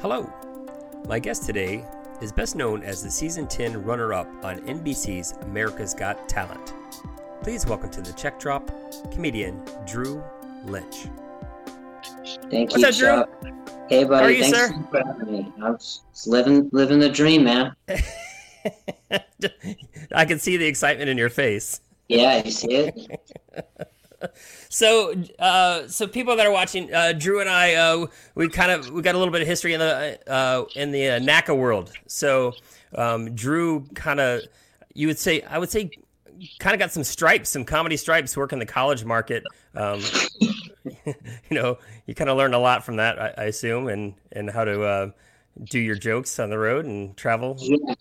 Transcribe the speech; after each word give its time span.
Hello. 0.00 0.32
My 1.08 1.18
guest 1.18 1.42
today 1.42 1.84
is 2.22 2.30
best 2.30 2.54
known 2.54 2.84
as 2.84 3.02
the 3.02 3.10
season 3.10 3.48
10 3.48 3.82
runner 3.82 4.14
up 4.14 4.28
on 4.44 4.60
NBC's 4.60 5.32
America's 5.40 5.92
Got 5.92 6.28
Talent. 6.28 6.72
Please 7.42 7.66
welcome 7.66 7.90
to 7.90 8.00
the 8.00 8.12
check 8.12 8.38
drop 8.38 8.70
comedian 9.10 9.60
Drew 9.88 10.22
Lynch. 10.66 11.08
Thank 12.48 12.70
What's 12.70 13.00
you, 13.00 13.08
up, 13.08 13.26
Drew? 13.34 13.52
Chuck. 13.52 13.88
Hey, 13.88 14.04
buddy. 14.04 14.20
How 14.20 14.22
are 14.22 14.30
you, 14.30 14.42
Thanks 14.42 14.56
sir? 14.56 14.84
for 14.88 15.02
having 15.04 15.32
me. 15.32 15.52
I'm 15.60 15.76
just 15.76 16.28
living, 16.28 16.70
living 16.72 17.00
the 17.00 17.08
dream, 17.08 17.42
man. 17.42 17.74
I 20.14 20.24
can 20.24 20.38
see 20.38 20.56
the 20.56 20.66
excitement 20.66 21.10
in 21.10 21.18
your 21.18 21.28
face. 21.28 21.80
Yeah, 22.06 22.40
you 22.44 22.52
see 22.52 22.72
it? 22.72 23.20
So, 24.68 25.14
uh, 25.38 25.88
so 25.88 26.06
people 26.06 26.36
that 26.36 26.46
are 26.46 26.52
watching, 26.52 26.92
uh, 26.92 27.12
Drew 27.12 27.40
and 27.40 27.48
I, 27.48 27.74
uh, 27.74 28.06
we 28.34 28.48
kind 28.48 28.70
of 28.70 28.90
we 28.90 29.02
got 29.02 29.14
a 29.14 29.18
little 29.18 29.32
bit 29.32 29.42
of 29.42 29.48
history 29.48 29.74
in 29.74 29.80
the 29.80 30.18
uh, 30.30 30.64
in 30.74 30.92
the 30.92 31.10
uh, 31.10 31.20
NACA 31.20 31.56
world. 31.56 31.92
So, 32.06 32.54
um, 32.94 33.34
Drew 33.34 33.86
kind 33.94 34.20
of, 34.20 34.42
you 34.94 35.06
would 35.06 35.18
say, 35.18 35.42
I 35.42 35.58
would 35.58 35.70
say, 35.70 35.90
kind 36.58 36.74
of 36.74 36.80
got 36.80 36.92
some 36.92 37.04
stripes, 37.04 37.48
some 37.50 37.64
comedy 37.64 37.96
stripes, 37.96 38.36
working 38.36 38.58
the 38.58 38.66
college 38.66 39.04
market. 39.04 39.44
Um, 39.74 40.02
you 41.04 41.14
know, 41.50 41.78
you 42.06 42.14
kind 42.14 42.30
of 42.30 42.36
learned 42.36 42.54
a 42.54 42.58
lot 42.58 42.84
from 42.84 42.96
that, 42.96 43.20
I, 43.20 43.34
I 43.38 43.44
assume, 43.44 43.88
and 43.88 44.14
and 44.32 44.50
how 44.50 44.64
to 44.64 44.82
uh, 44.82 45.10
do 45.64 45.78
your 45.78 45.96
jokes 45.96 46.38
on 46.38 46.50
the 46.50 46.58
road 46.58 46.84
and 46.84 47.16
travel. 47.16 47.56
Yeah. 47.58 47.94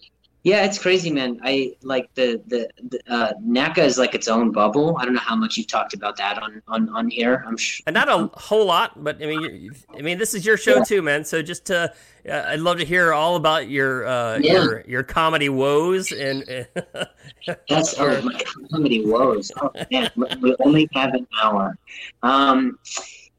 Yeah, 0.47 0.63
it's 0.63 0.79
crazy, 0.79 1.11
man. 1.11 1.41
I 1.43 1.75
like 1.81 2.13
the 2.13 2.41
the, 2.47 2.69
the 2.88 3.01
uh, 3.13 3.33
NACA 3.45 3.79
is 3.79 3.97
like 3.97 4.15
its 4.15 4.29
own 4.29 4.53
bubble. 4.53 4.95
I 4.97 5.03
don't 5.03 5.13
know 5.13 5.19
how 5.19 5.35
much 5.35 5.57
you've 5.57 5.67
talked 5.67 5.93
about 5.93 6.15
that 6.15 6.41
on 6.41 6.61
on 6.69 6.88
on 6.88 7.09
here. 7.09 7.43
I'm 7.45 7.57
sure. 7.57 7.83
And 7.85 7.93
not 7.93 8.07
a 8.07 8.29
whole 8.39 8.65
lot, 8.65 9.03
but 9.03 9.21
I 9.21 9.25
mean, 9.25 9.71
I 9.97 10.02
mean, 10.02 10.17
this 10.17 10.33
is 10.33 10.45
your 10.45 10.55
show 10.55 10.81
too, 10.85 11.02
man. 11.02 11.25
So 11.25 11.41
just 11.41 11.65
to, 11.65 11.93
uh, 12.31 12.43
I'd 12.47 12.61
love 12.61 12.77
to 12.77 12.85
hear 12.85 13.11
all 13.11 13.35
about 13.35 13.67
your 13.69 14.07
uh, 14.07 14.38
Yeah. 14.38 14.53
your 14.53 14.83
your 14.88 15.03
comedy 15.03 15.49
woes 15.49 16.13
and 16.13 16.44
That's 17.67 18.00
oh 18.00 18.22
my 18.22 18.41
comedy 18.72 19.05
woes. 19.05 19.52
Oh 19.61 19.69
man, 19.91 20.09
we 20.39 20.55
only 20.63 20.88
have 20.94 21.13
an 21.13 21.27
hour. 21.44 21.77
Um, 22.23 22.79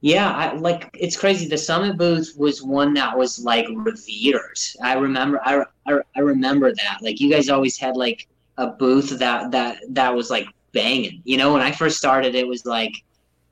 yeah, 0.01 0.31
I 0.33 0.55
like 0.55 0.91
it's 0.95 1.17
crazy. 1.17 1.49
The 1.49 1.59
Summit 1.59 1.99
booth 1.99 2.35
was 2.37 2.63
one 2.63 2.95
that 2.95 3.17
was 3.17 3.39
like 3.45 3.67
revered. 3.71 4.59
I 4.83 4.95
remember, 4.95 5.41
I, 5.45 5.65
I, 5.87 6.01
I 6.17 6.21
remember 6.21 6.73
that. 6.73 6.99
Like 7.03 7.21
you 7.21 7.31
guys 7.31 7.49
always 7.49 7.77
had 7.77 7.97
like 7.97 8.29
a 8.57 8.69
booth 8.69 9.19
that 9.19 9.51
that 9.51 9.79
that 9.91 10.15
was 10.15 10.31
like 10.31 10.47
banging. 10.73 11.21
You 11.25 11.37
know, 11.37 11.53
when 11.53 11.63
I 11.63 11.73
first 11.73 11.99
started, 11.99 12.35
it 12.35 12.47
was 12.47 12.65
like. 12.65 12.93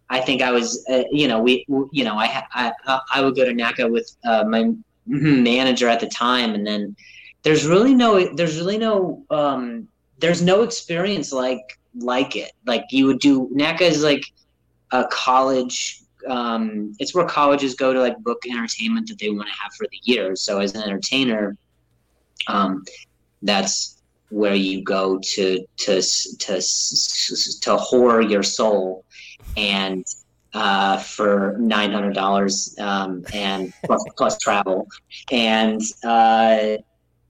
I 0.08 0.20
think 0.20 0.40
I 0.40 0.52
was, 0.52 0.86
uh, 0.88 1.02
you 1.10 1.26
know, 1.26 1.40
we, 1.40 1.66
you 1.90 2.04
know, 2.04 2.16
I, 2.16 2.44
I, 2.54 3.00
I 3.12 3.20
would 3.20 3.34
go 3.34 3.44
to 3.44 3.50
NACA 3.50 3.90
with 3.90 4.16
uh, 4.24 4.44
my 4.44 4.72
manager 5.06 5.88
at 5.88 5.98
the 5.98 6.06
time, 6.06 6.54
and 6.54 6.64
then 6.64 6.94
there's 7.42 7.66
really 7.66 7.92
no, 7.92 8.32
there's 8.36 8.56
really 8.56 8.78
no, 8.78 9.24
um, 9.30 9.88
there's 10.20 10.42
no 10.42 10.62
experience 10.62 11.32
like 11.32 11.76
like 11.98 12.36
it. 12.36 12.52
Like 12.66 12.84
you 12.90 13.06
would 13.06 13.18
do 13.18 13.50
NACA 13.52 13.80
is 13.82 14.04
like 14.04 14.24
a 14.92 15.06
college. 15.10 16.02
Um, 16.28 16.94
it's 16.98 17.14
where 17.14 17.26
colleges 17.26 17.74
go 17.74 17.92
to 17.92 18.00
like 18.00 18.18
book 18.18 18.42
entertainment 18.48 19.08
that 19.08 19.18
they 19.18 19.30
want 19.30 19.48
to 19.48 19.54
have 19.54 19.72
for 19.74 19.86
the 19.90 19.98
year. 20.02 20.36
So 20.36 20.60
as 20.60 20.74
an 20.74 20.82
entertainer, 20.82 21.56
um, 22.48 22.84
that's 23.42 23.96
where 24.30 24.54
you 24.54 24.82
go 24.82 25.18
to 25.18 25.64
to 25.76 26.02
to 26.02 26.54
to 26.54 27.76
whore 27.76 28.28
your 28.28 28.42
soul, 28.42 29.04
and 29.56 30.04
uh, 30.52 30.98
for 30.98 31.56
nine 31.58 31.92
hundred 31.92 32.14
dollars 32.14 32.74
um, 32.78 33.24
and 33.32 33.72
plus, 33.84 34.04
plus 34.16 34.38
travel, 34.38 34.86
and 35.30 35.80
uh, 36.04 36.76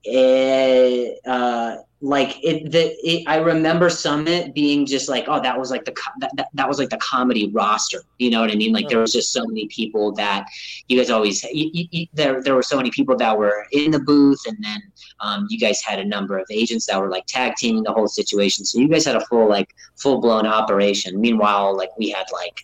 it, 0.04 1.18
uh, 1.26 1.76
like 2.02 2.36
it, 2.44 2.70
the, 2.70 2.94
it, 3.08 3.24
I 3.26 3.36
remember 3.36 3.88
Summit 3.88 4.54
being 4.54 4.84
just 4.84 5.08
like, 5.08 5.24
oh, 5.28 5.40
that 5.40 5.58
was 5.58 5.70
like 5.70 5.86
the 5.86 5.96
that, 6.18 6.30
that, 6.36 6.48
that 6.52 6.68
was 6.68 6.78
like 6.78 6.90
the 6.90 6.98
comedy 6.98 7.50
roster. 7.50 8.02
You 8.18 8.30
know 8.30 8.40
what 8.42 8.50
I 8.50 8.54
mean? 8.54 8.72
Like 8.72 8.88
there 8.88 9.00
was 9.00 9.12
just 9.12 9.32
so 9.32 9.46
many 9.46 9.66
people 9.68 10.12
that 10.12 10.46
you 10.88 10.98
guys 10.98 11.10
always 11.10 11.42
you, 11.44 11.70
you, 11.72 11.88
you, 11.90 12.06
there. 12.12 12.42
There 12.42 12.54
were 12.54 12.62
so 12.62 12.76
many 12.76 12.90
people 12.90 13.16
that 13.16 13.36
were 13.36 13.66
in 13.72 13.90
the 13.90 14.00
booth, 14.00 14.42
and 14.46 14.62
then 14.62 14.82
um, 15.20 15.46
you 15.48 15.58
guys 15.58 15.80
had 15.82 15.98
a 15.98 16.04
number 16.04 16.38
of 16.38 16.46
agents 16.50 16.86
that 16.86 17.00
were 17.00 17.08
like 17.08 17.24
tag 17.26 17.54
teaming 17.56 17.82
the 17.82 17.92
whole 17.92 18.08
situation. 18.08 18.66
So 18.66 18.78
you 18.78 18.88
guys 18.88 19.06
had 19.06 19.16
a 19.16 19.24
full 19.26 19.48
like 19.48 19.74
full 19.96 20.20
blown 20.20 20.46
operation. 20.46 21.18
Meanwhile, 21.18 21.76
like 21.76 21.96
we 21.96 22.10
had 22.10 22.26
like 22.30 22.62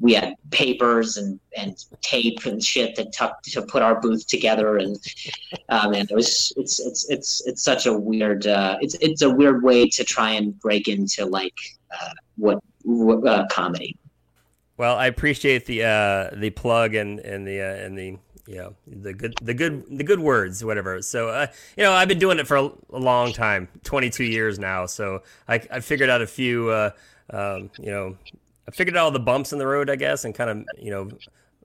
we 0.00 0.14
had 0.14 0.34
papers 0.50 1.16
and, 1.16 1.38
and 1.56 1.84
tape 2.00 2.44
and 2.44 2.62
shit 2.62 2.96
that 2.96 3.12
tuck 3.12 3.42
to 3.42 3.62
put 3.62 3.82
our 3.82 4.00
booth 4.00 4.26
together 4.26 4.78
and 4.78 4.96
um, 5.68 5.94
and 5.94 6.10
it 6.10 6.14
was 6.14 6.52
it's 6.56 6.80
it's 6.80 7.08
it's 7.08 7.46
it's 7.46 7.62
such 7.62 7.86
a 7.86 7.92
weird 7.92 8.46
uh, 8.46 8.76
it's 8.80 8.94
it's 9.00 9.22
a 9.22 9.30
weird 9.30 9.62
way 9.62 9.88
to 9.88 10.04
try 10.04 10.30
and 10.30 10.58
break 10.60 10.88
into 10.88 11.24
like 11.24 11.54
uh, 12.00 12.10
what, 12.36 12.58
what 12.84 13.26
uh, 13.26 13.46
comedy 13.48 13.96
well, 14.82 14.96
I 14.96 15.06
appreciate 15.06 15.66
the 15.66 15.84
uh, 15.84 16.30
the 16.34 16.50
plug 16.50 16.94
and 16.94 17.20
and 17.20 17.46
the 17.46 17.60
uh, 17.60 17.84
and 17.84 17.96
the 17.96 18.18
you 18.46 18.56
know 18.56 18.74
the 18.86 19.12
good 19.12 19.34
the 19.40 19.54
good 19.54 19.84
the 19.96 20.02
good 20.02 20.18
words 20.18 20.64
whatever. 20.64 21.00
So 21.02 21.28
uh, 21.28 21.46
you 21.76 21.84
know 21.84 21.92
I've 21.92 22.08
been 22.08 22.18
doing 22.18 22.38
it 22.38 22.46
for 22.46 22.56
a, 22.56 22.70
a 22.90 22.98
long 22.98 23.32
time, 23.32 23.68
22 23.84 24.24
years 24.24 24.58
now. 24.58 24.86
So 24.86 25.22
I 25.46 25.62
I 25.70 25.78
figured 25.78 26.10
out 26.10 26.22
a 26.22 26.26
few 26.26 26.70
uh, 26.70 26.90
um, 27.30 27.70
you 27.78 27.90
know 27.90 28.16
I 28.68 28.70
figured 28.70 28.96
out 28.96 29.04
all 29.04 29.10
the 29.10 29.20
bumps 29.20 29.52
in 29.52 29.58
the 29.58 29.66
road, 29.66 29.90
I 29.90 29.96
guess, 29.96 30.24
and 30.24 30.34
kind 30.34 30.50
of 30.50 30.64
you 30.78 30.90
know, 30.90 31.10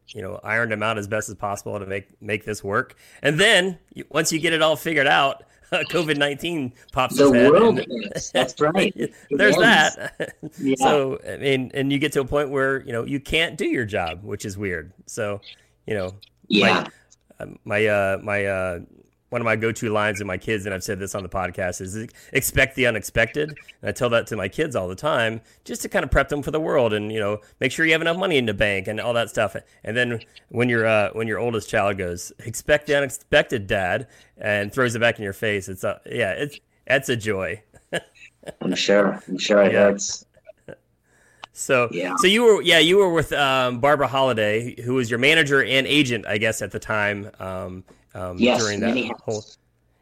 you 0.07 0.21
know, 0.21 0.39
ironed 0.43 0.71
them 0.71 0.83
out 0.83 0.97
as 0.97 1.07
best 1.07 1.29
as 1.29 1.35
possible 1.35 1.77
to 1.79 1.85
make 1.85 2.07
make 2.21 2.45
this 2.45 2.63
work. 2.63 2.95
And 3.21 3.39
then 3.39 3.77
once 4.09 4.31
you 4.31 4.39
get 4.39 4.53
it 4.53 4.61
all 4.61 4.75
figured 4.75 5.07
out, 5.07 5.43
COVID 5.71 6.17
nineteen 6.17 6.73
pops 6.91 7.17
the 7.17 7.29
world 7.29 7.79
and- 7.79 8.11
is 8.15 8.31
that's 8.31 8.59
right 8.61 8.93
There's 9.29 9.55
is. 9.55 9.61
that. 9.61 10.35
Yeah. 10.59 10.75
So 10.79 11.19
I 11.27 11.37
mean, 11.37 11.71
and 11.73 11.91
you 11.91 11.99
get 11.99 12.13
to 12.13 12.21
a 12.21 12.25
point 12.25 12.49
where 12.49 12.81
you 12.85 12.91
know 12.93 13.03
you 13.05 13.19
can't 13.19 13.57
do 13.57 13.65
your 13.65 13.85
job, 13.85 14.23
which 14.23 14.45
is 14.45 14.57
weird. 14.57 14.91
So 15.05 15.41
you 15.85 15.93
know, 15.93 16.15
yeah 16.47 16.85
um, 17.39 17.59
my 17.65 17.85
uh 17.85 18.17
my 18.23 18.45
uh 18.45 18.79
one 19.29 19.41
of 19.41 19.45
my 19.45 19.55
go-to 19.55 19.89
lines 19.89 20.19
to 20.19 20.25
my 20.25 20.37
kids 20.37 20.65
and 20.65 20.73
i've 20.73 20.83
said 20.83 20.99
this 20.99 21.13
on 21.13 21.21
the 21.23 21.29
podcast 21.29 21.81
is 21.81 22.07
expect 22.33 22.75
the 22.75 22.87
unexpected. 22.87 23.49
And 23.81 23.89
i 23.89 23.91
tell 23.91 24.09
that 24.09 24.25
to 24.27 24.35
my 24.37 24.47
kids 24.47 24.75
all 24.75 24.87
the 24.87 24.95
time 24.95 25.41
just 25.65 25.81
to 25.81 25.89
kind 25.89 26.05
of 26.05 26.11
prep 26.11 26.29
them 26.29 26.41
for 26.41 26.51
the 26.51 26.59
world 26.59 26.93
and 26.93 27.11
you 27.11 27.19
know 27.19 27.39
make 27.59 27.71
sure 27.71 27.85
you 27.85 27.91
have 27.91 28.01
enough 28.01 28.17
money 28.17 28.37
in 28.37 28.45
the 28.45 28.53
bank 28.53 28.87
and 28.87 28.99
all 29.01 29.13
that 29.13 29.29
stuff. 29.29 29.55
And 29.83 29.97
then 29.97 30.19
when 30.49 30.69
your 30.69 30.85
uh, 30.87 31.09
when 31.13 31.27
your 31.27 31.39
oldest 31.39 31.69
child 31.69 31.97
goes 31.97 32.31
expect 32.45 32.87
the 32.87 32.95
unexpected 32.95 33.67
dad 33.67 34.07
and 34.37 34.71
throws 34.71 34.95
it 34.95 34.99
back 34.99 35.17
in 35.17 35.23
your 35.23 35.33
face 35.33 35.67
it's 35.67 35.83
a 35.83 35.99
yeah 36.05 36.31
it's 36.31 36.59
that's 36.87 37.09
a 37.09 37.15
joy. 37.17 37.61
I'm 38.61 38.75
sure. 38.75 39.21
I'm 39.27 39.37
sure 39.37 39.61
it 39.63 39.73
Yeah. 39.73 39.79
hurts 39.79 40.23
so 41.53 41.89
Yeah. 41.91 42.13
so 42.17 42.27
you 42.27 42.43
were 42.43 42.61
yeah 42.61 42.79
you 42.79 42.97
were 42.97 43.11
with 43.11 43.33
um, 43.33 43.79
barbara 43.79 44.07
holliday 44.07 44.79
who 44.81 44.93
was 44.93 45.09
your 45.09 45.17
manager 45.19 45.63
and 45.63 45.87
agent 45.87 46.25
i 46.27 46.37
guess 46.37 46.61
at 46.61 46.71
the 46.71 46.79
time. 46.79 47.29
Um, 47.39 47.83
um, 48.17 48.37
Yes, 48.39 48.59
during 48.59 48.79
that 48.81 48.95
whole 49.23 49.43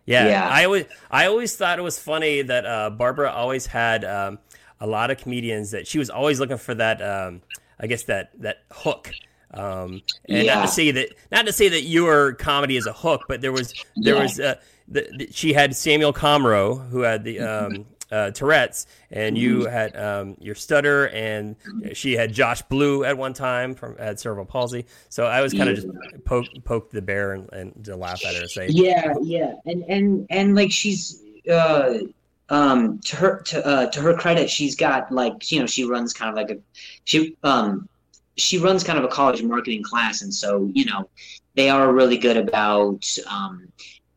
Yeah, 0.05 0.27
Yeah. 0.27 0.49
I 0.49 0.65
always 0.65 0.85
I 1.11 1.25
always 1.27 1.55
thought 1.55 1.79
it 1.79 1.81
was 1.83 1.99
funny 1.99 2.41
that 2.43 2.65
uh, 2.65 2.89
Barbara 2.91 3.31
always 3.31 3.65
had 3.65 4.05
um, 4.05 4.39
a 4.79 4.87
lot 4.87 5.11
of 5.11 5.17
comedians 5.17 5.71
that 5.71 5.87
she 5.87 5.99
was 5.99 6.09
always 6.09 6.39
looking 6.39 6.57
for 6.57 6.75
that 6.75 7.01
um, 7.01 7.41
I 7.79 7.87
guess 7.87 8.03
that 8.03 8.31
that 8.41 8.63
hook. 8.71 9.13
Um, 9.53 10.01
and 10.27 10.47
not 10.47 10.61
to 10.63 10.67
say 10.67 10.91
that 10.91 11.09
not 11.31 11.45
to 11.45 11.51
say 11.53 11.69
that 11.69 11.81
your 11.83 12.33
comedy 12.33 12.77
is 12.77 12.87
a 12.87 12.93
hook, 12.93 13.23
but 13.27 13.41
there 13.41 13.51
was 13.51 13.73
there 13.95 14.15
Yeah. 14.15 14.21
was 14.21 14.39
uh, 14.39 14.55
the, 14.87 15.07
the, 15.17 15.29
she 15.31 15.53
had 15.53 15.75
Samuel 15.75 16.13
Comroe 16.13 16.87
who 16.89 17.01
had 17.01 17.23
the 17.23 17.39
um, 17.39 17.85
uh, 18.11 18.31
Tourette's, 18.31 18.88
and 19.11 19.38
you 19.38 19.61
Mm-hmm. 19.61 19.66
had 19.66 19.95
um, 19.95 20.38
your 20.39 20.55
stutter, 20.55 21.09
and 21.09 21.55
she 21.93 22.13
had 22.13 22.33
Josh 22.33 22.61
Blue 22.63 23.03
at 23.03 23.17
one 23.17 23.33
time 23.33 23.75
from 23.75 23.97
had 23.97 24.19
cerebral 24.19 24.45
palsy. 24.45 24.85
So 25.09 25.25
I 25.25 25.41
was 25.41 25.53
kind 25.53 25.69
of 25.69 25.75
just 25.75 25.88
poke 26.25 26.63
poke 26.63 26.91
the 26.91 27.01
bear 27.01 27.33
and, 27.33 27.51
and 27.53 27.85
to 27.85 27.95
laugh 27.95 28.25
at 28.25 28.35
her 28.35 28.41
and 28.44 28.51
say, 28.51 28.74
Yeah, 28.74 29.13
yeah, 29.21 29.53
and 29.65 29.83
and 29.88 30.27
and 30.30 30.56
like 30.56 30.71
she's 30.71 31.21
uh 31.50 32.00
um 32.50 33.00
to 33.06 33.15
her 33.18 33.41
to 33.44 33.65
uh 33.65 33.89
to 33.91 34.01
her 34.01 34.15
credit, 34.15 34.50
she's 34.50 34.75
got 34.75 35.12
like 35.12 35.51
you 35.51 35.59
know 35.59 35.68
she 35.68 35.83
runs 35.85 36.13
kind 36.13 36.30
of 36.30 36.35
like 36.35 36.50
a 36.50 36.59
she 37.03 37.35
um 37.44 37.88
she 38.38 38.57
runs 38.57 38.83
kind 38.83 38.97
of 38.97 39.06
a 39.06 39.07
college 39.07 39.44
marketing 39.44 39.83
class, 39.83 40.21
and 40.21 40.33
so 40.33 40.69
you 40.74 40.85
know 40.85 41.09
they 41.56 41.69
are 41.69 41.94
really 41.94 42.18
good 42.18 42.38
about 42.38 43.06
um 43.30 43.68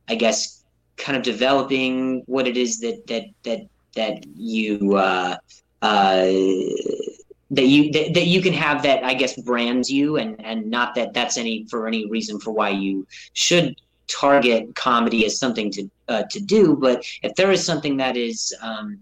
I 0.09 0.15
guess 0.15 0.65
kind 0.97 1.17
of 1.17 1.23
developing 1.23 2.23
what 2.27 2.49
it 2.49 2.57
is 2.57 2.81
that 2.81 3.07
that 3.09 3.25
that 3.45 3.61
that 3.95 4.25
you 4.37 4.97
uh 4.97 5.37
uh 5.83 6.27
that 7.51 7.67
you 7.67 7.91
that, 7.93 8.15
that 8.15 8.27
you 8.27 8.43
can 8.43 8.53
have 8.53 8.83
that 8.83 9.05
I 9.05 9.15
guess 9.15 9.41
brands 9.41 9.91
you 9.91 10.17
and 10.17 10.45
and 10.45 10.71
not 10.71 10.95
that 10.97 11.15
that's 11.15 11.37
any 11.37 11.67
for 11.71 11.87
any 11.87 12.09
reason 12.09 12.39
for 12.41 12.53
why 12.53 12.71
you 12.71 13.07
should 13.33 13.81
target 14.09 14.75
comedy 14.75 15.25
as 15.27 15.39
something 15.39 15.71
to 15.71 15.91
uh, 16.09 16.23
to 16.31 16.41
do. 16.41 16.77
But 16.77 17.05
if 17.23 17.35
there 17.35 17.51
is 17.51 17.65
something 17.65 17.97
that 17.99 18.17
is 18.17 18.55
um, 18.63 18.99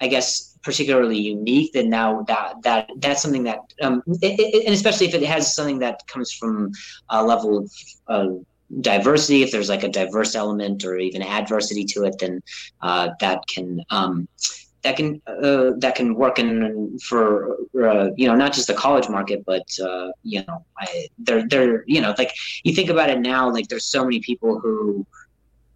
I 0.00 0.08
guess 0.08 0.56
particularly 0.62 1.18
unique 1.18 1.72
then 1.72 1.88
now 1.88 2.22
that 2.22 2.54
that 2.62 2.90
that's 2.98 3.22
something 3.22 3.44
that 3.44 3.60
um, 3.80 4.02
it, 4.22 4.38
it, 4.38 4.64
and 4.66 4.74
especially 4.74 5.06
if 5.06 5.14
it 5.14 5.22
has 5.22 5.54
something 5.54 5.78
that 5.78 6.06
comes 6.06 6.32
from 6.32 6.72
a 7.10 7.24
level 7.24 7.66
of 8.06 8.44
diversity, 8.80 9.42
if 9.42 9.50
there's 9.50 9.68
like 9.68 9.82
a 9.82 9.88
diverse 9.88 10.34
element 10.34 10.84
or 10.84 10.96
even 10.96 11.22
adversity 11.22 11.84
to 11.84 12.04
it, 12.04 12.16
then 12.18 12.42
uh, 12.82 13.10
that 13.20 13.40
can 13.48 13.82
um, 13.90 14.28
that 14.82 14.96
can 14.96 15.20
uh, 15.26 15.72
that 15.78 15.94
can 15.94 16.14
work 16.14 16.38
in 16.38 16.98
for 17.00 17.56
uh, 17.82 18.10
you 18.16 18.26
know 18.26 18.34
not 18.34 18.52
just 18.52 18.66
the 18.66 18.74
college 18.74 19.08
market, 19.08 19.44
but 19.44 19.66
uh, 19.82 20.10
you 20.22 20.44
know 20.46 20.64
I, 20.78 21.08
they're 21.18 21.46
they're 21.48 21.84
you 21.86 22.00
know 22.00 22.14
like 22.18 22.32
you 22.62 22.74
think 22.74 22.90
about 22.90 23.10
it 23.10 23.20
now, 23.20 23.50
like 23.50 23.68
there's 23.68 23.86
so 23.86 24.04
many 24.04 24.20
people 24.20 24.60
who 24.60 25.06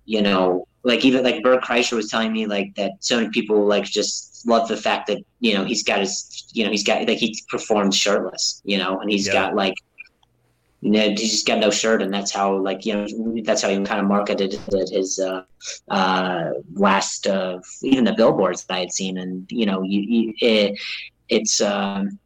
you 0.05 0.23
know 0.23 0.67
like 0.85 1.05
even 1.05 1.23
like 1.25 1.43
Bert 1.43 1.63
Kreischer 1.63 1.95
was 1.95 2.11
telling 2.11 2.33
me 2.33 2.47
like 2.47 2.75
that 2.77 2.93
so 3.01 3.17
many 3.17 3.29
people 3.31 3.65
like 3.67 3.85
just 3.85 4.47
love 4.47 4.69
the 4.69 4.77
fact 4.77 5.07
that 5.07 5.19
you 5.41 5.55
know 5.55 5.65
he's 5.65 5.83
got 5.83 6.01
his 6.01 6.45
you 6.53 6.65
know 6.65 6.71
he's 6.71 6.83
got 6.83 7.07
like 7.07 7.19
he 7.19 7.37
performs 7.49 7.97
shirtless 7.97 8.61
you 8.65 8.77
know 8.77 8.99
and 8.99 9.11
he's 9.11 9.27
yeah. 9.27 9.33
got 9.33 9.55
like 9.55 9.75
you 10.83 10.91
know, 10.91 11.01
he 11.01 11.15
just 11.15 11.47
got 11.47 11.61
no 11.61 11.71
shirt, 11.71 12.03
and 12.03 12.13
that's 12.13 12.33
how 12.33 12.57
like 12.57 12.85
you 12.85 12.95
know 12.95 13.07
that's 13.45 13.63
how 13.63 13.69
he 13.69 13.77
kind 13.83 14.01
of 14.01 14.07
marketed 14.07 14.55
it 14.55 14.91
his 14.91 15.21
uh, 15.21 15.45
uh, 15.89 16.51
last 16.75 17.29
uh, 17.29 17.61
even 17.85 18.03
the 18.03 18.15
billboards 18.15 18.65
that 18.65 18.75
I 18.75 18.81
had 18.81 18.93
seen, 18.93 19.19
and 19.19 19.47
you 19.51 19.65
know 19.65 19.83
you, 19.83 20.01
you 20.01 20.35
it, 20.41 20.81
it's 21.29 21.61
um, 21.61 22.19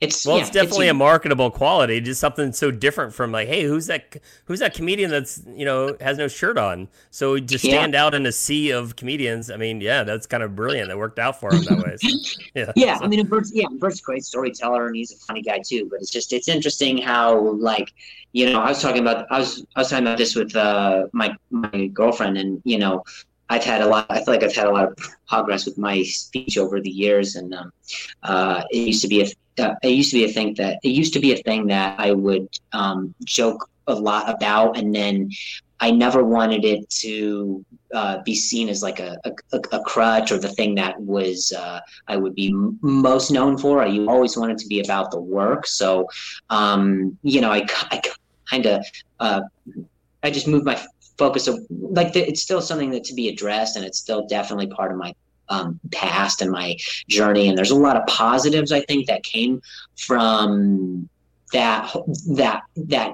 it's 0.00 0.24
well, 0.24 0.36
yeah, 0.36 0.42
it's 0.42 0.50
definitely 0.50 0.86
it's, 0.86 0.92
a 0.92 0.94
marketable 0.94 1.50
quality. 1.50 2.00
Just 2.00 2.20
something 2.20 2.52
so 2.52 2.70
different 2.70 3.12
from 3.12 3.32
like, 3.32 3.48
hey, 3.48 3.64
who's 3.64 3.86
that? 3.86 4.16
Who's 4.44 4.60
that 4.60 4.72
comedian 4.72 5.10
that's 5.10 5.42
you 5.56 5.64
know 5.64 5.96
has 6.00 6.16
no 6.16 6.28
shirt 6.28 6.56
on? 6.56 6.86
So 7.10 7.38
to 7.38 7.58
stand 7.58 7.94
yeah. 7.94 8.04
out 8.04 8.14
in 8.14 8.24
a 8.24 8.30
sea 8.30 8.70
of 8.70 8.94
comedians, 8.94 9.50
I 9.50 9.56
mean, 9.56 9.80
yeah, 9.80 10.04
that's 10.04 10.24
kind 10.24 10.44
of 10.44 10.54
brilliant. 10.54 10.88
That 10.88 10.98
worked 10.98 11.18
out 11.18 11.40
for 11.40 11.52
him 11.52 11.64
that 11.64 11.78
way. 11.78 11.96
So, 11.96 12.40
yeah, 12.54 12.72
yeah. 12.76 12.98
So. 12.98 13.04
I 13.04 13.08
mean, 13.08 13.26
Bert's 13.26 13.50
yeah, 13.52 13.66
Bert's 13.78 13.98
a 13.98 14.02
great 14.04 14.24
storyteller 14.24 14.86
and 14.86 14.94
he's 14.94 15.12
a 15.12 15.16
funny 15.16 15.42
guy 15.42 15.58
too. 15.66 15.88
But 15.90 16.00
it's 16.00 16.10
just 16.10 16.32
it's 16.32 16.46
interesting 16.46 16.98
how 16.98 17.36
like 17.36 17.92
you 18.30 18.52
know 18.52 18.60
I 18.60 18.68
was 18.68 18.80
talking 18.80 19.02
about 19.02 19.26
I 19.32 19.40
was 19.40 19.66
I 19.74 19.80
was 19.80 19.90
talking 19.90 20.06
about 20.06 20.18
this 20.18 20.36
with 20.36 20.54
uh, 20.54 21.06
my 21.12 21.34
my 21.50 21.88
girlfriend 21.88 22.38
and 22.38 22.62
you 22.64 22.78
know 22.78 23.02
I've 23.50 23.64
had 23.64 23.80
a 23.80 23.86
lot. 23.86 24.06
I 24.10 24.22
feel 24.22 24.34
like 24.34 24.42
I've 24.42 24.54
had 24.54 24.66
a 24.66 24.70
lot 24.70 24.84
of 24.84 24.98
progress 25.26 25.64
with 25.64 25.78
my 25.78 26.02
speech 26.02 26.58
over 26.58 26.80
the 26.80 26.90
years, 26.90 27.36
and 27.36 27.54
um, 27.54 27.72
uh, 28.22 28.62
it 28.70 28.76
used 28.76 29.02
to 29.02 29.08
be 29.08 29.22
a 29.22 29.26
uh, 29.58 29.74
it 29.82 29.90
used 29.90 30.10
to 30.10 30.16
be 30.16 30.24
a 30.24 30.32
thing 30.32 30.54
that 30.54 30.78
it 30.82 30.88
used 30.88 31.12
to 31.14 31.20
be 31.20 31.32
a 31.32 31.36
thing 31.36 31.66
that 31.68 31.98
I 31.98 32.12
would 32.12 32.48
um, 32.72 33.14
joke 33.24 33.68
a 33.86 33.94
lot 33.94 34.28
about, 34.28 34.76
and 34.76 34.94
then 34.94 35.30
I 35.80 35.90
never 35.90 36.24
wanted 36.24 36.64
it 36.64 36.88
to 36.90 37.64
uh, 37.94 38.22
be 38.22 38.34
seen 38.34 38.68
as 38.68 38.82
like 38.82 39.00
a, 39.00 39.16
a, 39.24 39.32
a, 39.72 39.80
crutch 39.84 40.32
or 40.32 40.38
the 40.38 40.48
thing 40.50 40.74
that 40.74 41.00
was 41.00 41.52
uh, 41.56 41.80
I 42.06 42.16
would 42.16 42.34
be 42.34 42.48
m- 42.48 42.78
most 42.82 43.30
known 43.30 43.56
for. 43.56 43.82
I 43.82 43.98
always 44.06 44.36
wanted 44.36 44.58
to 44.58 44.66
be 44.66 44.80
about 44.80 45.10
the 45.10 45.20
work, 45.20 45.66
so 45.66 46.06
um, 46.50 47.16
you 47.22 47.40
know, 47.40 47.52
I, 47.52 47.66
I 47.90 48.02
kind 48.50 48.66
of 48.66 48.84
uh, 49.20 49.40
I 50.22 50.30
just 50.30 50.48
moved 50.48 50.66
my 50.66 50.80
focus 51.16 51.48
of 51.48 51.64
like 51.70 52.12
the, 52.12 52.26
it's 52.26 52.42
still 52.42 52.60
something 52.60 52.90
that 52.90 53.04
to 53.04 53.14
be 53.14 53.28
addressed, 53.28 53.76
and 53.76 53.84
it's 53.84 53.98
still 53.98 54.26
definitely 54.26 54.66
part 54.66 54.90
of 54.90 54.98
my 54.98 55.14
um, 55.48 55.78
past 55.92 56.42
and 56.42 56.50
my 56.50 56.76
journey. 57.08 57.48
And 57.48 57.56
there's 57.56 57.70
a 57.70 57.76
lot 57.76 57.96
of 57.96 58.06
positives 58.06 58.72
I 58.72 58.80
think 58.82 59.06
that 59.06 59.22
came 59.22 59.60
from 59.96 61.08
that 61.52 61.94
that 62.26 62.62
that 62.76 63.12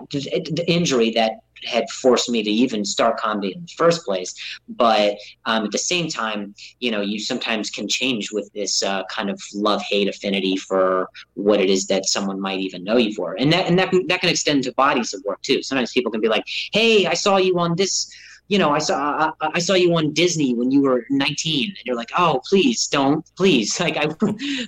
injury 0.66 1.10
that 1.10 1.38
had 1.64 1.88
forced 1.90 2.28
me 2.28 2.42
to 2.42 2.50
even 2.50 2.84
start 2.84 3.16
comedy 3.16 3.54
in 3.54 3.62
the 3.62 3.72
first 3.76 4.04
place. 4.04 4.34
But 4.68 5.16
um, 5.46 5.64
at 5.64 5.72
the 5.72 5.78
same 5.78 6.08
time, 6.08 6.54
you 6.80 6.90
know, 6.90 7.00
you 7.00 7.18
sometimes 7.18 7.70
can 7.70 7.88
change 7.88 8.32
with 8.32 8.52
this 8.52 8.82
uh, 8.82 9.04
kind 9.04 9.30
of 9.30 9.40
love 9.54 9.82
hate 9.82 10.08
affinity 10.08 10.56
for 10.56 11.08
what 11.34 11.60
it 11.60 11.70
is 11.70 11.86
that 11.86 12.06
someone 12.06 12.40
might 12.40 12.60
even 12.60 12.84
know 12.84 12.96
you 12.96 13.14
for, 13.14 13.34
and 13.38 13.52
that 13.52 13.66
and 13.66 13.78
that 13.78 13.92
that 14.08 14.20
can 14.20 14.30
extend 14.30 14.64
to 14.64 14.72
bodies 14.72 15.14
of 15.14 15.22
work 15.24 15.40
too. 15.42 15.62
Sometimes 15.62 15.92
people 15.92 16.12
can 16.12 16.20
be 16.20 16.28
like, 16.28 16.44
"Hey, 16.72 17.06
I 17.06 17.14
saw 17.14 17.36
you 17.36 17.58
on 17.58 17.76
this." 17.76 18.10
You 18.48 18.58
know, 18.58 18.70
I 18.70 18.78
saw 18.78 19.32
I, 19.40 19.50
I, 19.54 19.58
saw 19.58 19.74
you 19.74 19.94
on 19.96 20.12
Disney 20.12 20.54
when 20.54 20.70
you 20.70 20.82
were 20.82 21.06
19, 21.08 21.68
and 21.68 21.78
you're 21.84 21.96
like, 21.96 22.10
oh, 22.16 22.42
please 22.48 22.86
don't, 22.86 23.24
please, 23.36 23.80
like, 23.80 23.96
I 23.96 24.06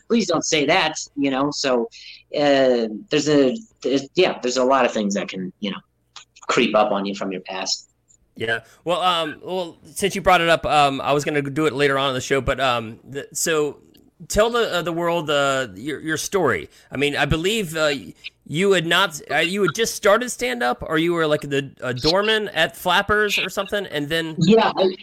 please 0.08 0.26
don't 0.26 0.44
say 0.44 0.64
that, 0.66 0.98
you 1.16 1.30
know. 1.30 1.50
So 1.50 1.88
uh, 2.34 2.88
there's 3.10 3.28
a 3.28 3.56
there's, 3.82 4.08
yeah, 4.14 4.38
there's 4.40 4.56
a 4.56 4.64
lot 4.64 4.84
of 4.84 4.92
things 4.92 5.14
that 5.14 5.28
can 5.28 5.52
you 5.60 5.70
know 5.70 5.78
creep 6.48 6.74
up 6.74 6.92
on 6.92 7.04
you 7.04 7.14
from 7.14 7.32
your 7.32 7.42
past. 7.42 7.90
Yeah. 8.34 8.60
Well, 8.84 9.00
um, 9.00 9.40
well, 9.42 9.78
since 9.84 10.14
you 10.14 10.20
brought 10.20 10.42
it 10.42 10.48
up, 10.50 10.66
um, 10.66 11.00
I 11.00 11.12
was 11.12 11.24
going 11.24 11.42
to 11.42 11.50
do 11.50 11.64
it 11.64 11.72
later 11.72 11.98
on 11.98 12.10
in 12.10 12.14
the 12.14 12.20
show, 12.20 12.42
but 12.42 12.60
um, 12.60 13.00
so 13.32 13.78
tell 14.28 14.50
the 14.50 14.74
uh, 14.74 14.82
the 14.82 14.92
world 14.92 15.30
uh, 15.30 15.68
your 15.74 16.00
your 16.00 16.16
story. 16.16 16.68
I 16.90 16.96
mean, 16.96 17.16
I 17.16 17.24
believe 17.24 17.76
uh, 17.76 17.92
you 18.46 18.72
had 18.72 18.86
not 18.86 19.20
uh, 19.30 19.36
you 19.36 19.62
had 19.62 19.74
just 19.74 19.94
started 19.94 20.30
stand 20.30 20.62
up, 20.62 20.82
or 20.86 20.98
you 20.98 21.12
were 21.12 21.26
like 21.26 21.42
the 21.42 21.70
a 21.80 21.92
doorman 21.92 22.48
at 22.48 22.76
Flappers 22.76 23.38
or 23.38 23.50
something, 23.50 23.86
and 23.86 24.08
then 24.08 24.36
yeah. 24.38 24.72
I, 24.76 24.96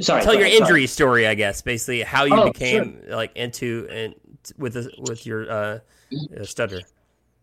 sorry. 0.00 0.22
Tell 0.22 0.34
your 0.34 0.46
injury 0.46 0.66
sorry. 0.66 0.86
story, 0.86 1.26
I 1.26 1.34
guess. 1.34 1.62
Basically, 1.62 2.02
how 2.02 2.24
you 2.24 2.34
oh, 2.34 2.52
became 2.52 3.00
sure. 3.06 3.16
like 3.16 3.34
into 3.36 3.88
and 3.90 4.14
with 4.58 4.74
the, 4.74 4.90
with 4.98 5.26
your 5.26 5.50
uh, 5.50 5.78
stutter. 6.42 6.80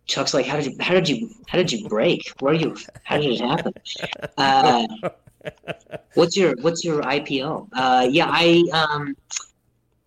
Chuck's 0.05 0.33
like, 0.33 0.45
how 0.45 0.57
did 0.57 0.65
you, 0.65 0.75
how 0.79 0.93
did 0.93 1.07
you, 1.07 1.29
how 1.47 1.57
did 1.57 1.71
you 1.71 1.87
break? 1.87 2.31
Where 2.39 2.53
are 2.53 2.57
you? 2.57 2.75
How 3.03 3.17
did 3.17 3.31
it 3.31 3.41
happen? 3.41 3.73
Uh, 4.37 4.87
what's 6.15 6.35
your, 6.35 6.55
what's 6.61 6.83
your 6.83 7.01
IPO? 7.01 7.69
Uh, 7.73 8.07
yeah, 8.09 8.27
I, 8.29 8.63
um, 8.73 9.15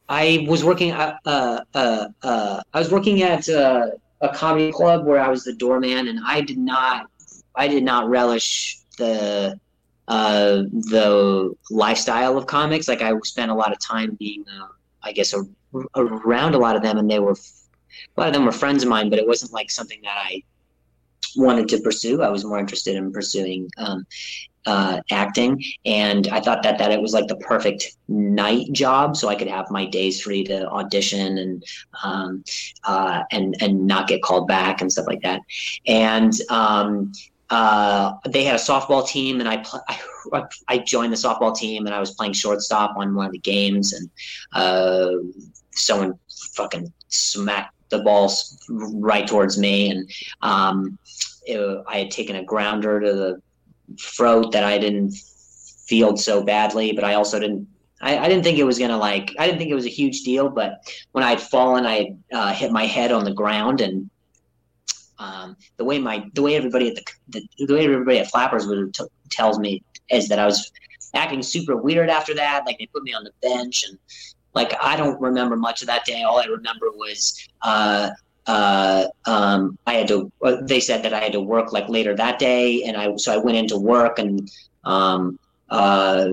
I 0.08 0.46
was 0.48 0.64
working 0.64 0.90
at, 0.90 1.18
uh, 1.24 1.60
uh, 1.74 2.08
uh, 2.22 2.62
I 2.72 2.78
was 2.78 2.90
working 2.90 3.22
at 3.22 3.48
uh, 3.48 3.88
a 4.24 4.34
comedy 4.34 4.72
club 4.72 5.04
where 5.06 5.20
I 5.20 5.28
was 5.28 5.44
the 5.44 5.54
doorman, 5.54 6.08
and 6.08 6.20
I 6.24 6.40
did 6.40 6.58
not, 6.58 7.06
I 7.54 7.68
did 7.68 7.84
not 7.84 8.08
relish 8.08 8.78
the, 8.98 9.58
uh, 10.08 10.62
the 10.92 11.54
lifestyle 11.70 12.36
of 12.38 12.46
comics. 12.46 12.88
Like 12.88 13.02
I 13.02 13.12
spent 13.22 13.50
a 13.50 13.54
lot 13.54 13.72
of 13.72 13.78
time 13.80 14.16
being, 14.18 14.44
uh, 14.48 14.68
I 15.02 15.12
guess, 15.12 15.34
a, 15.34 15.44
around 15.96 16.54
a 16.54 16.58
lot 16.58 16.76
of 16.76 16.82
them, 16.82 16.98
and 16.98 17.10
they 17.10 17.18
were 17.18 17.36
a 18.16 18.20
lot 18.20 18.28
of 18.28 18.34
them 18.34 18.44
were 18.44 18.52
friends 18.52 18.82
of 18.82 18.88
mine, 18.88 19.10
but 19.10 19.18
it 19.18 19.26
wasn't 19.26 19.52
like 19.52 19.70
something 19.70 20.00
that 20.02 20.16
I 20.16 20.42
wanted 21.36 21.68
to 21.68 21.80
pursue. 21.80 22.22
I 22.22 22.28
was 22.28 22.44
more 22.44 22.58
interested 22.58 22.96
in 22.96 23.12
pursuing 23.12 23.68
um, 23.76 24.06
uh, 24.66 25.00
acting, 25.10 25.62
and 25.84 26.28
I 26.28 26.40
thought 26.40 26.62
that 26.62 26.78
that 26.78 26.90
it 26.90 27.00
was 27.00 27.12
like 27.12 27.26
the 27.26 27.36
perfect 27.36 27.96
night 28.08 28.72
job, 28.72 29.16
so 29.16 29.28
I 29.28 29.34
could 29.34 29.48
have 29.48 29.70
my 29.70 29.84
days 29.84 30.22
free 30.22 30.44
to 30.44 30.68
audition 30.68 31.38
and 31.38 31.64
um, 32.02 32.44
uh, 32.84 33.22
and 33.30 33.56
and 33.60 33.86
not 33.86 34.08
get 34.08 34.22
called 34.22 34.48
back 34.48 34.80
and 34.80 34.90
stuff 34.90 35.06
like 35.06 35.22
that. 35.22 35.40
And 35.86 36.32
um, 36.48 37.12
uh, 37.50 38.14
they 38.26 38.44
had 38.44 38.54
a 38.54 38.58
softball 38.58 39.06
team, 39.06 39.40
and 39.40 39.48
I, 39.48 39.58
pl- 39.58 39.84
I, 40.32 40.44
I 40.68 40.78
joined 40.78 41.12
the 41.12 41.16
softball 41.16 41.54
team, 41.54 41.86
and 41.86 41.94
I 41.94 42.00
was 42.00 42.12
playing 42.12 42.32
shortstop 42.32 42.96
on 42.96 43.14
one 43.14 43.26
of 43.26 43.32
the 43.32 43.38
games, 43.38 43.92
and 43.92 44.10
uh, 44.54 45.10
someone 45.72 46.18
fucking 46.54 46.92
smacked 47.08 47.73
the 47.96 48.02
ball 48.02 48.32
right 48.68 49.26
towards 49.26 49.58
me, 49.58 49.90
and 49.90 50.10
um, 50.42 50.98
it, 51.46 51.84
I 51.86 51.98
had 51.98 52.10
taken 52.10 52.36
a 52.36 52.44
grounder 52.44 53.00
to 53.00 53.12
the 53.12 53.42
throat 54.00 54.52
that 54.52 54.64
I 54.64 54.78
didn't 54.78 55.14
field 55.86 56.18
so 56.18 56.42
badly, 56.42 56.92
but 56.92 57.04
I 57.04 57.14
also 57.14 57.38
didn't. 57.38 57.68
I, 58.00 58.18
I, 58.18 58.28
didn't 58.28 58.42
think 58.42 58.58
it 58.58 58.64
was 58.64 58.78
gonna 58.78 58.98
like. 58.98 59.34
I 59.38 59.46
didn't 59.46 59.58
think 59.58 59.70
it 59.70 59.74
was 59.74 59.86
a 59.86 59.90
huge 59.90 60.22
deal, 60.22 60.48
but 60.48 60.82
when 61.12 61.24
I 61.24 61.30
had 61.30 61.40
fallen, 61.40 61.86
I 61.86 62.16
uh, 62.32 62.52
hit 62.52 62.72
my 62.72 62.86
head 62.86 63.12
on 63.12 63.24
the 63.24 63.32
ground, 63.32 63.80
and 63.80 64.10
um, 65.18 65.56
the 65.76 65.84
way 65.84 65.98
my 65.98 66.24
the 66.34 66.42
way 66.42 66.56
everybody 66.56 66.88
at 66.88 66.96
the, 66.96 67.04
the, 67.28 67.66
the 67.66 67.74
way 67.74 67.84
everybody 67.84 68.18
at 68.18 68.30
Flappers 68.30 68.66
would 68.66 68.94
t- 68.94 69.04
tells 69.30 69.58
me 69.58 69.82
is 70.10 70.28
that 70.28 70.38
I 70.38 70.44
was 70.44 70.70
acting 71.14 71.42
super 71.42 71.76
weird 71.76 72.10
after 72.10 72.34
that. 72.34 72.64
Like 72.66 72.78
they 72.78 72.86
put 72.86 73.04
me 73.04 73.14
on 73.14 73.24
the 73.24 73.32
bench 73.40 73.84
and 73.88 73.98
like 74.54 74.74
I 74.80 74.96
don't 74.96 75.20
remember 75.20 75.56
much 75.56 75.82
of 75.82 75.88
that 75.88 76.04
day. 76.04 76.22
All 76.22 76.38
I 76.38 76.44
remember 76.44 76.90
was 76.92 77.46
uh, 77.62 78.10
uh, 78.46 79.06
um, 79.26 79.78
I 79.86 79.94
had 79.94 80.08
to. 80.08 80.30
They 80.62 80.80
said 80.80 81.02
that 81.02 81.12
I 81.12 81.20
had 81.20 81.32
to 81.32 81.40
work 81.40 81.72
like 81.72 81.88
later 81.88 82.14
that 82.16 82.38
day, 82.38 82.84
and 82.84 82.96
I 82.96 83.16
so 83.16 83.32
I 83.32 83.36
went 83.36 83.56
into 83.56 83.76
work 83.78 84.18
and 84.18 84.50
um, 84.84 85.38
uh, 85.70 86.28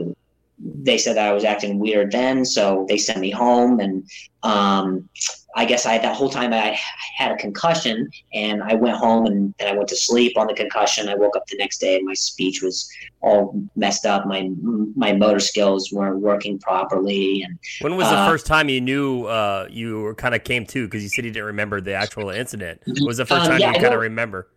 they 0.64 0.98
said 0.98 1.16
that 1.18 1.28
I 1.28 1.34
was 1.34 1.44
acting 1.44 1.80
weird 1.80 2.12
then, 2.12 2.46
so 2.46 2.86
they 2.88 2.98
sent 2.98 3.20
me 3.20 3.32
home 3.32 3.80
and 3.80 4.08
um, 4.44 5.10
I 5.56 5.66
guess 5.66 5.86
I 5.86 5.98
that 5.98 6.16
whole 6.16 6.30
time 6.30 6.54
I 6.54 6.78
had 7.18 7.32
a 7.32 7.36
concussion 7.36 8.10
and 8.34 8.64
I 8.64 8.76
went 8.76 8.96
home 8.96 9.26
and 9.26 9.54
then 9.60 9.68
I 9.68 9.78
went 9.78 9.90
to 9.90 9.98
sleep 9.98 10.38
on 10.38 10.48
the 10.48 10.54
concussion. 10.54 11.10
I 11.10 11.16
woke 11.16 11.36
up 11.36 11.46
the 11.48 11.58
next 11.58 11.80
day 11.80 11.98
and 11.98 12.06
my 12.06 12.14
speech 12.14 12.62
was 12.62 12.90
all 13.22 13.62
messed 13.76 14.06
up. 14.06 14.26
My 14.26 14.50
my 14.96 15.14
motor 15.14 15.40
skills 15.40 15.92
weren't 15.92 16.20
working 16.20 16.58
properly. 16.60 17.44
And 17.44 17.60
when 17.82 17.98
was 17.98 18.10
the 18.10 18.16
uh, 18.16 18.30
first 18.30 18.46
time 18.46 18.70
you 18.70 18.80
knew 18.80 19.26
uh, 19.26 19.68
you 19.70 20.16
kind 20.18 20.34
of 20.34 20.44
came 20.44 20.66
to? 20.68 20.86
Because 20.86 21.04
you 21.04 21.10
said 21.10 21.26
you 21.26 21.32
didn't 21.32 21.48
remember 21.48 21.82
the 21.82 21.94
actual 21.94 22.30
incident. 22.30 22.82
It 22.88 23.06
was 23.06 23.18
the 23.18 23.26
first 23.26 23.42
um, 23.42 23.52
time 23.52 23.60
yeah, 23.60 23.74
you 23.74 23.82
kind 23.82 23.94
of 23.94 24.00
remember? 24.00 24.48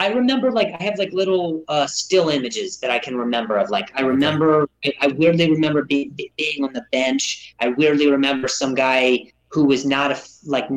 I 0.00 0.08
remember 0.08 0.52
like 0.52 0.74
I 0.78 0.82
have 0.84 0.98
like 0.98 1.12
little 1.12 1.64
uh, 1.68 1.86
still 1.86 2.28
images 2.28 2.78
that 2.78 2.90
I 2.90 2.98
can 2.98 3.16
remember 3.16 3.56
of. 3.56 3.70
Like 3.70 3.90
I 3.98 4.02
remember, 4.02 4.68
I 5.00 5.08
weirdly 5.08 5.50
remember 5.50 5.84
be, 5.84 6.10
be, 6.10 6.30
being 6.36 6.64
on 6.64 6.72
the 6.72 6.84
bench. 6.92 7.54
I 7.60 7.68
weirdly 7.68 8.10
remember 8.10 8.46
some 8.46 8.74
guy 8.74 9.32
who 9.48 9.64
was 9.64 9.84
not 9.84 10.12
a 10.12 10.20
like 10.46 10.68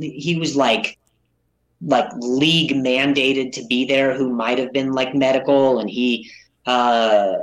he 0.00 0.36
was 0.38 0.56
like 0.56 0.98
like 1.82 2.10
league 2.18 2.72
mandated 2.72 3.52
to 3.52 3.64
be 3.66 3.86
there 3.86 4.14
who 4.14 4.30
might 4.30 4.58
have 4.58 4.72
been 4.72 4.92
like 4.92 5.14
medical 5.14 5.78
and 5.78 5.88
he 5.88 6.30
uh 6.66 7.36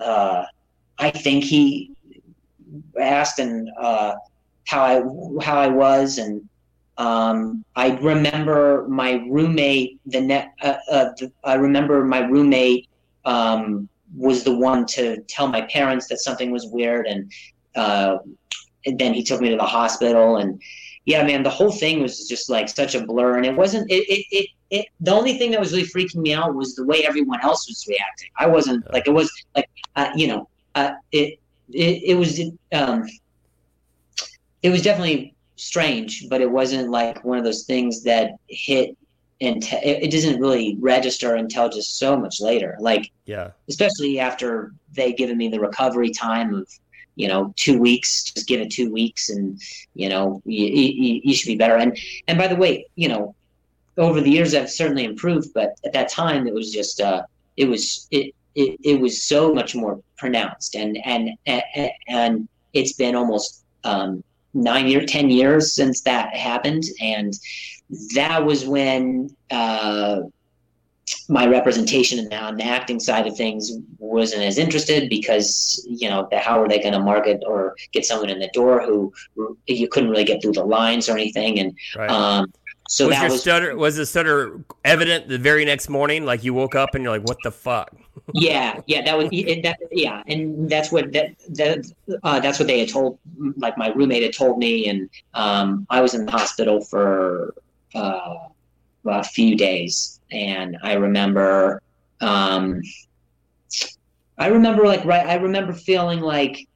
uh 0.00 0.44
I 0.98 1.10
think 1.10 1.44
he 1.44 1.92
asked 3.00 3.38
and 3.38 3.70
uh 3.80 4.14
how 4.66 4.82
I 4.82 5.42
how 5.42 5.58
I 5.58 5.68
was 5.68 6.18
and 6.18 6.47
um, 6.98 7.64
I 7.76 7.96
remember 7.96 8.86
my 8.88 9.24
roommate. 9.28 10.00
The 10.06 10.20
net. 10.20 10.52
Uh, 10.60 10.74
uh, 10.90 11.04
the, 11.16 11.32
I 11.44 11.54
remember 11.54 12.04
my 12.04 12.20
roommate 12.20 12.88
um, 13.24 13.88
was 14.14 14.42
the 14.42 14.54
one 14.56 14.84
to 14.86 15.22
tell 15.22 15.46
my 15.46 15.62
parents 15.62 16.08
that 16.08 16.18
something 16.18 16.50
was 16.50 16.66
weird, 16.66 17.06
and, 17.06 17.32
uh, 17.76 18.18
and 18.84 18.98
then 18.98 19.14
he 19.14 19.22
took 19.22 19.40
me 19.40 19.50
to 19.50 19.56
the 19.56 19.62
hospital. 19.62 20.38
And 20.38 20.60
yeah, 21.04 21.22
man, 21.22 21.44
the 21.44 21.50
whole 21.50 21.70
thing 21.70 22.02
was 22.02 22.28
just 22.28 22.50
like 22.50 22.68
such 22.68 22.96
a 22.96 23.06
blur. 23.06 23.36
And 23.36 23.46
it 23.46 23.56
wasn't. 23.56 23.88
It. 23.90 24.04
It. 24.08 24.26
It. 24.32 24.48
it 24.70 24.86
the 25.00 25.12
only 25.12 25.38
thing 25.38 25.52
that 25.52 25.60
was 25.60 25.72
really 25.72 25.86
freaking 25.86 26.16
me 26.22 26.34
out 26.34 26.56
was 26.56 26.74
the 26.74 26.84
way 26.84 27.06
everyone 27.06 27.40
else 27.42 27.68
was 27.68 27.86
reacting. 27.88 28.28
I 28.40 28.48
wasn't 28.48 28.92
like 28.92 29.06
it 29.06 29.12
was 29.12 29.30
like 29.54 29.70
uh, 29.94 30.10
you 30.16 30.26
know 30.26 30.48
uh, 30.74 30.94
it, 31.12 31.38
it. 31.70 32.02
It 32.02 32.14
was. 32.16 32.40
Um, 32.72 33.06
it 34.60 34.70
was 34.70 34.82
definitely 34.82 35.36
strange, 35.58 36.28
but 36.28 36.40
it 36.40 36.50
wasn't 36.50 36.90
like 36.90 37.24
one 37.24 37.38
of 37.38 37.44
those 37.44 37.64
things 37.64 38.02
that 38.04 38.32
hit 38.48 38.96
and 39.40 39.62
t- 39.62 39.76
it 39.76 40.10
doesn't 40.10 40.40
really 40.40 40.76
register 40.80 41.36
until 41.36 41.68
just 41.68 41.98
so 41.98 42.16
much 42.16 42.40
later. 42.40 42.76
Like, 42.80 43.10
yeah, 43.26 43.50
especially 43.68 44.18
after 44.18 44.72
they 44.94 45.12
given 45.12 45.36
me 45.36 45.48
the 45.48 45.60
recovery 45.60 46.10
time 46.10 46.54
of, 46.54 46.68
you 47.14 47.28
know, 47.28 47.52
two 47.56 47.78
weeks. 47.78 48.24
Just 48.24 48.48
give 48.48 48.60
it 48.60 48.70
two 48.70 48.90
weeks, 48.90 49.30
and 49.30 49.60
you 49.94 50.08
know, 50.08 50.42
you, 50.44 50.66
you, 50.66 51.20
you 51.22 51.34
should 51.34 51.46
be 51.46 51.56
better. 51.56 51.76
And 51.76 51.96
and 52.26 52.38
by 52.38 52.48
the 52.48 52.56
way, 52.56 52.86
you 52.96 53.08
know, 53.08 53.34
over 53.96 54.20
the 54.20 54.30
years 54.30 54.54
I've 54.54 54.70
certainly 54.70 55.04
improved, 55.04 55.54
but 55.54 55.78
at 55.84 55.92
that 55.92 56.08
time 56.08 56.46
it 56.48 56.54
was 56.54 56.72
just, 56.72 57.00
uh, 57.00 57.22
it 57.56 57.66
was 57.66 58.08
it. 58.10 58.34
It, 58.54 58.76
it 58.82 59.00
was 59.00 59.22
so 59.22 59.54
much 59.54 59.76
more 59.76 60.00
pronounced 60.16 60.74
and 60.74 60.98
and 61.04 61.30
and, 61.46 61.90
and 62.08 62.48
it's 62.72 62.92
been 62.94 63.14
almost 63.14 63.62
um, 63.84 64.24
nine 64.58 64.86
year, 64.86 65.04
ten 65.06 65.30
years 65.30 65.72
since 65.72 66.02
that 66.02 66.34
happened, 66.34 66.84
and 67.00 67.32
that 68.14 68.44
was 68.44 68.66
when 68.66 69.30
uh, 69.50 70.20
my 71.28 71.46
representation 71.46 72.32
on 72.32 72.56
the 72.56 72.64
acting 72.64 73.00
side 73.00 73.26
of 73.26 73.36
things 73.36 73.72
wasn't 73.98 74.42
as 74.42 74.58
interested 74.58 75.08
because 75.08 75.84
you 75.88 76.08
know 76.08 76.28
how 76.32 76.60
are 76.60 76.68
they 76.68 76.78
going 76.78 76.92
to 76.92 77.00
market 77.00 77.42
or 77.46 77.76
get 77.92 78.04
someone 78.04 78.30
in 78.30 78.38
the 78.38 78.50
door 78.52 78.82
who, 78.82 79.12
who, 79.34 79.56
you 79.66 79.88
couldn't 79.88 80.10
really 80.10 80.24
get 80.24 80.42
through 80.42 80.52
the 80.52 80.64
lines 80.64 81.08
or 81.08 81.16
anything, 81.16 81.58
and 81.58 81.76
right. 81.96 82.10
um, 82.10 82.52
so 82.88 83.08
was 83.08 83.18
your 83.18 83.30
was, 83.30 83.40
stutter 83.40 83.76
was 83.76 83.96
the 83.96 84.06
stutter 84.06 84.60
evident 84.84 85.28
the 85.28 85.38
very 85.38 85.64
next 85.64 85.88
morning? 85.88 86.24
Like 86.24 86.44
you 86.44 86.54
woke 86.54 86.74
up 86.74 86.94
and 86.94 87.04
you're 87.04 87.12
like, 87.12 87.26
"What 87.28 87.38
the 87.42 87.52
fuck?" 87.52 87.94
Yeah, 88.34 88.80
yeah, 88.86 89.02
that 89.02 89.16
was 89.16 89.30
that, 89.30 89.76
yeah, 89.90 90.22
and 90.26 90.68
that's 90.68 90.92
what 90.92 91.12
that 91.12 91.34
that 91.50 91.90
uh, 92.22 92.40
that's 92.40 92.58
what 92.58 92.68
they 92.68 92.80
had 92.80 92.88
told. 92.88 93.18
Like 93.56 93.78
my 93.78 93.88
roommate 93.88 94.22
had 94.22 94.34
told 94.34 94.58
me, 94.58 94.88
and 94.88 95.08
um, 95.34 95.86
I 95.88 96.00
was 96.00 96.14
in 96.14 96.26
the 96.26 96.32
hospital 96.32 96.80
for 96.82 97.54
uh, 97.94 98.34
a 99.06 99.24
few 99.24 99.56
days, 99.56 100.20
and 100.30 100.76
I 100.82 100.94
remember, 100.94 101.80
um, 102.20 102.82
I 104.36 104.48
remember 104.48 104.84
like 104.86 105.04
right, 105.04 105.26
I 105.26 105.34
remember 105.34 105.72
feeling 105.72 106.20
like. 106.20 106.66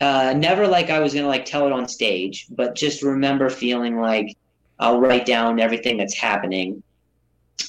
Uh, 0.00 0.34
never 0.36 0.66
like 0.66 0.90
I 0.90 0.98
was 0.98 1.14
gonna 1.14 1.28
like 1.28 1.44
tell 1.44 1.64
it 1.64 1.72
on 1.72 1.86
stage, 1.86 2.48
but 2.50 2.74
just 2.74 3.04
remember 3.04 3.48
feeling 3.48 4.00
like 4.00 4.36
I'll 4.80 4.98
write 4.98 5.26
down 5.26 5.60
everything 5.60 5.96
that's 5.96 6.18
happening, 6.18 6.82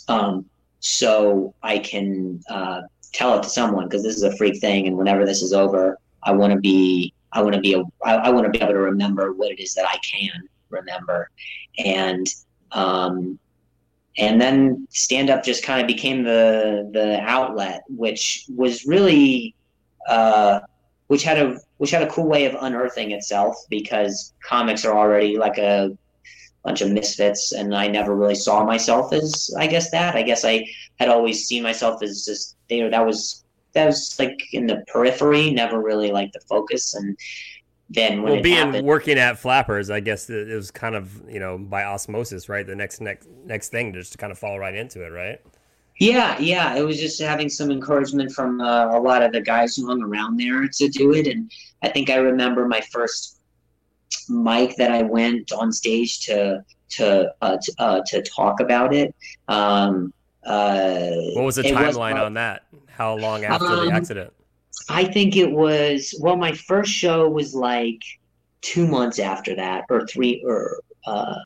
um, 0.08 0.50
so 0.80 1.54
I 1.62 1.78
can 1.78 2.42
uh, 2.50 2.82
tell 3.14 3.38
it 3.38 3.44
to 3.44 3.50
someone 3.50 3.86
because 3.86 4.04
this 4.04 4.18
is 4.18 4.24
a 4.24 4.36
freak 4.36 4.60
thing, 4.60 4.88
and 4.88 4.98
whenever 4.98 5.26
this 5.26 5.42
is 5.42 5.54
over, 5.54 5.98
I 6.24 6.32
want 6.34 6.54
to 6.54 6.60
be 6.60 7.14
I 7.32 7.42
want 7.42 7.56
to 7.56 7.62
be 7.62 7.74
a 7.74 7.84
I, 8.06 8.16
I 8.16 8.30
want 8.30 8.46
to 8.46 8.52
be 8.52 8.60
able 8.60 8.74
to 8.74 8.80
remember 8.80 9.34
what 9.34 9.52
it 9.52 9.60
is 9.60 9.74
that 9.76 9.88
I 9.88 9.98
can 9.98 10.48
remember, 10.70 11.30
and 11.78 12.28
um, 12.72 13.40
and 14.18 14.40
then 14.40 14.88
stand 14.90 15.30
up 15.30 15.44
just 15.44 15.64
kind 15.64 15.82
of 15.82 15.88
became 15.88 16.24
the 16.24 16.90
the 16.94 17.20
outlet, 17.22 17.84
which 17.88 18.46
was 18.56 18.86
really 18.86 19.56
uh, 20.08 20.60
which 21.08 21.24
had 21.24 21.38
a 21.38 21.60
which 21.78 21.92
had 21.92 22.04
a 22.04 22.10
cool 22.10 22.28
way 22.28 22.46
of 22.46 22.56
unearthing 22.62 23.12
itself 23.12 23.56
because 23.70 24.34
comics 24.44 24.86
are 24.86 24.98
already 24.98 25.38
like 25.38 25.58
a 25.58 25.98
bunch 26.64 26.82
of 26.82 26.92
misfits 26.92 27.52
and 27.52 27.76
I 27.76 27.88
never 27.88 28.16
really 28.16 28.36
saw 28.36 28.64
myself 28.64 29.14
as 29.14 29.54
I 29.58 29.68
guess 29.68 29.92
that. 29.92 30.16
I 30.16 30.24
guess 30.24 30.46
I 30.46 30.66
had 31.00 31.10
always 31.10 31.46
seen 31.46 31.64
myself 31.64 32.02
as 32.02 32.26
just 32.26 32.56
there 32.70 32.90
that 32.90 33.06
was 33.06 33.44
that 33.74 33.88
was 33.88 34.16
like 34.20 34.40
in 34.54 34.68
the 34.68 34.84
periphery, 34.88 35.52
never 35.52 35.82
really 35.82 36.12
like 36.12 36.32
the 36.32 36.42
focus 36.48 36.94
and 36.94 37.18
then 37.90 38.24
when 38.24 38.34
well, 38.34 38.42
being 38.42 38.56
happened, 38.56 38.88
working 38.88 39.20
at 39.20 39.38
Flappers, 39.38 39.90
I 39.90 40.00
guess 40.00 40.30
it 40.30 40.48
was 40.48 40.72
kind 40.72 40.96
of 40.96 41.22
you 41.30 41.40
know 41.40 41.58
by 41.58 41.84
osmosis, 41.84 42.50
right? 42.50 42.66
The 42.66 42.76
next 42.76 43.02
next 43.02 43.28
next 43.46 43.70
thing 43.70 43.94
just 43.94 44.14
to 44.14 44.18
kind 44.18 44.32
of 44.32 44.40
fall 44.40 44.58
right 44.58 44.74
into 44.74 45.06
it, 45.06 45.10
right? 45.10 45.40
Yeah, 46.00 46.40
yeah. 46.40 46.76
It 46.76 46.82
was 46.84 47.00
just 47.00 47.22
having 47.22 47.50
some 47.50 47.70
encouragement 47.70 48.32
from 48.32 48.62
uh, 48.62 48.98
a 48.98 49.00
lot 49.00 49.22
of 49.22 49.32
the 49.32 49.42
guys 49.42 49.76
who 49.76 49.86
hung 49.86 50.02
around 50.02 50.40
there 50.40 50.68
to 50.68 50.90
do 50.90 51.14
it, 51.14 51.28
and 51.28 51.52
I 51.84 51.90
think 51.90 52.10
I 52.10 52.16
remember 52.16 52.68
my 52.68 52.82
first 52.92 53.33
mic 54.30 54.76
that 54.78 54.92
I 54.92 55.04
went 55.04 55.52
on 55.52 55.72
stage 55.72 56.26
to 56.26 56.64
to 56.92 57.34
uh, 57.42 57.58
to, 57.62 57.74
uh, 57.80 58.02
to 58.08 58.22
talk 58.22 58.60
about 58.60 58.94
it. 58.94 59.16
Um, 59.48 60.14
uh, 60.46 61.10
what 61.34 61.46
was 61.46 61.56
the 61.56 61.64
timeline 61.64 62.14
was, 62.14 62.24
on 62.24 62.34
that? 62.36 62.64
How 62.88 63.16
long 63.16 63.44
after 63.44 63.68
um, 63.68 63.88
the 63.88 63.94
accident? 63.94 64.34
I 64.90 65.06
think 65.06 65.36
it 65.36 65.52
was 65.52 66.14
well. 66.20 66.36
My 66.36 66.52
first 66.52 66.92
show 66.92 67.30
was 67.30 67.56
like 67.56 68.02
two 68.62 68.88
months 68.88 69.20
after 69.20 69.56
that, 69.56 69.86
or 69.90 70.06
three, 70.08 70.44
or 70.46 70.80
uh, 71.06 71.40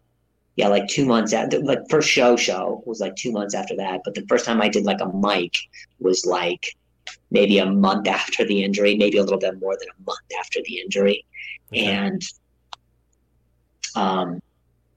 yeah, 0.55 0.67
like 0.67 0.87
two 0.87 1.05
months 1.05 1.33
after. 1.33 1.59
Like 1.59 1.79
first 1.89 2.09
show 2.09 2.35
show 2.35 2.83
was 2.85 2.99
like 2.99 3.15
two 3.15 3.31
months 3.31 3.53
after 3.53 3.75
that. 3.77 4.01
But 4.03 4.15
the 4.15 4.25
first 4.27 4.45
time 4.45 4.61
I 4.61 4.69
did 4.69 4.85
like 4.85 5.01
a 5.01 5.11
mic 5.13 5.55
was 5.99 6.25
like 6.25 6.65
maybe 7.29 7.59
a 7.59 7.65
month 7.65 8.07
after 8.19 8.45
the 8.45 8.63
injury, 8.63 8.95
maybe 8.95 9.17
a 9.17 9.23
little 9.23 9.39
bit 9.39 9.59
more 9.59 9.77
than 9.79 9.89
a 9.89 10.03
month 10.05 10.39
after 10.39 10.59
the 10.65 10.79
injury, 10.79 11.25
okay. 11.71 11.85
and 11.85 12.21
um, 13.97 14.41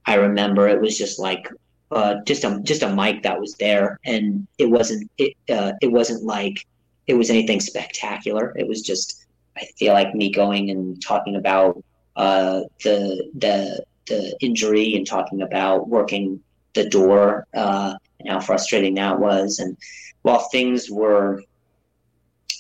I 0.04 0.14
remember 0.14 0.68
it 0.68 0.80
was 0.80 0.96
just 0.98 1.18
like 1.18 1.48
uh, 1.90 2.16
just 2.26 2.44
a 2.44 2.60
just 2.62 2.82
a 2.82 2.94
mic 2.94 3.22
that 3.22 3.40
was 3.40 3.54
there, 3.54 3.98
and 4.04 4.46
it 4.58 4.66
wasn't 4.66 5.10
it 5.18 5.32
uh, 5.48 5.72
it 5.80 5.90
wasn't 5.90 6.22
like 6.24 6.66
it 7.06 7.14
was 7.14 7.30
anything 7.30 7.60
spectacular. 7.60 8.52
It 8.56 8.68
was 8.68 8.82
just 8.82 9.26
I 9.56 9.64
feel 9.78 9.94
like 9.94 10.14
me 10.14 10.30
going 10.30 10.70
and 10.70 11.00
talking 11.02 11.36
about 11.36 11.82
uh, 12.16 12.60
the 12.84 13.30
the 13.34 13.84
the 14.06 14.36
injury 14.40 14.96
and 14.96 15.06
talking 15.06 15.42
about 15.42 15.88
working 15.88 16.40
the 16.74 16.88
door 16.88 17.46
uh, 17.54 17.94
and 18.20 18.28
how 18.28 18.40
frustrating 18.40 18.94
that 18.94 19.18
was. 19.18 19.58
And 19.60 19.76
while 20.22 20.48
things 20.52 20.90
were 20.90 21.42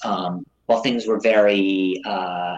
um, 0.04 0.46
while 0.66 0.80
things 0.80 1.06
were 1.06 1.20
very 1.20 2.00
uh, 2.06 2.56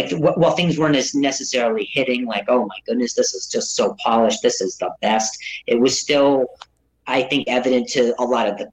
like 0.00 0.36
while 0.36 0.52
things 0.52 0.78
weren't 0.78 0.96
as 0.96 1.14
necessarily 1.14 1.88
hitting 1.92 2.24
like 2.26 2.44
oh 2.48 2.66
my 2.66 2.76
goodness 2.86 3.14
this 3.14 3.34
is 3.34 3.46
just 3.46 3.76
so 3.76 3.96
polished 4.02 4.42
this 4.42 4.60
is 4.60 4.76
the 4.78 4.90
best. 5.00 5.38
It 5.66 5.80
was 5.80 5.98
still 5.98 6.46
i 7.06 7.22
think 7.22 7.48
evident 7.48 7.88
to 7.88 8.14
a 8.20 8.24
lot 8.24 8.48
of 8.48 8.58
the 8.58 8.70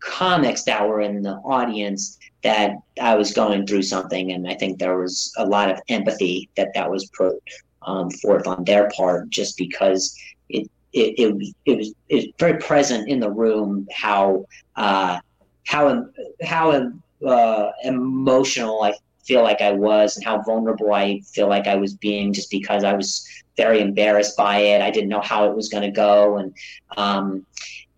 comics 0.00 0.62
that 0.64 0.86
were 0.88 1.00
in 1.00 1.22
the 1.22 1.34
audience 1.44 2.18
that 2.42 2.72
i 3.00 3.14
was 3.14 3.32
going 3.32 3.66
through 3.66 3.82
something 3.82 4.32
and 4.32 4.48
i 4.48 4.54
think 4.54 4.78
there 4.78 4.98
was 4.98 5.32
a 5.36 5.46
lot 5.46 5.70
of 5.70 5.78
empathy 5.88 6.48
that 6.56 6.70
that 6.74 6.90
was 6.90 7.10
put 7.16 7.34
um, 7.82 8.10
forth 8.10 8.46
on 8.46 8.64
their 8.64 8.90
part 8.90 9.28
just 9.30 9.56
because 9.56 10.14
it 10.48 10.70
it, 10.92 11.14
it, 11.18 11.34
was, 11.34 11.54
it 11.66 11.76
was 11.78 11.94
it 12.08 12.14
was 12.16 12.26
very 12.38 12.58
present 12.58 13.08
in 13.08 13.20
the 13.20 13.30
room 13.30 13.86
how 13.92 14.44
uh, 14.76 15.18
how 15.66 16.06
how 16.42 16.92
uh, 17.26 17.70
emotional 17.84 18.82
I 18.82 18.94
feel 19.30 19.44
like 19.44 19.60
I 19.60 19.70
was 19.70 20.16
and 20.16 20.26
how 20.26 20.42
vulnerable 20.42 20.92
I 20.92 21.20
feel 21.20 21.48
like 21.48 21.68
I 21.68 21.76
was 21.76 21.94
being 21.94 22.32
just 22.32 22.50
because 22.50 22.82
I 22.82 22.94
was 22.94 23.24
very 23.56 23.80
embarrassed 23.80 24.36
by 24.36 24.58
it. 24.58 24.82
I 24.82 24.90
didn't 24.90 25.08
know 25.08 25.20
how 25.20 25.48
it 25.48 25.54
was 25.54 25.68
going 25.68 25.84
to 25.84 25.92
go. 25.92 26.38
And, 26.38 26.52
um, 26.96 27.46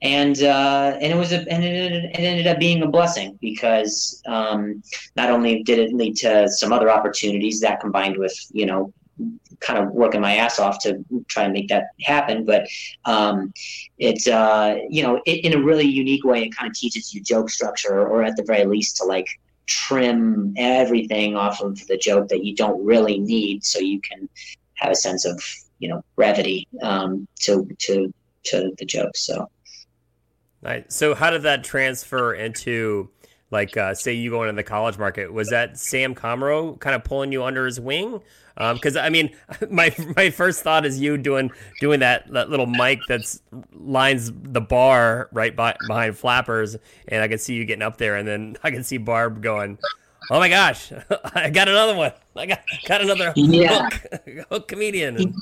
and, 0.03 0.43
uh, 0.43 0.99
and 1.01 1.11
it 1.11 1.17
was, 1.17 1.33
a, 1.33 1.39
and 1.51 1.65
it, 1.65 2.05
it, 2.05 2.21
ended 2.21 2.47
up 2.47 2.59
being 2.59 2.83
a 2.83 2.87
blessing 2.87 3.39
because, 3.41 4.23
um, 4.27 4.83
not 5.17 5.31
only 5.31 5.63
did 5.63 5.79
it 5.79 5.95
lead 5.95 6.17
to 6.17 6.51
some 6.51 6.71
other 6.71 6.91
opportunities 6.91 7.61
that 7.61 7.81
combined 7.81 8.19
with, 8.19 8.37
you 8.53 8.67
know, 8.67 8.93
kind 9.61 9.79
of 9.79 9.91
working 9.93 10.21
my 10.21 10.37
ass 10.37 10.59
off 10.59 10.81
to 10.81 11.03
try 11.29 11.45
and 11.45 11.53
make 11.53 11.69
that 11.69 11.87
happen. 12.01 12.45
But 12.45 12.67
um, 13.05 13.53
it's 13.99 14.27
uh, 14.27 14.77
you 14.89 15.03
know 15.03 15.21
it, 15.25 15.45
in 15.45 15.55
a 15.55 15.63
really 15.63 15.87
unique 15.87 16.25
way, 16.25 16.43
it 16.43 16.57
kind 16.57 16.69
of 16.69 16.75
teaches 16.77 17.15
you 17.15 17.23
joke 17.23 17.49
structure, 17.51 18.07
or 18.07 18.25
at 18.25 18.37
the 18.37 18.43
very 18.43 18.65
least 18.65 18.97
to 18.97 19.05
like 19.05 19.29
trim 19.67 20.55
everything 20.57 21.37
off 21.37 21.61
of 21.61 21.87
the 21.87 21.97
joke 21.97 22.29
that 22.29 22.45
you 22.45 22.55
don't 22.55 22.85
really 22.85 23.19
need 23.19 23.65
so 23.65 23.79
you 23.79 24.01
can 24.01 24.29
have 24.75 24.91
a 24.91 24.97
sense 24.97 25.25
of 25.25 25.43
you 25.79 25.89
know 25.89 26.03
brevity 26.17 26.67
um, 26.83 27.27
to 27.41 27.69
to 27.79 28.13
to 28.45 28.73
the 28.79 28.85
jokes. 28.85 29.21
So, 29.27 29.49
right. 30.63 30.91
So, 30.93 31.15
how 31.15 31.31
did 31.31 31.43
that 31.43 31.65
transfer 31.65 32.35
into? 32.35 33.11
Like, 33.53 33.77
uh, 33.77 33.95
say 33.95 34.15
you 34.15 34.31
go 34.31 34.45
into 34.45 34.55
the 34.55 34.63
college 34.63 34.97
market, 34.97 35.31
was 35.31 35.51
that 35.51 35.79
Sam 35.79 36.15
Comroe 36.15 36.81
kind 36.81 36.97
of 36.97 37.05
pulling 37.05 37.33
you 37.33 37.45
under 37.45 37.67
his 37.67 37.79
wing, 37.79 38.23
because 38.57 38.97
um, 38.97 39.05
I 39.05 39.11
mean, 39.11 39.37
my 39.71 39.95
my 40.17 40.31
first 40.31 40.63
thought 40.63 40.87
is 40.87 40.99
you 40.99 41.19
doing 41.19 41.51
doing 41.79 42.01
that 42.01 42.33
that 42.33 42.49
little 42.49 42.67
mic 42.67 43.01
that's 43.07 43.43
lines 43.75 44.33
the 44.35 44.63
bar 44.63 45.29
right 45.33 45.55
by, 45.55 45.77
behind 45.87 46.17
flappers, 46.17 46.77
and 47.09 47.23
I 47.23 47.29
can 47.29 47.39
see 47.39 47.55
you 47.55 47.67
getting 47.67 47.83
up 47.83 47.99
there, 47.99 48.17
and 48.17 48.27
then 48.27 48.57
I 48.65 48.71
can 48.71 48.83
see 48.83 48.97
Barb 48.97 49.43
going, 49.43 49.77
"Oh 50.31 50.39
my 50.39 50.49
gosh, 50.49 50.91
I 51.35 51.51
got 51.51 51.69
another 51.69 51.95
one! 51.95 52.13
I 52.35 52.47
got 52.47 52.63
got 52.87 53.03
another 53.03 53.35
yeah. 53.37 53.91
hook, 53.91 54.47
hook 54.49 54.69
comedian." 54.69 55.35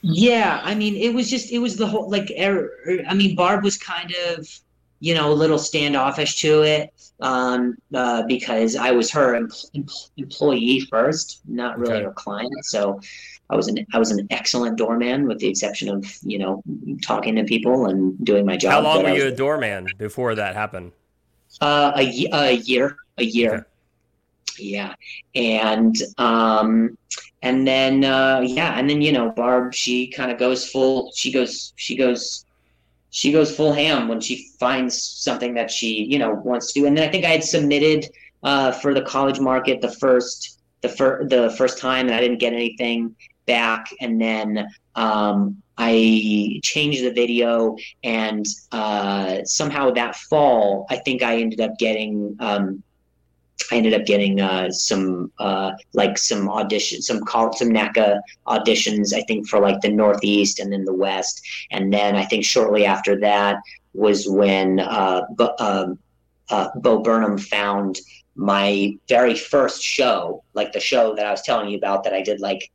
Yeah, 0.00 0.62
I 0.64 0.74
mean, 0.74 0.96
it 0.96 1.14
was 1.14 1.28
just 1.28 1.52
it 1.52 1.58
was 1.58 1.76
the 1.76 1.86
whole 1.86 2.08
like, 2.08 2.32
er, 2.40 2.70
er, 2.88 2.98
I 3.06 3.12
mean, 3.12 3.36
Barb 3.36 3.62
was 3.62 3.76
kind 3.76 4.14
of 4.26 4.48
you 5.02 5.14
know, 5.14 5.32
a 5.32 5.34
little 5.34 5.58
standoffish 5.58 6.36
to 6.36 6.62
it 6.62 6.94
um, 7.20 7.76
uh, 7.92 8.22
because 8.28 8.76
I 8.76 8.92
was 8.92 9.10
her 9.10 9.34
em- 9.34 9.50
em- 9.74 9.88
employee 10.16 10.78
first, 10.88 11.40
not 11.48 11.76
really 11.76 11.94
okay. 11.94 12.04
her 12.04 12.12
client. 12.12 12.52
So 12.62 13.00
I 13.50 13.56
was 13.56 13.66
an 13.66 13.84
I 13.92 13.98
was 13.98 14.12
an 14.12 14.28
excellent 14.30 14.78
doorman, 14.78 15.26
with 15.26 15.40
the 15.40 15.48
exception 15.48 15.88
of 15.88 16.06
you 16.22 16.38
know 16.38 16.62
talking 17.02 17.34
to 17.34 17.42
people 17.42 17.86
and 17.86 18.16
doing 18.24 18.46
my 18.46 18.56
job. 18.56 18.70
How 18.70 18.80
long 18.80 19.02
were 19.02 19.08
you 19.10 19.26
a 19.26 19.32
doorman 19.32 19.88
before 19.98 20.36
that 20.36 20.54
happened? 20.54 20.92
Uh, 21.60 21.90
a, 21.96 22.28
a 22.32 22.52
year, 22.52 22.96
a 23.18 23.24
year. 23.24 23.54
Okay. 23.54 23.64
Yeah, 24.60 24.94
and 25.34 25.96
um, 26.18 26.96
and 27.42 27.66
then 27.66 28.04
uh, 28.04 28.42
yeah, 28.44 28.78
and 28.78 28.88
then 28.88 29.02
you 29.02 29.10
know 29.10 29.30
Barb, 29.30 29.74
she 29.74 30.06
kind 30.06 30.30
of 30.30 30.38
goes 30.38 30.68
full. 30.68 31.10
She 31.16 31.32
goes, 31.32 31.72
she 31.74 31.96
goes 31.96 32.44
she 33.12 33.30
goes 33.30 33.54
full 33.54 33.72
ham 33.72 34.08
when 34.08 34.20
she 34.20 34.48
finds 34.58 35.00
something 35.00 35.54
that 35.54 35.70
she 35.70 36.04
you 36.04 36.18
know 36.18 36.32
wants 36.32 36.72
to 36.72 36.80
do. 36.80 36.86
And 36.86 36.96
then 36.96 37.08
I 37.08 37.12
think 37.12 37.24
I 37.24 37.28
had 37.28 37.44
submitted 37.44 38.06
uh, 38.42 38.72
for 38.72 38.92
the 38.92 39.02
college 39.02 39.38
market 39.38 39.80
the 39.80 39.92
first 39.92 40.60
the 40.80 40.88
first 40.88 41.28
the 41.28 41.54
first 41.56 41.78
time, 41.78 42.06
and 42.06 42.14
I 42.14 42.20
didn't 42.20 42.38
get 42.38 42.52
anything 42.52 43.14
back. 43.46 43.86
And 44.00 44.20
then 44.20 44.66
um, 44.94 45.62
I 45.78 46.60
changed 46.64 47.04
the 47.04 47.12
video, 47.12 47.76
and 48.02 48.46
uh, 48.72 49.44
somehow 49.44 49.90
that 49.90 50.16
fall, 50.16 50.86
I 50.90 50.96
think 50.96 51.22
I 51.22 51.36
ended 51.36 51.60
up 51.60 51.78
getting 51.78 52.36
um, 52.40 52.82
I 53.70 53.76
ended 53.76 53.94
up 53.94 54.06
getting 54.06 54.40
uh, 54.40 54.70
some 54.70 55.32
uh, 55.38 55.72
like 55.92 56.18
some 56.18 56.48
auditions, 56.48 57.02
some 57.02 57.24
call 57.24 57.52
some 57.52 57.70
NACA 57.70 58.20
auditions. 58.46 59.12
I 59.12 59.22
think 59.22 59.48
for 59.48 59.60
like 59.60 59.80
the 59.80 59.90
Northeast 59.90 60.58
and 60.58 60.72
then 60.72 60.84
the 60.84 60.94
West, 60.94 61.46
and 61.70 61.92
then 61.92 62.16
I 62.16 62.24
think 62.24 62.44
shortly 62.44 62.84
after 62.86 63.18
that 63.20 63.56
was 63.94 64.28
when 64.28 64.80
uh, 64.80 65.22
Bo, 65.36 65.54
um, 65.58 65.98
uh, 66.48 66.68
Bo 66.76 67.00
Burnham 67.00 67.38
found 67.38 68.00
my 68.34 68.96
very 69.08 69.34
first 69.34 69.82
show, 69.82 70.42
like 70.54 70.72
the 70.72 70.80
show 70.80 71.14
that 71.14 71.26
I 71.26 71.30
was 71.30 71.42
telling 71.42 71.68
you 71.68 71.76
about 71.76 72.04
that 72.04 72.14
I 72.14 72.22
did 72.22 72.40
like 72.40 72.70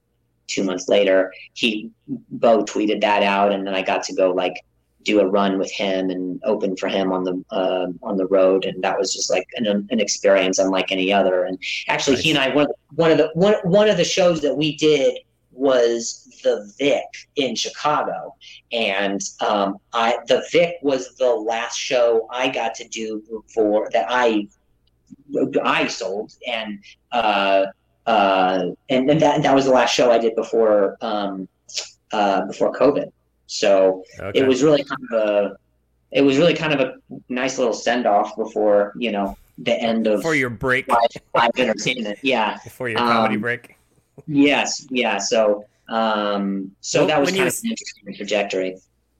two 0.47 0.63
months 0.63 0.87
later. 0.87 1.33
He 1.53 1.89
Bo 2.07 2.63
tweeted 2.63 3.01
that 3.01 3.23
out, 3.23 3.51
and 3.51 3.65
then 3.65 3.73
I 3.73 3.81
got 3.81 4.03
to 4.03 4.15
go 4.15 4.31
like 4.31 4.55
do 5.07 5.21
a 5.21 5.25
run 5.25 5.57
with 5.57 5.71
him 5.71 6.09
and 6.09 6.41
open 6.43 6.75
for 6.75 6.89
him 6.89 7.11
on 7.11 7.23
the 7.23 7.43
uh, 7.49 7.87
on 8.03 8.17
the 8.17 8.27
road, 8.27 8.65
and 8.65 8.83
that 8.83 8.99
was 8.99 9.13
just 9.13 9.31
like 9.31 9.47
an, 9.55 9.65
an 9.89 9.99
experience 9.99 10.59
unlike 10.59 10.91
any 10.91 11.11
other. 11.11 11.45
And 11.45 11.57
actually, 11.87 12.17
nice. 12.17 12.23
he 12.23 12.29
and 12.31 12.39
I 12.39 12.53
one 12.53 12.67
one 12.95 13.11
of 13.11 13.17
the 13.17 13.29
one 13.33 13.55
one 13.63 13.89
of 13.89 13.97
the 13.97 14.03
shows 14.03 14.41
that 14.41 14.55
we 14.55 14.75
did 14.75 15.17
was 15.51 16.39
the 16.43 16.71
Vic 16.77 17.05
in 17.37 17.55
Chicago, 17.55 18.35
and 18.71 19.21
um, 19.39 19.77
I 19.93 20.17
the 20.27 20.43
Vic 20.51 20.75
was 20.81 21.15
the 21.15 21.33
last 21.33 21.77
show 21.77 22.27
I 22.29 22.49
got 22.49 22.75
to 22.75 22.87
do 22.89 23.23
for 23.53 23.89
that 23.93 24.07
I 24.09 24.47
I 25.63 25.87
sold, 25.87 26.33
and 26.45 26.83
uh, 27.11 27.65
uh, 28.05 28.65
and, 28.89 29.09
and 29.09 29.21
that 29.21 29.41
that 29.43 29.55
was 29.55 29.65
the 29.65 29.71
last 29.71 29.93
show 29.93 30.11
I 30.11 30.17
did 30.17 30.35
before 30.35 30.97
um, 31.01 31.47
uh, 32.11 32.45
before 32.45 32.73
COVID. 32.73 33.11
So 33.47 34.03
okay. 34.19 34.39
it 34.39 34.47
was 34.47 34.61
really 34.61 34.83
kind 34.83 35.01
of 35.11 35.19
a 35.19 35.57
it 36.11 36.21
was 36.21 36.37
really 36.37 36.53
kind 36.53 36.73
of 36.73 36.79
a 36.79 37.21
nice 37.29 37.57
little 37.57 37.73
send 37.73 38.05
off 38.05 38.35
before 38.35 38.93
you 38.97 39.11
know 39.11 39.37
the 39.57 39.73
end 39.73 40.07
of 40.07 40.21
for 40.21 40.35
your 40.35 40.49
break 40.49 40.87
live, 40.87 40.99
live 41.33 41.51
entertainment. 41.57 42.19
Yeah, 42.21 42.59
before 42.63 42.89
your 42.89 42.99
comedy 42.99 43.35
um, 43.35 43.41
break. 43.41 43.77
Yes, 44.27 44.85
yeah. 44.89 45.17
So 45.17 45.65
um, 45.89 46.71
so 46.81 46.99
well, 46.99 47.07
that 47.07 47.19
was 47.19 47.29
kind 47.29 47.39
you, 47.39 47.47
of 47.47 47.53
an 47.63 47.69
interesting 47.69 48.15
trajectory. 48.15 48.77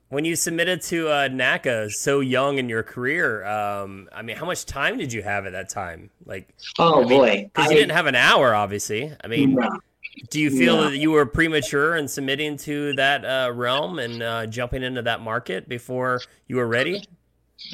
When 0.10 0.24
you 0.24 0.38
submitted 0.38 0.82
to 0.84 1.10
uh, 1.10 1.28
NACA 1.28 1.92
so 1.92 2.22
young 2.22 2.60
in 2.60 2.70
your 2.70 2.84
career, 2.84 3.46
um, 3.46 4.08
I 4.14 4.22
mean, 4.22 4.38
how 4.38 4.46
much 4.46 4.66
time 4.66 4.98
did 4.98 5.12
you 5.12 5.22
have 5.22 5.46
at 5.46 5.52
that 5.52 5.68
time? 5.68 6.10
Like, 6.26 6.48
oh 6.80 7.04
I 7.04 7.06
mean, 7.06 7.10
boy, 7.10 7.52
because 7.54 7.72
you 7.72 7.78
didn't 7.78 7.92
have 7.92 8.06
an 8.06 8.16
hour, 8.16 8.56
obviously. 8.56 9.14
I 9.22 9.28
mean, 9.28 9.56
no. 9.56 9.70
Do 10.30 10.40
you 10.40 10.50
feel 10.50 10.76
yeah. 10.84 10.90
that 10.90 10.98
you 10.98 11.12
were 11.12 11.26
premature 11.26 11.96
in 11.96 12.08
submitting 12.08 12.58
to 12.58 12.94
that 12.94 13.26
uh, 13.26 13.52
realm 13.54 14.00
and 14.00 14.24
uh, 14.24 14.46
jumping 14.48 14.84
into 14.84 15.02
that 15.04 15.22
market 15.22 15.70
before 15.70 16.22
you 16.48 16.58
were 16.58 16.68
ready? 16.68 17.04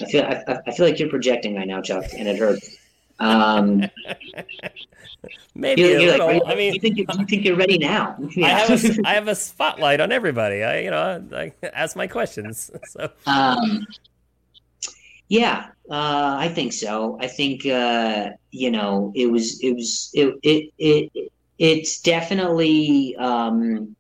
I 0.01 0.06
feel 0.06 0.23
I, 0.23 0.60
I, 0.65 0.71
feel 0.71 0.86
like 0.86 0.99
you're 0.99 1.10
projecting 1.10 1.56
right 1.56 1.67
now, 1.67 1.82
Chuck, 1.82 2.06
and 2.17 2.27
it 2.27 2.38
hurts. 2.38 2.77
Um, 3.19 3.84
Maybe 5.56 5.82
you're, 5.82 5.99
you're 5.99 6.17
like, 6.17 6.41
I 6.47 6.56
mean, 6.56 6.73
you 6.73 6.79
think, 6.79 6.97
you, 6.97 7.06
you 7.17 7.25
think 7.25 7.45
you're 7.45 7.56
ready 7.56 7.77
now? 7.77 8.17
Yeah. 8.36 8.47
I 8.47 8.49
have 8.60 8.84
a, 8.84 9.01
I 9.06 9.13
have 9.13 9.27
a 9.27 9.36
spotlight 9.36 10.01
on 10.01 10.12
everybody. 10.12 10.63
I 10.63 10.79
you 10.79 10.91
know 10.91 11.25
I 11.34 11.53
ask 11.73 11.95
my 11.95 12.08
questions. 12.08 12.71
So. 12.88 13.10
Um, 13.25 13.86
yeah, 15.29 15.67
uh, 15.89 16.36
I 16.39 16.49
think 16.49 16.73
so. 16.73 17.17
I 17.21 17.27
think 17.27 17.65
uh, 17.65 18.32
you 18.51 18.71
know 18.71 19.12
it 19.15 19.27
was 19.27 19.60
it 19.62 19.73
was 19.73 20.10
it 20.13 20.36
it, 20.43 20.71
it 20.77 21.33
it's 21.58 22.02
definitely 22.02 23.16
um, 23.18 23.96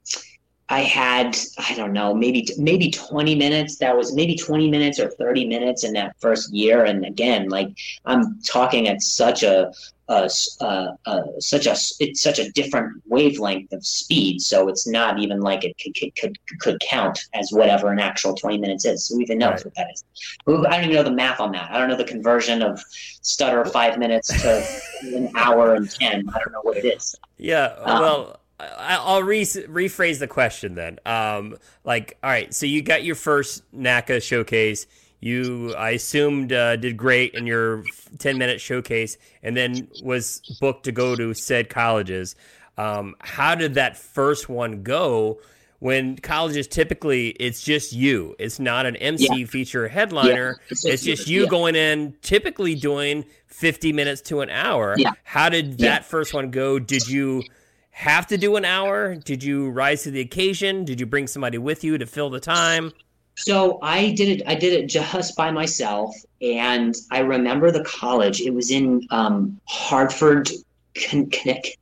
I 0.69 0.81
had 0.81 1.37
I 1.57 1.75
don't 1.75 1.93
know 1.93 2.13
maybe 2.13 2.47
maybe 2.57 2.89
20 2.89 3.35
minutes 3.35 3.77
that 3.77 3.95
was 3.95 4.15
maybe 4.15 4.35
20 4.35 4.69
minutes 4.69 4.99
or 4.99 5.09
30 5.11 5.47
minutes 5.47 5.83
in 5.83 5.93
that 5.93 6.15
first 6.19 6.53
year. 6.53 6.85
And 6.85 7.05
again 7.05 7.49
like 7.49 7.69
I'm 8.05 8.41
talking 8.41 8.87
at 8.87 9.01
such 9.01 9.43
a, 9.43 9.71
a, 10.13 10.97
a 11.05 11.23
such 11.39 11.65
a 11.65 11.75
it's 11.99 12.21
such 12.21 12.39
a 12.39 12.51
different 12.51 13.01
wavelength 13.05 13.71
of 13.73 13.85
speed 13.85 14.41
so 14.41 14.67
it's 14.67 14.87
not 14.87 15.19
even 15.19 15.39
like 15.39 15.63
it 15.63 15.75
could 15.81 15.93
could, 15.95 16.15
could, 16.17 16.59
could 16.59 16.79
count 16.81 17.19
as 17.33 17.49
whatever 17.51 17.91
an 17.91 17.99
actual 17.99 18.33
20 18.33 18.57
minutes 18.57 18.85
is 18.85 19.07
who 19.07 19.19
even 19.21 19.37
knows 19.37 19.51
right. 19.51 19.65
what 19.65 19.75
that 19.75 19.87
is 19.93 20.03
I 20.47 20.51
don't 20.51 20.83
even 20.83 20.95
know 20.95 21.03
the 21.03 21.11
math 21.11 21.39
on 21.39 21.51
that 21.53 21.71
I 21.71 21.77
don't 21.77 21.89
know 21.89 21.97
the 21.97 22.03
conversion 22.03 22.61
of 22.61 22.81
stutter 23.21 23.65
5 23.65 23.99
minutes 23.99 24.27
to 24.41 25.15
an 25.15 25.31
hour 25.35 25.75
and 25.75 25.89
10 25.89 26.29
I 26.29 26.39
don't 26.39 26.51
know 26.51 26.61
what 26.61 26.77
it 26.77 26.85
is 26.85 27.15
yeah 27.37 27.75
um, 27.83 28.01
well 28.01 28.39
I'll 28.59 29.23
re- 29.23 29.41
rephrase 29.43 30.19
the 30.19 30.27
question 30.27 30.75
then. 30.75 30.99
Um, 31.05 31.57
like, 31.83 32.17
all 32.23 32.29
right, 32.29 32.53
so 32.53 32.65
you 32.65 32.81
got 32.81 33.03
your 33.03 33.15
first 33.15 33.63
NACA 33.73 34.21
showcase. 34.21 34.87
You, 35.23 35.73
I 35.75 35.91
assumed, 35.91 36.51
uh, 36.51 36.75
did 36.75 36.97
great 36.97 37.33
in 37.33 37.47
your 37.47 37.85
10 38.19 38.37
minute 38.37 38.59
showcase 38.59 39.17
and 39.41 39.55
then 39.55 39.87
was 40.03 40.41
booked 40.59 40.83
to 40.83 40.91
go 40.91 41.15
to 41.15 41.33
said 41.33 41.69
colleges. 41.69 42.35
Um, 42.77 43.15
how 43.19 43.55
did 43.55 43.75
that 43.75 43.95
first 43.95 44.49
one 44.49 44.83
go? 44.83 45.39
When 45.79 46.17
colleges 46.17 46.67
typically 46.67 47.29
it's 47.29 47.63
just 47.63 47.93
you, 47.93 48.35
it's 48.37 48.59
not 48.59 48.85
an 48.85 48.97
MC 48.97 49.27
yeah. 49.31 49.45
feature 49.45 49.87
headliner. 49.87 50.59
Yeah. 50.59 50.67
It's, 50.69 50.85
it's 50.85 51.03
just 51.03 51.29
you 51.29 51.43
yeah. 51.43 51.49
going 51.49 51.75
in, 51.75 52.15
typically 52.21 52.75
doing 52.75 53.23
50 53.47 53.93
minutes 53.93 54.21
to 54.23 54.41
an 54.41 54.49
hour. 54.49 54.97
How 55.23 55.47
did 55.47 55.77
that 55.77 56.03
first 56.03 56.33
one 56.33 56.51
go? 56.51 56.79
Did 56.79 57.07
you 57.07 57.43
have 57.91 58.27
to 58.27 58.37
do 58.37 58.57
an 58.57 58.65
hour? 58.65 59.15
Did 59.15 59.41
you 59.41 59.69
rise 59.69 60.03
to 60.03 60.11
the 60.11 60.19
occasion? 60.19 60.83
Did 60.83 60.99
you 60.99 61.05
bring 61.05 61.27
somebody 61.27 61.57
with 61.57 61.85
you 61.85 61.97
to 61.97 62.05
fill 62.05 62.29
the 62.29 62.41
time? 62.41 62.91
So 63.35 63.79
I 63.81 64.11
did 64.11 64.41
it. 64.41 64.47
I 64.47 64.55
did 64.55 64.73
it 64.73 64.87
just 64.87 65.35
by 65.35 65.51
myself, 65.51 66.15
and 66.41 66.95
I 67.11 67.19
remember 67.19 67.71
the 67.71 67.83
college. 67.83 68.41
It 68.41 68.53
was 68.53 68.69
in 68.69 69.07
um, 69.09 69.59
Hartford, 69.65 70.49
Connecticut, 70.93 71.77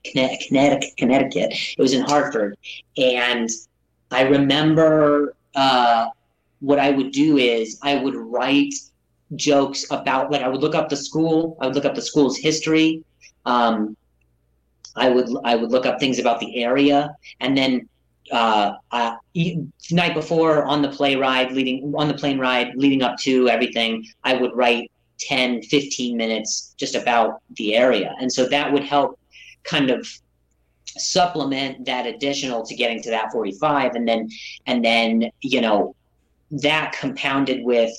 Connecticut. 0.98 1.54
It 1.78 1.82
was 1.82 1.94
in 1.94 2.02
Hartford, 2.02 2.58
and 2.98 3.50
I 4.12 4.22
remember 4.22 5.36
uh, 5.56 6.08
what 6.62 6.80
I 6.80 6.92
would 6.92 7.12
do 7.12 7.38
is 7.38 7.80
I 7.82 7.96
would 7.96 8.16
write 8.16 8.74
jokes 9.36 9.86
about 9.92 10.32
like 10.32 10.42
I 10.42 10.48
would 10.48 10.62
look 10.62 10.76
up 10.76 10.90
the 10.90 10.98
school. 10.98 11.58
I 11.62 11.68
would 11.68 11.76
look 11.76 11.86
up 11.86 11.96
the 11.96 12.02
school's 12.02 12.38
history. 12.38 13.04
Um, 13.46 13.98
I 14.96 15.10
would 15.10 15.28
I 15.44 15.56
would 15.56 15.72
look 15.72 15.86
up 15.86 16.00
things 16.00 16.20
about 16.20 16.40
the 16.40 16.64
area, 16.64 17.16
and 17.40 17.58
then 17.58 17.90
uh, 18.32 18.74
uh, 18.92 19.16
night 19.92 20.14
before 20.14 20.64
on 20.66 20.82
the 20.82 20.90
play 20.90 21.16
ride 21.16 21.52
leading 21.52 21.94
on 21.98 22.08
the 22.08 22.14
plane 22.14 22.40
ride 22.40 22.72
leading 22.76 23.02
up 23.02 23.18
to 23.20 23.50
everything, 23.50 24.06
I 24.24 24.36
would 24.36 24.56
write 24.56 24.92
10, 25.20 25.62
15 25.64 26.18
minutes 26.18 26.74
just 26.78 26.96
about 26.96 27.42
the 27.58 27.76
area, 27.76 28.16
and 28.20 28.32
so 28.32 28.48
that 28.48 28.72
would 28.72 28.84
help 28.84 29.20
kind 29.64 29.90
of 29.92 30.08
supplement 30.98 31.86
that 31.86 32.06
additional 32.06 32.66
to 32.66 32.76
getting 32.76 33.02
to 33.02 33.10
that 33.10 33.32
45 33.32 33.96
and 33.96 34.06
then 34.06 34.30
and 34.66 34.84
then 34.84 35.32
you 35.40 35.62
know 35.62 35.96
that 36.52 36.94
compounded 37.00 37.64
with 37.64 37.92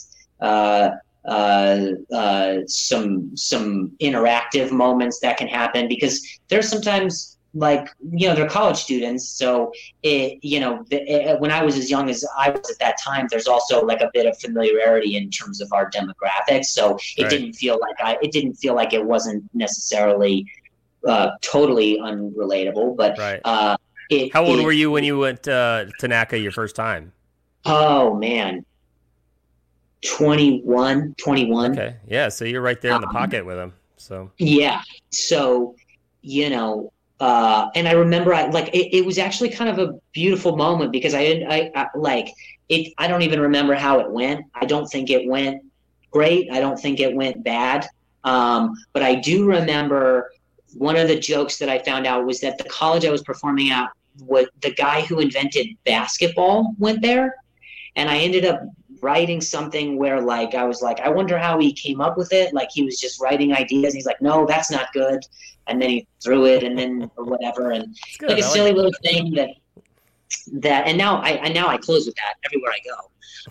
uh, 0.42 0.90
uh, 1.24 1.86
uh, 2.12 2.56
some 2.66 3.36
some 3.36 3.92
interactive 4.00 4.72
moments 4.72 5.20
that 5.20 5.36
can 5.36 5.48
happen 5.48 5.88
because 5.88 6.40
there's 6.48 6.68
sometimes 6.68 7.38
like 7.54 7.88
you 8.12 8.26
know 8.26 8.34
they're 8.34 8.48
college 8.48 8.78
students 8.78 9.28
so 9.28 9.70
it 10.02 10.38
you 10.42 10.58
know 10.58 10.82
the, 10.88 11.02
it, 11.02 11.38
when 11.38 11.50
i 11.50 11.62
was 11.62 11.76
as 11.76 11.90
young 11.90 12.08
as 12.08 12.24
i 12.38 12.48
was 12.48 12.70
at 12.70 12.78
that 12.78 12.96
time 12.98 13.26
there's 13.30 13.46
also 13.46 13.84
like 13.84 14.00
a 14.00 14.10
bit 14.14 14.24
of 14.24 14.38
familiarity 14.38 15.16
in 15.16 15.28
terms 15.28 15.60
of 15.60 15.70
our 15.72 15.90
demographics 15.90 16.66
so 16.66 16.96
it 17.18 17.24
right. 17.24 17.30
didn't 17.30 17.52
feel 17.52 17.78
like 17.78 17.94
i 18.02 18.16
it 18.22 18.32
didn't 18.32 18.54
feel 18.54 18.74
like 18.74 18.94
it 18.94 19.04
wasn't 19.04 19.44
necessarily 19.52 20.46
uh, 21.06 21.30
totally 21.40 21.98
unrelatable 21.98 22.96
but 22.96 23.18
right. 23.18 23.40
uh, 23.44 23.76
it, 24.08 24.32
how 24.32 24.44
old 24.44 24.60
it, 24.60 24.64
were 24.64 24.72
you 24.72 24.90
when 24.90 25.04
you 25.04 25.18
went 25.18 25.48
uh, 25.48 25.86
to 25.98 26.08
NACA 26.08 26.40
your 26.40 26.52
first 26.52 26.76
time? 26.76 27.12
Oh 27.64 28.14
man. 28.14 28.64
21 30.04 31.14
21 31.16 31.72
okay. 31.72 31.96
Yeah 32.08 32.28
so 32.28 32.44
you're 32.44 32.60
right 32.60 32.80
there 32.80 32.92
in 32.94 33.00
the 33.00 33.06
um, 33.06 33.12
pocket 33.12 33.46
with 33.46 33.56
him 33.56 33.72
so. 33.96 34.32
yeah 34.38 34.82
so 35.10 35.76
you 36.22 36.50
know 36.50 36.92
uh, 37.22 37.70
and 37.76 37.86
I 37.86 37.92
remember 37.92 38.34
I 38.34 38.48
like 38.48 38.74
it, 38.74 38.92
it, 38.96 39.06
was 39.06 39.16
actually 39.16 39.50
kind 39.50 39.70
of 39.70 39.78
a 39.78 39.92
beautiful 40.10 40.56
moment 40.56 40.90
because 40.90 41.14
I 41.14 41.22
didn't 41.22 41.52
I, 41.52 41.70
I, 41.72 41.86
like 41.94 42.34
it 42.68 42.92
I 42.98 43.06
don't 43.06 43.22
even 43.22 43.38
remember 43.38 43.76
how 43.76 44.00
it 44.00 44.10
went. 44.10 44.44
I 44.56 44.66
don't 44.66 44.86
think 44.86 45.08
it 45.08 45.28
went 45.28 45.62
great. 46.10 46.50
I 46.50 46.58
don't 46.58 46.76
think 46.76 46.98
it 46.98 47.14
went 47.14 47.44
bad. 47.44 47.86
Um, 48.24 48.74
but 48.92 49.04
I 49.04 49.14
do 49.14 49.46
remember 49.46 50.32
one 50.74 50.96
of 50.96 51.06
the 51.06 51.16
jokes 51.16 51.58
that 51.58 51.68
I 51.68 51.78
found 51.78 52.08
out 52.08 52.26
was 52.26 52.40
that 52.40 52.58
the 52.58 52.64
college 52.64 53.04
I 53.04 53.10
was 53.10 53.22
performing 53.22 53.70
at 53.70 53.92
what 54.26 54.48
the 54.60 54.74
guy 54.74 55.02
who 55.02 55.20
invented 55.20 55.68
basketball 55.84 56.74
went 56.80 57.02
there 57.02 57.36
and 57.94 58.10
I 58.10 58.18
ended 58.18 58.44
up 58.44 58.62
writing 59.02 59.40
something 59.40 59.98
where 59.98 60.20
like 60.20 60.54
I 60.54 60.64
was 60.64 60.80
like, 60.80 61.00
I 61.00 61.08
wonder 61.08 61.36
how 61.36 61.58
he 61.58 61.72
came 61.72 62.00
up 62.00 62.16
with 62.16 62.32
it. 62.32 62.54
Like 62.54 62.70
he 62.72 62.84
was 62.84 62.98
just 62.98 63.20
writing 63.20 63.52
ideas. 63.52 63.92
he's 63.92 64.06
like, 64.06 64.22
no, 64.22 64.46
that's 64.46 64.70
not 64.70 64.92
good. 64.94 65.20
And 65.66 65.82
then 65.82 65.90
he 65.90 66.06
threw 66.22 66.46
it 66.46 66.62
and 66.62 66.78
then 66.78 67.10
or 67.16 67.24
whatever. 67.24 67.72
And 67.72 67.96
like 68.22 68.38
a 68.38 68.42
silly 68.42 68.72
little 68.72 68.92
thing 69.02 69.34
that 69.34 69.50
that 70.52 70.86
and 70.86 70.96
now 70.96 71.16
I, 71.16 71.30
and 71.30 71.52
now 71.52 71.68
I 71.68 71.76
close 71.76 72.06
with 72.06 72.14
that 72.14 72.34
everywhere 72.46 72.72
I 72.72 72.80
go. 72.88 73.10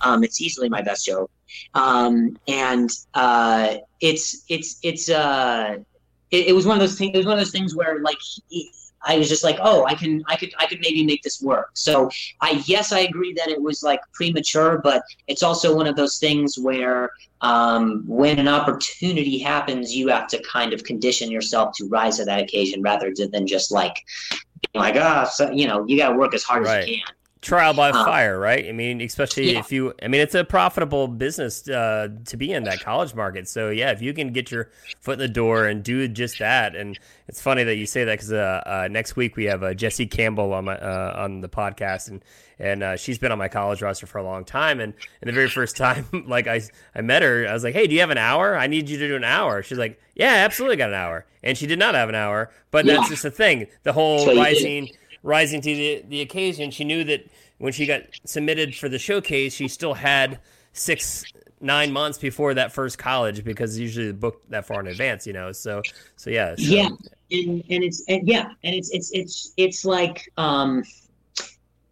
Um, 0.10 0.24
it's 0.24 0.42
easily 0.42 0.70
my 0.70 0.82
best 0.82 1.06
joke. 1.06 1.30
Um, 1.74 2.38
and 2.48 2.90
uh, 3.14 3.76
it's 4.00 4.46
it's 4.48 4.80
it's 4.84 5.10
uh 5.10 5.78
it, 6.32 6.48
it 6.48 6.56
was 6.56 6.66
one 6.66 6.78
of 6.78 6.82
those 6.82 6.98
things 6.98 7.12
it 7.14 7.18
was 7.18 7.26
one 7.26 7.38
of 7.38 7.40
those 7.40 7.52
things 7.52 7.76
where 7.76 8.00
like 8.00 8.18
he, 8.48 8.72
I 9.04 9.18
was 9.18 9.30
just 9.30 9.44
like, 9.44 9.58
oh, 9.62 9.86
I 9.86 9.96
can, 9.96 10.24
I 10.28 10.36
could, 10.36 10.54
I 10.58 10.66
could 10.66 10.80
maybe 10.82 11.04
make 11.04 11.24
this 11.24 11.42
work. 11.42 11.72
So 11.74 12.10
I, 12.42 12.64
yes, 12.66 12.92
I 12.92 13.00
agree 13.00 13.34
that 13.34 13.50
it 13.50 13.62
was 13.62 13.84
like 13.84 14.00
premature, 14.14 14.80
but 14.84 15.04
it's 15.28 15.44
also 15.44 15.76
one 15.76 15.88
of 15.88 15.96
those 15.96 16.20
things 16.20 16.58
where 16.60 17.12
um, 17.42 18.04
when 18.06 18.38
an 18.40 18.48
opportunity 18.48 19.40
happens, 19.40 19.96
you 19.96 20.08
have 20.10 20.28
to 20.28 20.42
kind 20.44 20.74
of 20.74 20.84
condition 20.84 21.32
yourself 21.32 21.76
to 21.78 21.88
rise 21.88 22.18
to 22.18 22.26
that 22.26 22.40
occasion 22.40 22.82
rather 22.82 23.12
than 23.16 23.48
just 23.48 23.72
like, 23.72 24.04
like, 24.76 24.96
ah, 24.98 25.26
oh, 25.26 25.30
so, 25.32 25.52
you 25.52 25.68
know, 25.68 25.86
you 25.88 25.98
got 25.98 26.10
to 26.10 26.18
work 26.18 26.34
as 26.34 26.44
hard 26.44 26.66
right. 26.66 26.84
as 26.84 26.88
you 26.88 26.96
can 26.98 27.16
trial 27.42 27.74
by 27.74 27.90
um, 27.90 28.06
fire, 28.06 28.40
right? 28.40 28.68
I 28.68 28.72
mean, 28.72 29.02
especially 29.02 29.54
yeah. 29.54 29.60
if 29.60 29.72
you, 29.72 29.94
I 30.02 30.08
mean, 30.08 30.22
it's 30.22 30.36
a 30.36 30.44
profitable 30.44 31.08
business 31.08 31.68
uh, 31.68 32.10
to 32.26 32.38
be 32.38 32.52
in 32.52 32.64
that 32.66 32.82
college 32.82 33.16
market. 33.16 33.48
So 33.48 33.70
yeah, 33.70 33.92
if 33.92 34.02
you 34.02 34.14
can 34.14 34.32
get 34.32 34.52
your 34.52 34.70
foot 35.00 35.14
in 35.14 35.20
the 35.20 35.28
door 35.28 35.66
and 35.66 35.84
do 35.84 36.08
just 36.08 36.40
that, 36.40 36.76
and 36.76 36.98
it's 37.28 37.42
funny 37.42 37.64
that 37.64 37.76
you 37.76 37.86
say 37.86 38.04
that 38.04 38.14
because 38.14 38.32
uh, 38.32 38.62
uh, 38.66 38.88
next 38.92 39.16
week 39.16 39.36
we 39.36 39.46
have 39.46 39.64
uh, 39.64 39.74
Jesse 39.74 40.06
Campbell 40.06 40.54
on 40.54 40.66
my 40.66 40.78
uh, 40.78 41.14
on 41.18 41.42
the 41.42 41.50
podcast, 41.50 42.10
and 42.10 42.24
and 42.60 42.84
uh, 42.84 42.96
she's 42.96 43.18
been 43.18 43.32
on 43.32 43.40
my 43.40 43.48
college 43.48 43.82
roster 43.82 44.06
for 44.06 44.20
a 44.20 44.24
long 44.24 44.46
time. 44.46 44.80
And, 44.80 44.94
and 45.22 45.28
the 45.28 45.34
very 45.34 45.50
first 45.50 45.76
time, 45.76 46.06
like 46.28 46.46
I 46.48 46.62
I 46.94 47.02
met 47.02 47.24
her, 47.24 47.48
I 47.48 47.54
was 47.54 47.64
like, 47.64 47.74
hey, 47.74 47.88
do 47.88 47.94
you 47.96 48.02
have 48.02 48.12
an 48.12 48.20
hour? 48.20 48.56
I 48.56 48.68
need 48.68 48.88
you 48.88 49.00
to 49.00 49.08
do 49.08 49.16
an 49.16 49.24
hour. 49.24 49.64
She's 49.64 49.80
like, 49.80 50.00
yeah, 50.14 50.34
absolutely, 50.46 50.78
got 50.78 50.90
an 50.90 50.96
hour. 50.96 51.26
And 51.44 51.58
she 51.58 51.66
did 51.66 51.80
not 51.80 51.96
have 51.96 52.08
an 52.08 52.16
hour, 52.16 52.52
but 52.70 52.86
yeah. 52.86 52.98
that's 52.98 53.10
just 53.10 53.24
the 53.24 53.32
thing. 53.32 53.66
The 53.82 53.94
whole 53.94 54.26
so 54.26 54.36
rising 54.36 54.90
rising 55.24 55.62
to 55.62 55.76
the, 55.76 56.04
the 56.08 56.22
occasion. 56.22 56.72
She 56.72 56.84
knew 56.84 57.04
that 57.06 57.30
when 57.58 57.74
she 57.74 57.86
got 57.86 58.04
submitted 58.26 58.76
for 58.76 58.90
the 58.90 59.00
showcase, 59.00 59.54
she 59.54 59.68
still 59.68 59.94
had 59.94 60.40
six, 60.74 61.24
nine 61.60 61.92
months 61.92 62.18
before 62.18 62.54
that 62.56 62.72
first 62.72 62.98
college 62.98 63.44
because 63.44 63.78
usually 63.80 64.12
booked 64.12 64.50
that 64.50 64.66
far 64.66 64.80
in 64.80 64.88
advance, 64.88 65.28
you 65.28 65.34
know. 65.34 65.52
So, 65.52 65.82
so 66.16 66.30
yeah. 66.30 66.56
So. 66.56 66.64
Yeah, 66.64 66.90
and 67.32 67.64
and 67.70 67.84
it's 67.84 68.04
and 68.08 68.28
yeah, 68.28 68.52
and 68.64 68.76
it's 68.76 68.90
it's 68.92 69.12
it's 69.14 69.54
it's 69.58 69.86
like 69.86 70.32
um, 70.38 70.84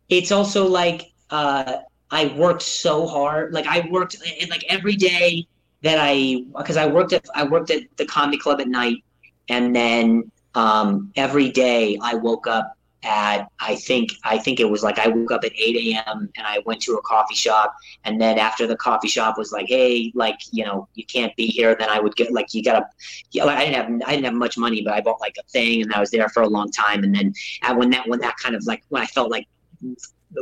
it's 0.10 0.32
also 0.32 0.68
like 0.68 1.14
uh, 1.30 1.78
I 2.12 2.34
worked 2.36 2.64
so 2.64 3.08
hard. 3.08 3.54
Like 3.54 3.68
I 3.68 3.88
worked 3.92 4.16
and 4.42 4.50
like 4.50 4.66
every 4.70 4.96
day 4.96 5.48
that 5.82 5.98
I 6.00 6.44
because 6.58 6.78
I 6.78 6.88
worked 6.88 7.14
at 7.14 7.26
I 7.36 7.44
worked 7.44 7.70
at 7.70 7.84
the 7.98 8.06
comedy 8.06 8.38
club 8.38 8.60
at 8.60 8.68
night, 8.68 9.04
and 9.50 9.76
then 9.76 10.32
um, 10.56 11.12
every 11.16 11.50
day 11.50 11.98
I 12.02 12.16
woke 12.16 12.48
up 12.48 12.76
at 13.04 13.48
I 13.60 13.76
think 13.76 14.12
I 14.24 14.38
think 14.38 14.60
it 14.60 14.70
was 14.70 14.84
like 14.84 15.00
I 15.00 15.08
woke 15.08 15.32
up 15.32 15.44
at 15.46 15.54
8 15.58 15.96
a.m. 15.96 16.30
and 16.36 16.46
I 16.48 16.60
went 16.66 16.82
to 16.82 16.96
a 16.96 17.02
coffee 17.02 17.36
shop 17.36 17.74
and 18.04 18.20
then 18.20 18.38
after 18.38 18.68
the 18.68 18.76
coffee 18.76 19.08
shop 19.08 19.38
was 19.38 19.52
like 19.52 19.68
hey 19.68 20.12
like 20.16 20.38
you 20.52 20.66
know 20.66 20.88
you 20.96 21.06
can't 21.06 21.34
be 21.38 21.48
here 21.48 21.76
then 21.76 21.90
I 21.90 22.00
would 22.00 22.16
get 22.16 22.32
like 22.32 22.54
you 22.54 22.62
gotta 22.62 22.86
yeah, 23.32 23.46
like, 23.46 23.58
I 23.58 23.66
didn't 23.66 23.76
have 23.76 24.10
I 24.10 24.12
didn't 24.12 24.26
have 24.26 24.34
much 24.34 24.58
money 24.58 24.82
but 24.82 24.94
I 24.94 25.02
bought 25.02 25.22
like 25.22 25.36
a 25.40 25.44
thing 25.44 25.82
and 25.82 25.94
I 25.94 26.00
was 26.00 26.12
there 26.12 26.28
for 26.30 26.44
a 26.44 26.48
long 26.48 26.72
time 26.72 27.04
and 27.04 27.16
then 27.16 27.34
when 27.78 27.90
that 27.92 28.08
when 28.08 28.20
that 28.20 28.36
kind 28.38 28.56
of 28.56 28.66
like 28.66 28.84
when 28.90 29.02
I 29.02 29.06
felt 29.06 29.32
like 29.32 29.48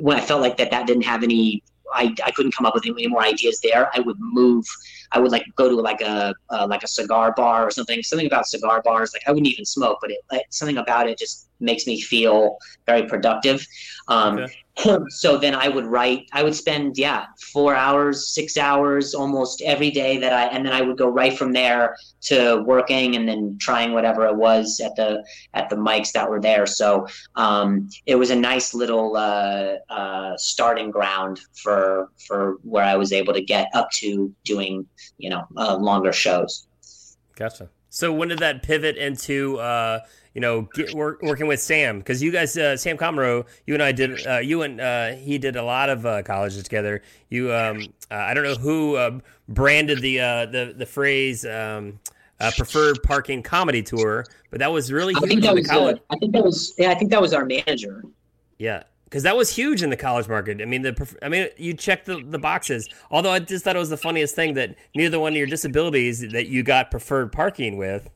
when 0.02 0.18
I 0.18 0.22
felt 0.22 0.42
like 0.42 0.58
that 0.58 0.72
that 0.72 0.88
didn't 0.88 1.06
have 1.06 1.24
any 1.24 1.64
I, 1.94 2.14
I 2.26 2.32
couldn't 2.32 2.54
come 2.56 2.66
up 2.66 2.74
with 2.74 2.86
any 2.86 3.08
more 3.08 3.24
ideas 3.24 3.60
there. 3.62 3.90
I 3.94 4.00
would 4.00 4.18
move. 4.20 4.66
I 5.12 5.20
would 5.20 5.32
like 5.32 5.46
go 5.56 5.70
to 5.70 5.76
like 5.76 6.02
a 6.02 6.34
uh, 6.50 6.68
like 6.70 6.84
a 6.84 6.88
cigar 6.88 7.34
bar 7.36 7.66
or 7.66 7.72
something. 7.72 8.02
Something 8.04 8.28
about 8.28 8.46
cigar 8.46 8.82
bars. 8.82 9.14
Like 9.14 9.24
I 9.28 9.32
wouldn't 9.32 9.48
even 9.48 9.66
smoke, 9.66 10.00
but 10.02 10.12
it, 10.12 10.20
like, 10.32 10.46
something 10.50 10.78
about 10.78 11.10
it 11.10 11.18
just 11.18 11.50
makes 11.60 11.88
me 11.88 12.00
feel 12.02 12.58
very 12.86 13.08
productive. 13.08 13.66
Um, 14.08 14.40
okay. 14.40 14.54
so 15.10 15.38
then 15.38 15.56
I 15.56 15.68
would 15.70 15.86
write. 15.86 16.30
I 16.34 16.44
would 16.44 16.56
spend 16.56 16.98
yeah 16.98 17.26
four 17.52 17.76
hours, 17.76 18.28
six 18.34 18.58
hours 18.58 19.16
almost 19.16 19.62
every 19.62 19.90
day 19.90 20.18
that 20.18 20.34
I, 20.34 20.46
and 20.46 20.66
then 20.66 20.74
I 20.74 20.82
would 20.82 20.98
go 20.98 21.10
right 21.10 21.36
from 21.38 21.52
there 21.54 21.96
to 22.22 22.64
working 22.66 23.16
and 23.16 23.28
then 23.28 23.58
trying 23.60 23.94
whatever 23.94 24.26
it 24.28 24.36
was 24.36 24.80
at 24.80 24.96
the 24.96 25.24
at 25.54 25.70
the 25.70 25.76
mics 25.76 26.12
that 26.12 26.30
were 26.30 26.42
there. 26.42 26.66
So 26.66 27.08
um, 27.36 27.90
it 28.06 28.16
was 28.16 28.30
a 28.30 28.36
nice 28.36 28.74
little 28.74 29.16
uh, 29.18 29.76
uh, 29.90 30.38
starting 30.38 30.92
ground 30.92 31.40
for 31.56 32.10
for 32.28 32.58
where 32.64 32.84
I 32.84 32.96
was 32.96 33.12
able 33.12 33.34
to 33.34 33.42
get 33.42 33.70
up 33.74 33.90
to 33.96 34.34
doing 34.44 34.86
you 35.18 35.30
know 35.30 35.46
uh, 35.56 35.78
longer 35.78 36.14
shows. 36.14 36.68
Gotcha. 37.36 37.70
So 37.90 38.14
when 38.14 38.28
did 38.28 38.40
that 38.40 38.62
pivot 38.62 38.96
into 38.96 39.58
uh, 39.58 40.02
you 40.38 40.42
know, 40.42 40.70
get, 40.76 40.94
work, 40.94 41.20
working 41.24 41.48
with 41.48 41.60
Sam 41.60 41.98
because 41.98 42.22
you 42.22 42.32
guys, 42.32 42.56
uh, 42.56 42.78
Sam 42.78 42.96
Comroe, 42.96 43.44
you 43.66 43.74
and 43.74 43.82
I 43.82 43.92
did, 43.92 44.28
uh, 44.28 44.38
you 44.38 44.62
and 44.62 44.80
uh, 44.80 45.14
he 45.14 45.40
did 45.40 45.56
a 45.56 45.64
lot 45.64 45.90
of 45.90 46.06
uh, 46.06 46.22
colleges 46.22 46.62
together. 46.62 47.02
You, 47.30 47.52
um, 47.52 47.82
uh, 48.12 48.18
I 48.18 48.36
don't 48.36 48.44
know 48.44 48.54
who 48.54 48.98
uh, 48.98 49.20
branded 49.50 50.00
the 50.00 50.18
the 50.18 50.76
the 50.78 50.86
phrase 50.86 51.44
um, 51.44 52.00
preferred 52.56 53.02
parking 53.02 53.42
comedy 53.42 53.82
tour, 53.82 54.28
but 54.52 54.60
that 54.60 54.72
was 54.72 54.94
really 54.94 55.16
huge 55.16 55.24
I 55.24 55.28
think 55.28 55.42
that 55.42 55.56
was, 55.56 55.68
college. 55.68 55.98
I 56.12 56.18
think 56.18 56.34
that 56.34 56.44
was, 56.44 56.76
yeah, 56.78 56.92
I 56.92 56.94
think 56.94 57.10
that 57.10 57.20
was 57.20 57.34
our 57.34 57.44
manager. 57.44 58.04
Yeah, 58.60 58.84
because 59.06 59.24
that 59.24 59.36
was 59.36 59.50
huge 59.50 59.82
in 59.82 59.90
the 59.90 59.98
college 59.98 60.28
market. 60.28 60.62
I 60.62 60.66
mean, 60.66 60.84
the 60.84 61.18
I 61.24 61.30
mean, 61.30 61.48
you 61.58 61.74
check 61.74 62.06
the, 62.06 62.22
the 62.24 62.38
boxes. 62.38 62.88
Although 63.10 63.32
I 63.32 63.40
just 63.40 63.64
thought 63.64 63.76
it 63.76 63.80
was 63.80 63.90
the 63.90 63.98
funniest 63.98 64.36
thing 64.36 64.54
that 64.54 64.76
neither 64.94 65.20
one 65.20 65.34
of 65.34 65.38
your 65.38 65.48
disabilities 65.48 66.22
that 66.32 66.46
you 66.46 66.62
got 66.62 66.92
preferred 66.92 67.32
parking 67.32 67.76
with 67.76 68.08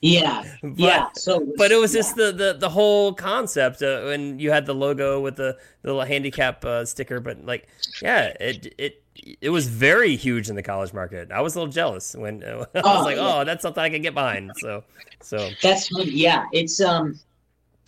yeah, 0.00 0.44
but, 0.62 0.78
yeah. 0.78 1.08
So, 1.14 1.46
but 1.56 1.72
it 1.72 1.76
was 1.76 1.94
yeah. 1.94 1.98
just 1.98 2.16
the, 2.16 2.32
the 2.32 2.56
the 2.58 2.68
whole 2.68 3.12
concept 3.12 3.82
uh, 3.82 4.02
when 4.02 4.38
you 4.38 4.50
had 4.50 4.66
the 4.66 4.74
logo 4.74 5.20
with 5.20 5.36
the, 5.36 5.56
the 5.82 5.92
little 5.92 6.04
handicap 6.04 6.64
uh, 6.64 6.84
sticker. 6.84 7.20
But 7.20 7.44
like, 7.44 7.68
yeah, 8.02 8.34
it 8.40 8.74
it 8.78 9.02
it 9.40 9.50
was 9.50 9.68
very 9.68 10.16
huge 10.16 10.48
in 10.48 10.56
the 10.56 10.62
college 10.62 10.92
market. 10.92 11.30
I 11.32 11.40
was 11.40 11.54
a 11.54 11.58
little 11.58 11.72
jealous 11.72 12.14
when 12.14 12.42
uh, 12.42 12.66
I 12.74 12.78
was 12.78 12.84
oh, 12.84 13.02
like, 13.02 13.16
yeah. 13.16 13.34
oh, 13.34 13.44
that's 13.44 13.62
something 13.62 13.82
I 13.82 13.90
can 13.90 14.02
get 14.02 14.14
behind. 14.14 14.52
So, 14.58 14.84
so 15.20 15.50
that's 15.62 15.90
yeah. 15.90 16.46
It's 16.52 16.80
um, 16.80 17.18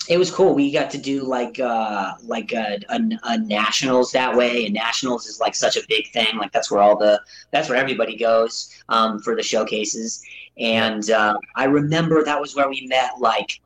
it 0.09 0.18
was 0.18 0.30
cool. 0.30 0.54
We 0.54 0.70
got 0.70 0.90
to 0.90 0.98
do 0.98 1.24
like 1.24 1.59
uh 1.59 2.14
like 2.22 2.52
a, 2.52 2.78
a, 2.88 3.00
a, 3.24 3.38
nationals 3.38 4.12
that 4.12 4.37
way, 4.37 4.66
and 4.66 4.74
nationals 4.74 5.26
is 5.26 5.40
like 5.40 5.54
such 5.54 5.76
a 5.76 5.82
big 5.88 6.11
thing. 6.12 6.37
Like 6.37 6.52
that's 6.52 6.70
where 6.70 6.80
all 6.80 6.96
the 6.96 7.20
that's 7.50 7.68
where 7.68 7.78
everybody 7.78 8.16
goes 8.16 8.74
um, 8.88 9.18
for 9.20 9.35
the 9.35 9.42
showcases. 9.42 10.22
And 10.59 11.11
uh, 11.11 11.38
I 11.55 11.64
remember 11.64 12.25
that 12.25 12.40
was 12.40 12.55
where 12.57 12.69
we 12.69 12.87
met. 12.87 13.19
Like 13.19 13.61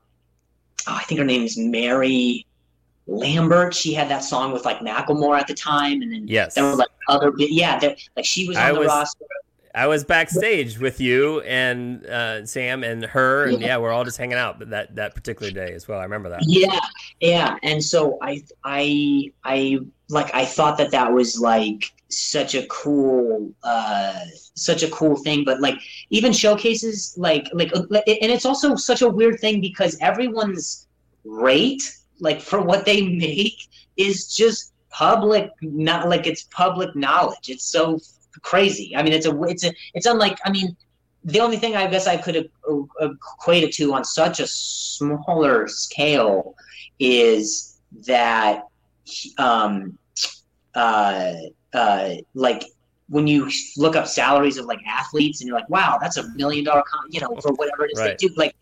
oh, 0.86 0.94
I 0.94 1.02
think 1.02 1.18
her 1.18 1.26
name 1.26 1.42
is 1.42 1.56
Mary 1.56 2.46
Lambert. 3.06 3.74
She 3.74 3.92
had 3.94 4.08
that 4.08 4.24
song 4.24 4.52
with 4.52 4.64
like 4.64 4.80
Macklemore 4.80 5.38
at 5.38 5.46
the 5.46 5.54
time, 5.54 6.02
and 6.02 6.12
then 6.12 6.26
yes, 6.28 6.54
there 6.54 6.64
were 6.64 6.76
like 6.76 6.88
other 7.08 7.32
yeah, 7.36 7.78
like 8.16 8.24
she 8.24 8.48
was 8.48 8.56
on 8.56 8.62
I 8.62 8.72
the 8.72 8.78
was, 8.80 8.88
roster. 8.88 9.24
I 9.72 9.86
was 9.86 10.04
backstage 10.04 10.80
with 10.80 11.00
you 11.00 11.40
and 11.42 12.04
uh, 12.06 12.44
Sam 12.44 12.82
and 12.82 13.04
her, 13.04 13.46
and 13.46 13.60
yeah. 13.60 13.68
yeah, 13.68 13.76
we're 13.76 13.92
all 13.92 14.04
just 14.04 14.18
hanging 14.18 14.38
out. 14.38 14.58
But 14.58 14.70
that 14.70 14.96
that 14.96 15.14
particular 15.14 15.52
day 15.52 15.72
as 15.72 15.86
well, 15.86 16.00
I 16.00 16.04
remember 16.04 16.28
that. 16.30 16.40
Yeah, 16.44 16.78
yeah, 17.20 17.56
and 17.62 17.82
so 17.82 18.18
I 18.20 18.42
I 18.64 19.32
I 19.44 19.78
like 20.08 20.34
I 20.34 20.44
thought 20.44 20.78
that 20.78 20.90
that 20.90 21.12
was 21.12 21.38
like 21.40 21.92
such 22.12 22.54
a 22.54 22.66
cool 22.66 23.52
uh 23.62 24.20
such 24.54 24.82
a 24.82 24.90
cool 24.90 25.16
thing 25.16 25.44
but 25.44 25.60
like 25.60 25.78
even 26.10 26.32
showcases 26.32 27.14
like 27.16 27.46
like 27.52 27.70
and 27.72 28.32
it's 28.32 28.44
also 28.44 28.74
such 28.74 29.02
a 29.02 29.08
weird 29.08 29.38
thing 29.40 29.60
because 29.60 29.96
everyone's 30.00 30.88
rate 31.24 31.82
like 32.20 32.40
for 32.40 32.60
what 32.60 32.84
they 32.84 33.02
make 33.26 33.68
is 33.96 34.34
just 34.34 34.72
public 34.90 35.50
not 35.62 36.08
like 36.08 36.26
it's 36.26 36.44
public 36.44 36.94
knowledge. 36.94 37.48
It's 37.48 37.64
so 37.64 38.00
crazy. 38.42 38.94
I 38.96 39.02
mean 39.02 39.12
it's 39.12 39.26
a 39.26 39.42
it's 39.44 39.64
a 39.64 39.72
it's 39.94 40.06
unlike 40.06 40.38
i 40.44 40.50
mean 40.50 40.76
the 41.24 41.40
only 41.40 41.58
thing 41.58 41.76
i 41.76 41.86
guess 41.86 42.06
i 42.06 42.16
could 42.16 42.48
equate 43.00 43.64
it 43.64 43.72
to 43.72 43.92
on 43.92 44.04
such 44.04 44.40
a 44.40 44.46
smaller 44.46 45.68
scale 45.68 46.54
is 46.98 47.78
that 48.06 48.68
um 49.36 49.98
uh 50.74 51.34
uh, 51.72 52.14
like 52.34 52.64
when 53.08 53.26
you 53.26 53.50
look 53.76 53.96
up 53.96 54.06
salaries 54.06 54.56
of 54.56 54.66
like 54.66 54.80
athletes 54.86 55.40
and 55.40 55.48
you're 55.48 55.56
like, 55.56 55.68
wow, 55.68 55.98
that's 56.00 56.16
a 56.16 56.28
million 56.30 56.64
dollar, 56.64 56.82
con-, 56.88 57.10
you 57.10 57.20
know, 57.20 57.34
for 57.40 57.52
whatever 57.54 57.84
it 57.84 57.92
is 57.92 57.98
right. 57.98 58.18
they 58.18 58.28
do. 58.28 58.34
Like, 58.36 58.54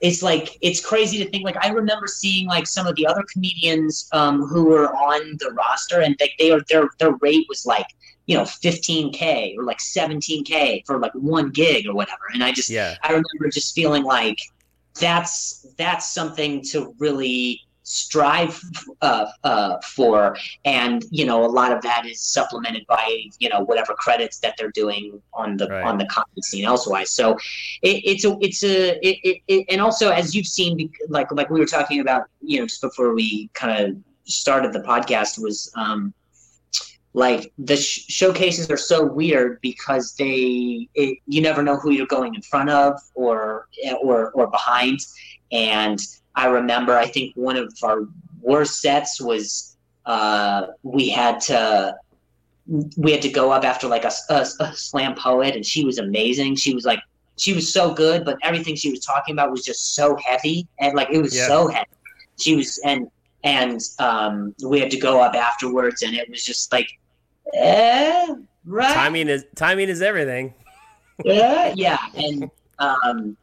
it's 0.00 0.22
like 0.22 0.58
it's 0.60 0.84
crazy 0.84 1.22
to 1.22 1.30
think. 1.30 1.44
Like, 1.44 1.62
I 1.64 1.68
remember 1.68 2.06
seeing 2.06 2.46
like 2.46 2.66
some 2.66 2.86
of 2.86 2.96
the 2.96 3.06
other 3.06 3.22
comedians 3.32 4.08
um, 4.12 4.42
who 4.42 4.64
were 4.64 4.94
on 4.94 5.36
the 5.38 5.50
roster, 5.52 6.00
and 6.00 6.16
they, 6.18 6.32
they 6.38 6.50
are 6.50 6.60
their 6.68 6.90
their 6.98 7.12
rate 7.22 7.46
was 7.48 7.64
like 7.64 7.86
you 8.26 8.36
know 8.36 8.42
15k 8.42 9.56
or 9.56 9.64
like 9.64 9.78
17k 9.78 10.84
for 10.84 10.98
like 10.98 11.12
one 11.14 11.50
gig 11.50 11.86
or 11.86 11.94
whatever. 11.94 12.22
And 12.34 12.44
I 12.44 12.52
just 12.52 12.68
yeah. 12.68 12.96
I 13.02 13.08
remember 13.08 13.48
just 13.50 13.74
feeling 13.74 14.02
like 14.02 14.36
that's 15.00 15.66
that's 15.78 16.12
something 16.12 16.62
to 16.64 16.94
really 16.98 17.63
strive 17.84 18.60
uh, 19.02 19.26
uh, 19.44 19.78
for. 19.80 20.36
And 20.64 21.04
you 21.10 21.24
know 21.24 21.44
a 21.44 21.46
lot 21.46 21.70
of 21.70 21.80
that 21.82 22.06
is 22.06 22.20
supplemented 22.20 22.86
by 22.88 23.24
you 23.38 23.48
know 23.48 23.60
whatever 23.60 23.94
credits 23.94 24.38
that 24.40 24.56
they're 24.58 24.72
doing 24.72 25.22
on 25.32 25.56
the 25.56 25.68
right. 25.68 25.84
on 25.84 25.98
the 25.98 26.06
comedy 26.06 26.42
scene 26.42 26.64
elsewise. 26.64 27.10
So 27.10 27.34
it, 27.82 28.02
it's 28.04 28.24
a 28.24 28.36
it's 28.40 28.64
a 28.64 28.98
it, 29.06 29.42
it, 29.46 29.66
and 29.68 29.80
also 29.80 30.10
as 30.10 30.34
you've 30.34 30.46
seen 30.46 30.90
like 31.08 31.30
like 31.30 31.50
we 31.50 31.60
were 31.60 31.66
talking 31.66 32.00
about 32.00 32.24
you 32.40 32.58
know 32.58 32.66
just 32.66 32.80
before 32.80 33.14
we 33.14 33.48
kind 33.54 33.84
of 33.84 33.96
started 34.24 34.72
the 34.72 34.80
podcast 34.80 35.40
was 35.40 35.70
um 35.76 36.12
like 37.14 37.52
the 37.58 37.76
sh- 37.76 38.06
showcases 38.08 38.68
are 38.70 38.76
so 38.76 39.04
weird 39.04 39.60
because 39.60 40.14
they 40.16 40.88
it, 40.94 41.18
you 41.26 41.40
never 41.40 41.62
know 41.62 41.76
who 41.76 41.92
you're 41.92 42.06
going 42.06 42.34
in 42.34 42.42
front 42.42 42.68
of 42.70 43.00
or 43.14 43.68
or 44.02 44.32
or 44.32 44.48
behind 44.48 44.98
and 45.54 46.00
I 46.34 46.48
remember, 46.48 46.98
I 46.98 47.06
think 47.06 47.34
one 47.36 47.56
of 47.56 47.72
our 47.82 48.08
worst 48.42 48.80
sets 48.80 49.20
was 49.20 49.76
uh, 50.04 50.66
we 50.82 51.08
had 51.08 51.40
to 51.42 51.96
we 52.96 53.12
had 53.12 53.22
to 53.22 53.28
go 53.28 53.50
up 53.52 53.64
after 53.64 53.86
like 53.86 54.04
a, 54.04 54.12
a, 54.30 54.46
a, 54.60 54.72
slam 54.74 55.14
poet, 55.14 55.54
and 55.54 55.64
she 55.64 55.84
was 55.84 55.98
amazing. 55.98 56.56
She 56.56 56.74
was 56.74 56.84
like 56.84 56.98
she 57.36 57.52
was 57.52 57.72
so 57.72 57.94
good, 57.94 58.24
but 58.24 58.36
everything 58.42 58.74
she 58.74 58.90
was 58.90 59.00
talking 59.00 59.34
about 59.34 59.50
was 59.50 59.64
just 59.64 59.94
so 59.94 60.16
heavy, 60.24 60.66
and 60.80 60.94
like 60.94 61.08
it 61.10 61.22
was 61.22 61.36
yeah. 61.36 61.46
so 61.46 61.68
heavy. 61.68 61.88
She 62.36 62.56
was 62.56 62.80
and 62.84 63.08
and 63.44 63.80
um, 64.00 64.54
we 64.64 64.80
had 64.80 64.90
to 64.90 64.98
go 64.98 65.20
up 65.20 65.34
afterwards, 65.34 66.02
and 66.02 66.16
it 66.16 66.28
was 66.28 66.42
just 66.42 66.72
like, 66.72 66.88
eh, 67.54 68.34
right. 68.64 68.94
Timing 68.94 69.28
is 69.28 69.44
timing 69.54 69.88
is 69.88 70.02
everything. 70.02 70.52
yeah, 71.24 71.72
yeah, 71.76 71.98
and 72.16 72.50
um, 72.80 73.36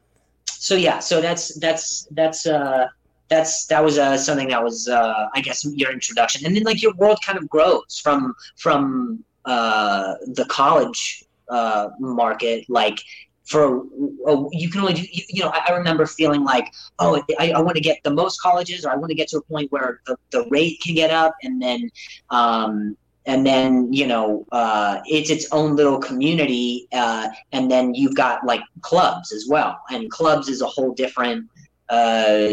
so 0.62 0.76
yeah, 0.76 1.00
so 1.00 1.22
that's 1.22 1.56
that's 1.56 2.08
that's 2.12 2.46
uh 2.46 2.88
that's 3.30 3.66
that 3.66 3.84
was 3.84 3.98
uh, 3.98 4.16
something 4.16 4.50
that 4.50 4.64
was 4.64 4.88
uh, 4.88 5.26
I 5.34 5.42
guess 5.42 5.66
your 5.66 5.92
introduction, 5.92 6.46
and 6.46 6.56
then 6.56 6.62
like 6.62 6.84
your 6.84 6.94
world 6.94 7.18
kind 7.26 7.40
of 7.40 7.50
grows 7.50 8.00
from 8.04 8.36
from 8.58 9.24
uh, 9.46 10.14
the 10.34 10.46
college 10.46 11.24
uh, 11.50 11.90
market. 12.00 12.70
Like 12.70 13.00
for 13.46 13.80
uh, 14.28 14.44
you 14.52 14.70
can 14.70 14.82
only 14.82 14.94
do 14.94 15.02
you, 15.02 15.24
you 15.30 15.42
know 15.42 15.50
I, 15.50 15.70
I, 15.70 15.72
remember 15.72 16.06
feeling 16.06 16.44
like 16.44 16.72
oh 17.00 17.20
I, 17.40 17.54
I 17.54 17.60
want 17.60 17.76
to 17.76 17.82
get 17.82 17.98
the 18.04 18.12
most 18.12 18.40
colleges 18.40 18.86
or 18.86 18.92
I 18.92 18.96
want 18.98 19.10
to 19.10 19.16
get 19.16 19.30
to 19.30 19.38
a 19.38 19.42
point 19.42 19.72
where 19.72 20.02
the, 20.06 20.16
the 20.30 20.46
rate 20.52 20.80
can 20.84 20.94
get 20.94 21.10
up, 21.10 21.34
and 21.42 21.60
then 21.60 21.90
um, 22.30 22.96
and 23.26 23.46
then 23.46 23.92
you 23.92 24.08
know 24.08 24.46
uh, 24.52 25.00
it's 25.06 25.30
its 25.30 25.48
own 25.52 25.76
little 25.76 26.00
community 26.00 26.88
uh, 26.94 27.28
and 27.52 27.70
then 27.70 27.94
you've 27.94 28.16
got 28.16 28.46
like 28.46 28.62
clubs 28.82 29.32
as 29.32 29.48
well. 29.50 29.80
And 29.90 30.10
clubs 30.10 30.50
is 30.50 30.62
a 30.62 30.68
whole 30.68 30.94
different 30.94 31.50
uh, 31.90 32.48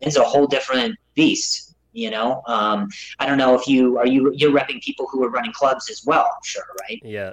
it's 0.00 0.16
a 0.16 0.24
whole 0.24 0.46
different 0.46 0.96
beast 1.14 1.66
you 1.92 2.08
know? 2.08 2.40
Um, 2.46 2.88
i 3.18 3.26
don't 3.26 3.36
know 3.36 3.56
if 3.56 3.66
you 3.66 3.98
are 3.98 4.06
you 4.06 4.32
you're 4.32 4.52
repping 4.52 4.80
people 4.80 5.08
who 5.10 5.24
are 5.24 5.30
running 5.30 5.52
clubs 5.52 5.90
as 5.90 6.04
well 6.06 6.22
i'm 6.24 6.44
sure 6.44 6.62
right? 6.88 7.00
Yeah 7.04 7.32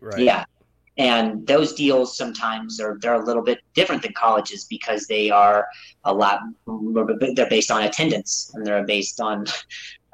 right. 0.00 0.18
Yeah. 0.18 0.44
And 0.96 1.46
those 1.46 1.74
deals 1.74 2.16
sometimes 2.16 2.80
are 2.80 2.98
they're 3.00 3.14
a 3.14 3.24
little 3.24 3.42
bit 3.42 3.60
different 3.74 4.02
than 4.02 4.12
colleges 4.14 4.64
because 4.64 5.06
they 5.06 5.30
are 5.30 5.68
a 6.04 6.12
lot 6.12 6.40
they're 6.66 7.48
based 7.48 7.70
on 7.70 7.84
attendance 7.84 8.50
and 8.54 8.66
they're 8.66 8.84
based 8.84 9.20
on 9.20 9.46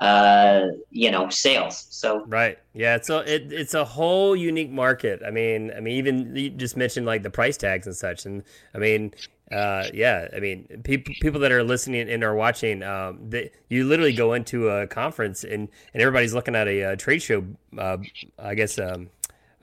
uh, 0.04 0.68
you 0.90 1.10
know, 1.10 1.30
sales. 1.30 1.86
So 1.88 2.26
right, 2.26 2.58
yeah, 2.74 2.98
a 3.08 3.18
it, 3.20 3.50
it's 3.52 3.72
a 3.72 3.84
whole 3.84 4.36
unique 4.36 4.70
market. 4.70 5.22
I 5.26 5.30
mean, 5.30 5.72
I 5.74 5.80
mean, 5.80 5.96
even 5.96 6.36
you 6.36 6.50
just 6.50 6.76
mentioned 6.76 7.06
like 7.06 7.22
the 7.22 7.30
price 7.30 7.56
tags 7.56 7.86
and 7.86 7.96
such, 7.96 8.26
and 8.26 8.42
I 8.74 8.78
mean, 8.78 9.14
uh, 9.50 9.84
yeah, 9.94 10.28
I 10.36 10.40
mean, 10.40 10.82
people 10.84 11.14
people 11.22 11.40
that 11.40 11.52
are 11.52 11.64
listening 11.64 12.10
and 12.10 12.22
are 12.22 12.34
watching, 12.34 12.82
um, 12.82 13.18
they, 13.30 13.50
you 13.70 13.86
literally 13.86 14.12
go 14.12 14.34
into 14.34 14.68
a 14.68 14.86
conference 14.86 15.42
and 15.42 15.68
and 15.94 16.02
everybody's 16.02 16.34
looking 16.34 16.54
at 16.54 16.68
a, 16.68 16.80
a 16.82 16.96
trade 16.96 17.22
show, 17.22 17.42
uh, 17.78 17.96
I 18.38 18.54
guess. 18.54 18.78
Um, 18.78 19.08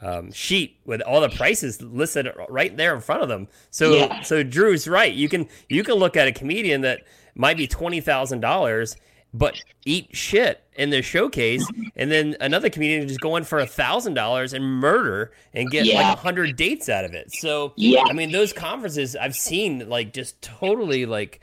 um, 0.04 0.32
sheet 0.32 0.80
with 0.84 1.00
all 1.02 1.22
the 1.22 1.30
prices 1.30 1.80
listed 1.80 2.28
right 2.50 2.76
there 2.76 2.96
in 2.96 3.02
front 3.02 3.22
of 3.22 3.30
them. 3.30 3.48
So, 3.70 3.94
yeah. 3.94 4.22
so 4.24 4.42
Drew's 4.42 4.88
right. 4.88 5.14
You 5.14 5.30
can 5.30 5.48
you 5.70 5.84
can 5.84 5.94
look 5.94 6.18
at 6.18 6.28
a 6.28 6.32
comedian 6.32 6.82
that 6.82 7.02
might 7.36 7.56
be 7.56 7.68
twenty 7.68 8.02
thousand 8.02 8.40
dollars 8.40 8.96
but 9.34 9.62
eat 9.86 10.10
shit 10.16 10.64
in 10.76 10.90
the 10.90 11.02
showcase, 11.02 11.66
and 11.96 12.12
then 12.12 12.36
another 12.42 12.70
comedian 12.70 13.08
just 13.08 13.22
go 13.22 13.36
in 13.36 13.44
for 13.44 13.60
a 13.60 13.66
thousand 13.66 14.14
dollars 14.14 14.54
and 14.54 14.64
murder 14.64 15.32
and 15.54 15.70
get 15.70 15.86
yeah. 15.86 15.96
like 16.10 16.18
a 16.18 16.20
hundred 16.20 16.56
dates 16.58 16.90
out 16.90 17.06
of 17.06 17.14
it. 17.14 17.32
So 17.34 17.74
yeah, 17.76 18.04
I 18.10 18.14
mean 18.14 18.32
those 18.32 18.52
conferences 18.52 19.16
I've 19.16 19.36
seen 19.36 19.88
like 19.90 20.14
just 20.14 20.42
totally 20.42 21.06
like 21.06 21.42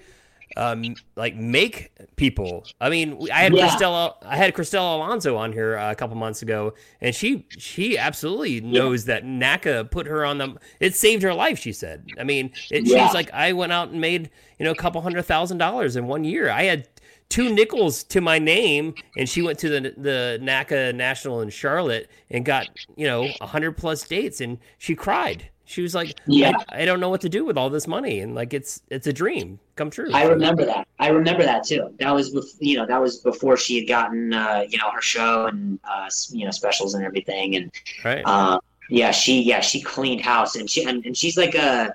um 0.57 0.97
like 1.17 1.37
make 1.37 1.91
people. 2.17 2.67
I 2.81 2.91
mean 2.91 3.27
I 3.33 3.41
had 3.41 3.55
yeah. 3.55 3.69
Cristela 3.69 4.15
I 4.23 4.37
had 4.37 4.55
Cristela 4.55 4.97
Alonzo 4.97 5.37
on 5.37 5.53
here 5.53 5.77
uh, 5.77 5.91
a 5.91 5.95
couple 5.95 6.17
months 6.17 6.43
ago, 6.43 6.75
and 7.01 7.15
she 7.15 7.47
she 7.51 7.97
absolutely 7.97 8.61
knows 8.61 9.09
yeah. 9.09 9.15
that 9.15 9.25
NACA 9.25 9.91
put 9.91 10.07
her 10.07 10.27
on 10.27 10.39
the 10.39 10.57
it 10.79 10.95
saved 10.95 11.23
her 11.23 11.33
life. 11.33 11.59
She 11.59 11.73
said. 11.73 12.07
I 12.19 12.25
mean 12.25 12.53
it, 12.71 12.87
yeah. 12.87 13.07
she's 13.07 13.15
like 13.15 13.31
I 13.33 13.55
went 13.55 13.73
out 13.73 13.89
and 13.91 14.01
made 14.01 14.31
you 14.59 14.65
know 14.65 14.73
a 14.73 14.77
couple 14.77 15.01
hundred 15.01 15.23
thousand 15.23 15.57
dollars 15.57 15.97
in 15.97 16.07
one 16.07 16.25
year. 16.25 16.51
I 16.51 16.65
had 16.65 16.87
two 17.29 17.53
nickels 17.53 18.05
to 18.05 18.21
my 18.21 18.39
name, 18.39 18.95
and 19.17 19.29
she 19.29 19.43
went 19.43 19.59
to 19.61 19.69
the 19.69 19.95
the 19.97 20.39
NACA 20.43 20.95
National 20.95 21.41
in 21.41 21.51
Charlotte 21.51 22.11
and 22.31 22.45
got 22.45 22.69
you 22.97 23.07
know 23.07 23.29
hundred 23.41 23.77
plus 23.77 24.07
dates, 24.07 24.41
and 24.41 24.59
she 24.79 24.95
cried. 24.95 25.49
She 25.65 25.83
was 25.83 25.95
like, 25.95 26.19
"Yeah, 26.27 26.53
I, 26.71 26.83
I, 26.83 26.85
don't 26.87 26.99
know 26.99 27.11
what 27.11 27.21
to 27.21 27.29
do 27.29 27.45
with 27.45 27.59
all 27.59 27.69
this 27.69 27.87
money," 27.87 28.21
and 28.21 28.35
like 28.35 28.55
it's 28.55 28.81
it's 28.89 29.07
a 29.07 29.13
dream 29.13 29.59
come 29.77 29.91
true. 29.91 30.11
I 30.15 30.25
remember 30.25 30.65
that. 30.65 30.89
I 30.99 31.09
remember 31.09 31.43
that 31.43 31.65
too. 31.65 31.95
That 31.99 32.15
was 32.15 32.57
you 32.59 32.79
know 32.79 32.87
that 32.87 33.01
was 33.01 33.19
before 33.19 33.59
she 33.59 33.79
had 33.79 33.87
gotten 33.87 34.33
uh, 34.33 34.65
you 34.67 34.79
know 34.79 34.91
her 34.91 35.03
show 35.03 35.47
and 35.47 35.79
uh, 35.85 36.09
you 36.31 36.47
know 36.47 36.51
specials 36.51 36.95
and 36.95 37.05
everything, 37.05 37.57
and 37.57 37.71
right. 38.03 38.23
Uh, 38.25 38.59
yeah, 38.89 39.11
she 39.11 39.43
yeah 39.43 39.61
she 39.61 39.83
cleaned 39.83 40.23
house, 40.23 40.57
and 40.57 40.71
she 40.71 40.85
and, 40.85 41.05
and 41.05 41.15
she's 41.15 41.37
like 41.37 41.55
a 41.55 41.95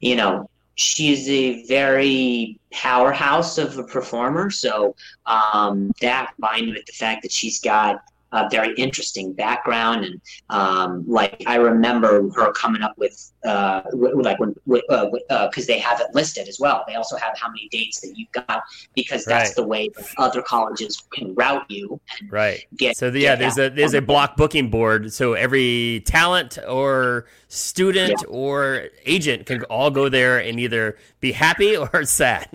you 0.00 0.14
know 0.14 0.50
she's 0.78 1.28
a 1.28 1.64
very 1.64 2.58
powerhouse 2.70 3.58
of 3.58 3.76
a 3.78 3.84
performer. 3.84 4.48
So 4.48 4.94
um, 5.26 5.90
that 6.00 6.32
combined 6.34 6.68
with 6.68 6.86
the 6.86 6.92
fact 6.92 7.22
that 7.22 7.32
she's 7.32 7.58
got 7.58 8.02
a 8.32 8.48
very 8.50 8.74
interesting 8.74 9.32
background 9.32 10.04
and 10.04 10.20
um, 10.50 11.04
like 11.06 11.42
I 11.46 11.56
remember 11.56 12.30
her 12.32 12.52
coming 12.52 12.82
up 12.82 12.96
with 12.98 13.32
uh, 13.44 13.82
like 13.92 14.38
when 14.38 14.54
because 14.66 14.84
uh, 14.90 15.34
uh, 15.34 15.50
they 15.66 15.78
have 15.78 16.00
it 16.00 16.08
listed 16.14 16.48
as 16.48 16.58
well. 16.60 16.84
They 16.86 16.94
also 16.94 17.16
have 17.16 17.38
how 17.38 17.48
many 17.48 17.68
dates 17.70 18.00
that 18.00 18.14
you've 18.16 18.32
got 18.32 18.62
because 18.94 19.24
that's 19.24 19.50
right. 19.50 19.56
the 19.56 19.66
way 19.66 19.88
that 19.96 20.06
other 20.18 20.42
colleges 20.42 21.02
can 21.12 21.34
route 21.34 21.64
you. 21.70 22.00
right. 22.28 22.64
Get, 22.76 22.96
so 22.96 23.10
the, 23.10 23.20
yeah, 23.20 23.36
there's 23.36 23.58
a 23.58 23.70
there's 23.70 23.94
a 23.94 24.02
block 24.02 24.36
booking 24.36 24.70
board. 24.70 25.12
So 25.12 25.32
every 25.32 26.02
talent 26.04 26.58
or 26.68 27.26
student 27.48 28.22
yeah. 28.22 28.28
or 28.28 28.88
agent 29.06 29.46
can 29.46 29.62
all 29.64 29.90
go 29.90 30.08
there 30.08 30.38
and 30.38 30.60
either 30.60 30.98
be 31.20 31.32
happy 31.32 31.76
or 31.76 32.04
sad 32.04 32.48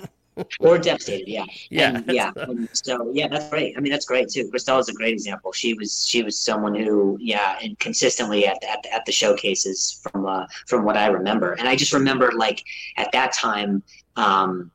or 0.59 0.77
devastated. 0.89 1.29
Yeah, 1.29 1.45
yeah, 1.69 1.95
and, 1.95 2.05
yeah. 2.07 2.31
And 2.35 2.69
so 2.73 3.11
yeah, 3.13 3.27
that's 3.27 3.49
great. 3.49 3.77
I 3.77 3.81
mean, 3.81 3.91
that's 3.91 4.05
great 4.05 4.29
too. 4.29 4.49
Cristela 4.49 4.79
is 4.79 4.89
a 4.89 4.93
great 4.93 5.13
example. 5.13 5.51
She 5.51 5.73
was 5.73 6.05
she 6.07 6.23
was 6.23 6.39
someone 6.39 6.75
who 6.75 7.17
yeah, 7.19 7.57
and 7.61 7.77
consistently 7.79 8.47
at 8.47 8.59
the, 8.61 8.71
at 8.71 8.83
the, 8.83 8.93
at 8.93 9.05
the 9.05 9.11
showcases 9.11 10.01
from 10.01 10.25
uh, 10.25 10.45
from 10.67 10.83
what 10.83 10.97
I 10.97 11.07
remember, 11.07 11.53
and 11.53 11.67
I 11.67 11.75
just 11.75 11.93
remember 11.93 12.31
like 12.31 12.63
at 12.97 13.11
that 13.11 13.33
time. 13.33 13.83
Um, 14.15 14.71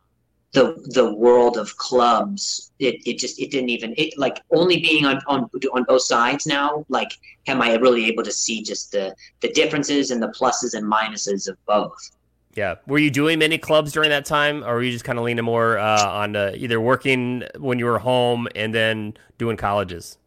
the 0.52 0.82
the 0.94 1.14
world 1.14 1.58
of 1.58 1.76
clubs 1.76 2.72
it, 2.78 2.96
it 3.06 3.18
just 3.18 3.38
it 3.38 3.50
didn't 3.50 3.68
even 3.68 3.92
it 3.98 4.16
like 4.16 4.40
only 4.50 4.78
being 4.78 5.04
on, 5.04 5.20
on 5.26 5.48
on 5.74 5.84
both 5.84 6.00
sides 6.00 6.46
now 6.46 6.86
like 6.88 7.10
am 7.48 7.60
i 7.60 7.74
really 7.74 8.06
able 8.06 8.22
to 8.22 8.32
see 8.32 8.62
just 8.62 8.90
the 8.90 9.14
the 9.40 9.52
differences 9.52 10.10
and 10.10 10.22
the 10.22 10.28
pluses 10.28 10.72
and 10.72 10.90
minuses 10.90 11.48
of 11.48 11.56
both 11.66 12.17
yeah 12.54 12.76
were 12.86 12.98
you 12.98 13.10
doing 13.10 13.38
many 13.38 13.58
clubs 13.58 13.92
during 13.92 14.10
that 14.10 14.24
time 14.24 14.64
or 14.64 14.74
were 14.74 14.82
you 14.82 14.92
just 14.92 15.04
kind 15.04 15.18
of 15.18 15.24
leaning 15.24 15.44
more 15.44 15.78
uh, 15.78 16.06
on 16.06 16.36
uh, 16.36 16.52
either 16.56 16.80
working 16.80 17.42
when 17.58 17.78
you 17.78 17.84
were 17.84 17.98
home 17.98 18.48
and 18.54 18.74
then 18.74 19.14
doing 19.38 19.56
colleges 19.56 20.18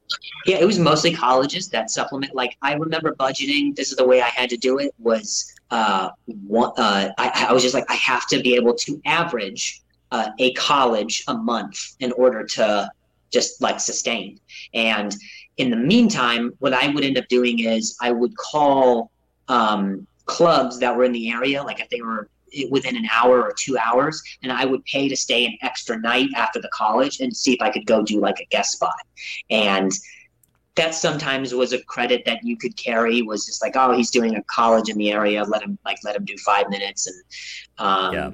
yeah 0.45 0.57
it 0.57 0.65
was 0.65 0.77
mostly 0.77 1.13
colleges 1.13 1.69
that 1.69 1.89
supplement 1.89 2.35
like 2.35 2.57
i 2.61 2.73
remember 2.73 3.13
budgeting 3.15 3.75
this 3.75 3.91
is 3.91 3.97
the 3.97 4.05
way 4.05 4.21
i 4.21 4.27
had 4.27 4.49
to 4.49 4.57
do 4.57 4.79
it 4.79 4.93
was 4.99 5.53
uh, 5.71 6.09
one, 6.47 6.71
uh, 6.77 7.09
I, 7.17 7.47
I 7.49 7.53
was 7.53 7.63
just 7.63 7.73
like 7.73 7.89
i 7.89 7.95
have 7.95 8.27
to 8.27 8.41
be 8.41 8.55
able 8.55 8.73
to 8.75 9.01
average 9.05 9.81
uh, 10.11 10.29
a 10.39 10.53
college 10.53 11.23
a 11.27 11.33
month 11.33 11.95
in 11.99 12.11
order 12.13 12.43
to 12.43 12.91
just 13.31 13.61
like 13.61 13.79
sustain. 13.79 14.39
And 14.73 15.15
in 15.57 15.69
the 15.69 15.77
meantime, 15.77 16.53
what 16.59 16.73
I 16.73 16.89
would 16.89 17.03
end 17.03 17.17
up 17.17 17.27
doing 17.27 17.59
is 17.59 17.97
I 18.01 18.11
would 18.11 18.35
call 18.37 19.11
um, 19.47 20.05
clubs 20.25 20.79
that 20.79 20.95
were 20.95 21.03
in 21.03 21.11
the 21.11 21.31
area, 21.31 21.63
like 21.63 21.79
if 21.79 21.89
they 21.89 22.01
were 22.01 22.29
within 22.69 22.95
an 22.97 23.07
hour 23.11 23.41
or 23.41 23.53
two 23.57 23.77
hours, 23.77 24.21
and 24.43 24.51
I 24.51 24.65
would 24.65 24.83
pay 24.85 25.07
to 25.07 25.15
stay 25.15 25.45
an 25.45 25.57
extra 25.61 25.99
night 25.99 26.29
after 26.35 26.59
the 26.59 26.69
college 26.73 27.19
and 27.19 27.35
see 27.35 27.53
if 27.53 27.61
I 27.61 27.69
could 27.69 27.85
go 27.85 28.03
do 28.03 28.19
like 28.19 28.39
a 28.39 28.45
guest 28.45 28.73
spot. 28.73 28.93
And 29.49 29.91
that 30.75 30.95
sometimes 30.95 31.53
was 31.53 31.73
a 31.73 31.83
credit 31.83 32.23
that 32.25 32.39
you 32.43 32.57
could 32.57 32.75
carry 32.77 33.21
was 33.21 33.45
just 33.45 33.61
like, 33.61 33.75
oh, 33.75 33.91
he's 33.91 34.09
doing 34.09 34.35
a 34.35 34.43
college 34.43 34.89
in 34.89 34.97
the 34.97 35.11
area, 35.11 35.43
let 35.43 35.63
him 35.63 35.77
like 35.85 35.97
let 36.03 36.15
him 36.15 36.25
do 36.25 36.35
five 36.45 36.69
minutes 36.69 37.07
and 37.07 37.15
um, 37.77 38.13
yeah. 38.13 38.31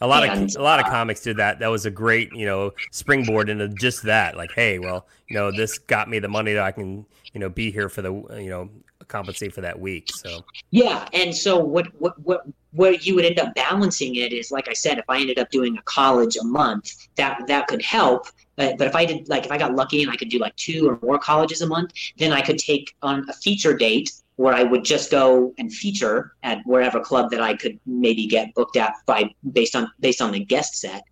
A 0.00 0.06
lot 0.06 0.24
and, 0.24 0.48
of 0.48 0.56
a 0.56 0.62
lot 0.62 0.80
of 0.80 0.86
uh, 0.86 0.90
comics 0.90 1.22
did 1.22 1.36
that. 1.38 1.58
That 1.58 1.68
was 1.68 1.84
a 1.84 1.90
great, 1.90 2.32
you 2.32 2.46
know, 2.46 2.72
springboard 2.92 3.48
into 3.48 3.68
just 3.68 4.04
that. 4.04 4.36
Like, 4.36 4.50
hey, 4.54 4.78
well, 4.78 5.06
you 5.28 5.34
know, 5.34 5.50
this 5.50 5.78
got 5.78 6.08
me 6.08 6.20
the 6.20 6.28
money 6.28 6.52
that 6.52 6.62
I 6.62 6.70
can, 6.70 7.04
you 7.32 7.40
know, 7.40 7.48
be 7.48 7.70
here 7.70 7.88
for 7.88 8.00
the, 8.00 8.12
you 8.40 8.48
know, 8.48 8.70
compensate 9.08 9.52
for 9.52 9.62
that 9.62 9.78
week. 9.78 10.10
So 10.14 10.44
yeah, 10.70 11.08
and 11.12 11.34
so 11.34 11.58
what 11.58 11.86
what 11.98 12.18
what 12.22 12.42
where 12.72 12.92
you 12.92 13.14
would 13.14 13.24
end 13.24 13.40
up 13.40 13.54
balancing 13.54 14.16
it 14.16 14.32
is 14.32 14.50
like 14.50 14.68
I 14.68 14.74
said, 14.74 14.98
if 14.98 15.04
I 15.08 15.20
ended 15.20 15.38
up 15.38 15.50
doing 15.50 15.76
a 15.76 15.82
college 15.82 16.36
a 16.36 16.44
month, 16.44 17.08
that 17.16 17.46
that 17.48 17.66
could 17.66 17.82
help. 17.82 18.28
But, 18.56 18.76
but 18.76 18.86
if 18.86 18.94
I 18.94 19.04
did 19.04 19.28
like 19.28 19.44
if 19.44 19.52
I 19.52 19.58
got 19.58 19.74
lucky 19.74 20.02
and 20.02 20.10
I 20.10 20.16
could 20.16 20.28
do 20.28 20.38
like 20.38 20.54
two 20.56 20.88
or 20.88 20.98
more 21.02 21.18
colleges 21.18 21.62
a 21.62 21.66
month, 21.66 21.92
then 22.18 22.32
I 22.32 22.42
could 22.42 22.58
take 22.58 22.94
on 23.02 23.26
a 23.28 23.32
feature 23.32 23.76
date 23.76 24.12
where 24.36 24.54
I 24.54 24.62
would 24.62 24.84
just 24.84 25.10
go 25.10 25.52
and 25.58 25.72
feature 25.72 26.32
at 26.44 26.60
wherever 26.64 27.00
club 27.00 27.30
that 27.32 27.40
I 27.40 27.56
could 27.56 27.78
maybe 27.86 28.26
get 28.26 28.54
booked 28.54 28.76
at 28.76 28.94
by 29.04 29.34
based 29.52 29.74
on 29.74 29.90
based 30.00 30.20
on 30.20 30.32
the 30.32 30.44
guest 30.44 30.76
set, 30.76 31.02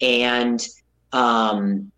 and 0.00 0.66
um, 1.12 1.92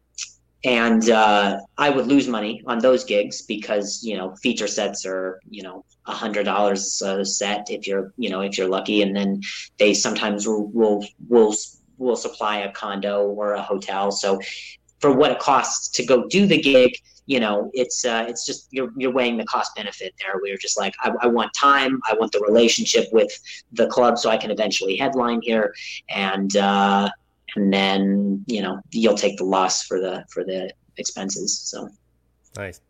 and 0.64 1.08
uh, 1.10 1.58
I 1.76 1.90
would 1.90 2.06
lose 2.06 2.26
money 2.26 2.62
on 2.66 2.78
those 2.78 3.04
gigs 3.04 3.42
because 3.42 4.00
you 4.02 4.16
know 4.16 4.34
feature 4.36 4.66
sets 4.66 5.06
are 5.06 5.40
you 5.48 5.62
know 5.62 5.84
a 6.06 6.12
hundred 6.12 6.44
dollars 6.44 7.00
a 7.02 7.24
set 7.24 7.66
if 7.70 7.86
you're 7.86 8.12
you 8.16 8.30
know 8.30 8.40
if 8.40 8.58
you're 8.58 8.68
lucky, 8.68 9.02
and 9.02 9.14
then 9.14 9.40
they 9.78 9.94
sometimes 9.94 10.46
will 10.46 10.70
will 11.28 11.54
will 11.98 12.16
supply 12.16 12.58
a 12.58 12.72
condo 12.72 13.26
or 13.26 13.54
a 13.54 13.62
hotel. 13.62 14.10
So 14.10 14.40
for 15.00 15.12
what 15.12 15.30
it 15.30 15.38
costs 15.38 15.88
to 15.90 16.04
go 16.04 16.26
do 16.26 16.46
the 16.46 16.60
gig, 16.60 16.92
you 17.26 17.40
know, 17.40 17.70
it's 17.74 18.04
uh, 18.04 18.24
it's 18.26 18.46
just 18.46 18.68
you're 18.70 18.90
you're 18.96 19.12
weighing 19.12 19.36
the 19.36 19.44
cost 19.44 19.76
benefit 19.76 20.14
there. 20.18 20.40
We 20.42 20.50
are 20.50 20.56
just 20.56 20.78
like, 20.78 20.94
I, 21.02 21.12
I, 21.20 21.26
want 21.26 21.52
time, 21.52 22.00
I 22.08 22.14
want 22.14 22.32
the 22.32 22.40
relationship 22.40 23.06
with 23.12 23.30
the 23.72 23.86
club, 23.86 24.18
so 24.18 24.30
I 24.30 24.38
can 24.38 24.50
eventually 24.50 24.96
headline 24.96 25.40
here, 25.42 25.74
and 26.08 26.56
uh, 26.56 27.10
and 27.58 27.72
then 27.72 28.44
you 28.46 28.62
know 28.62 28.80
you'll 28.90 29.16
take 29.16 29.36
the 29.36 29.44
loss 29.44 29.82
for 29.82 30.00
the 30.00 30.24
for 30.30 30.44
the 30.44 30.72
expenses. 30.96 31.58
So 31.58 31.88
nice. 32.56 32.80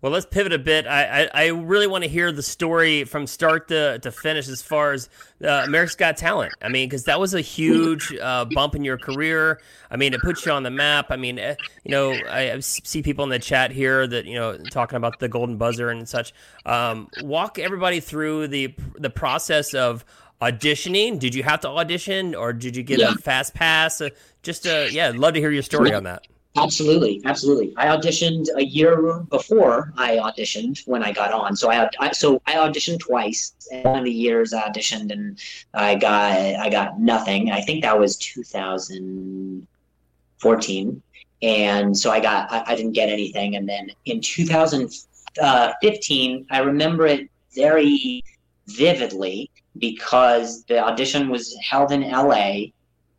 Well, 0.00 0.12
let's 0.12 0.26
pivot 0.26 0.52
a 0.52 0.60
bit. 0.60 0.86
I, 0.86 1.24
I, 1.24 1.30
I 1.34 1.46
really 1.48 1.88
want 1.88 2.04
to 2.04 2.10
hear 2.10 2.30
the 2.30 2.42
story 2.42 3.02
from 3.02 3.26
start 3.26 3.66
to, 3.66 3.98
to 3.98 4.12
finish 4.12 4.46
as 4.46 4.62
far 4.62 4.92
as 4.92 5.08
uh, 5.42 5.64
America's 5.66 5.96
Got 5.96 6.16
Talent. 6.16 6.52
I 6.62 6.68
mean, 6.68 6.88
because 6.88 7.02
that 7.04 7.18
was 7.18 7.34
a 7.34 7.40
huge 7.40 8.14
uh, 8.14 8.44
bump 8.44 8.76
in 8.76 8.84
your 8.84 8.96
career. 8.96 9.60
I 9.90 9.96
mean, 9.96 10.14
it 10.14 10.20
puts 10.20 10.46
you 10.46 10.52
on 10.52 10.62
the 10.62 10.70
map. 10.70 11.06
I 11.10 11.16
mean, 11.16 11.40
eh, 11.40 11.56
you 11.82 11.90
know, 11.90 12.12
I 12.12 12.60
see 12.60 13.02
people 13.02 13.24
in 13.24 13.30
the 13.30 13.40
chat 13.40 13.72
here 13.72 14.06
that 14.06 14.24
you 14.24 14.36
know 14.36 14.56
talking 14.70 14.96
about 14.96 15.18
the 15.18 15.28
golden 15.28 15.56
buzzer 15.56 15.90
and 15.90 16.08
such. 16.08 16.32
Um, 16.64 17.08
walk 17.22 17.58
everybody 17.58 17.98
through 17.98 18.48
the 18.48 18.72
the 18.94 19.10
process 19.10 19.74
of 19.74 20.04
auditioning. 20.40 21.18
Did 21.18 21.34
you 21.34 21.42
have 21.42 21.60
to 21.60 21.68
audition, 21.68 22.34
or 22.34 22.52
did 22.52 22.76
you 22.76 22.82
get 22.82 23.00
yeah. 23.00 23.12
a 23.12 23.14
fast 23.14 23.54
pass? 23.54 24.00
Uh, 24.00 24.10
just 24.42 24.66
uh, 24.66 24.86
yeah, 24.90 25.12
love 25.14 25.34
to 25.34 25.40
hear 25.40 25.50
your 25.50 25.62
story 25.62 25.92
on 25.92 26.04
that. 26.04 26.26
Absolutely, 26.56 27.20
absolutely. 27.24 27.72
I 27.76 27.86
auditioned 27.86 28.46
a 28.56 28.64
year 28.64 29.20
before 29.30 29.92
I 29.96 30.16
auditioned 30.16 30.84
when 30.86 31.04
I 31.04 31.12
got 31.12 31.32
on. 31.32 31.56
So 31.56 31.70
I, 31.70 31.88
I 32.00 32.10
so 32.12 32.42
I 32.46 32.54
auditioned 32.54 33.00
twice. 33.00 33.52
And 33.70 33.84
one 33.84 33.98
of 33.98 34.04
the 34.04 34.12
years 34.12 34.52
I 34.52 34.68
auditioned 34.68 35.12
and 35.12 35.38
I 35.74 35.94
got 35.94 36.32
I 36.32 36.68
got 36.70 36.98
nothing. 36.98 37.52
I 37.52 37.60
think 37.60 37.82
that 37.82 37.96
was 37.98 38.16
2014, 38.16 41.02
and 41.42 41.96
so 41.96 42.10
I 42.10 42.20
got 42.20 42.50
I, 42.50 42.64
I 42.66 42.74
didn't 42.74 42.92
get 42.92 43.08
anything. 43.08 43.56
And 43.56 43.66
then 43.68 43.90
in 44.06 44.20
2015, 44.20 46.46
I 46.50 46.58
remember 46.58 47.06
it 47.06 47.30
very 47.54 48.24
vividly 48.66 49.50
because 49.78 50.64
the 50.64 50.78
audition 50.78 51.28
was 51.28 51.56
held 51.68 51.92
in 51.92 52.02
LA 52.02 52.66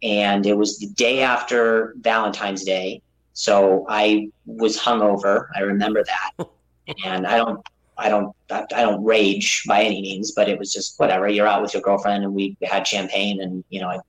and 0.01 0.45
it 0.45 0.57
was 0.57 0.79
the 0.79 0.87
day 0.87 1.21
after 1.21 1.93
Valentine's 1.99 2.63
Day 2.63 3.01
so 3.39 3.85
I 3.87 4.27
was 4.45 4.77
hungover. 4.77 5.47
I 5.55 5.61
remember 5.61 6.03
that, 6.03 6.47
and 7.05 7.25
I 7.25 7.37
don't, 7.37 7.65
I 7.97 8.09
don't, 8.09 8.35
I 8.51 8.81
don't 8.81 9.01
rage 9.01 9.63
by 9.65 9.81
any 9.81 10.01
means, 10.01 10.33
but 10.33 10.49
it 10.49 10.59
was 10.59 10.73
just 10.73 10.99
whatever. 10.99 11.29
You're 11.29 11.47
out 11.47 11.61
with 11.61 11.73
your 11.73 11.81
girlfriend, 11.81 12.25
and 12.25 12.35
we 12.35 12.57
had 12.63 12.85
champagne, 12.85 13.41
and 13.41 13.63
you 13.69 13.79
know, 13.79 13.87
I, 13.87 13.99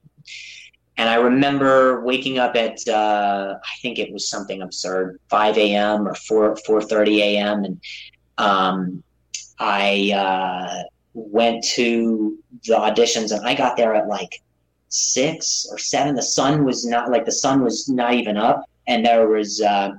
and 0.96 1.08
I 1.08 1.14
remember 1.14 2.04
waking 2.04 2.40
up 2.40 2.56
at, 2.56 2.86
uh, 2.88 3.54
I 3.62 3.80
think 3.80 4.00
it 4.00 4.12
was 4.12 4.28
something 4.28 4.62
absurd, 4.62 5.20
5 5.28 5.58
a.m. 5.58 6.08
or 6.08 6.16
4 6.16 6.56
4:30 6.66 7.18
a.m. 7.18 7.64
and 7.64 7.80
um, 8.36 9.04
I 9.60 10.10
uh, 10.12 10.82
went 11.14 11.64
to 11.64 12.38
the 12.64 12.74
auditions, 12.74 13.36
and 13.36 13.46
I 13.46 13.54
got 13.54 13.76
there 13.76 13.94
at 13.94 14.08
like 14.08 14.42
six 14.88 15.66
or 15.70 15.78
seven. 15.78 16.14
The 16.14 16.22
sun 16.22 16.64
was 16.64 16.84
not 16.84 17.10
like 17.10 17.24
the 17.24 17.32
sun 17.32 17.62
was 17.62 17.88
not 17.88 18.14
even 18.14 18.36
up, 18.36 18.64
and 18.86 19.04
there 19.04 19.28
was 19.28 19.60
uh, 19.60 19.92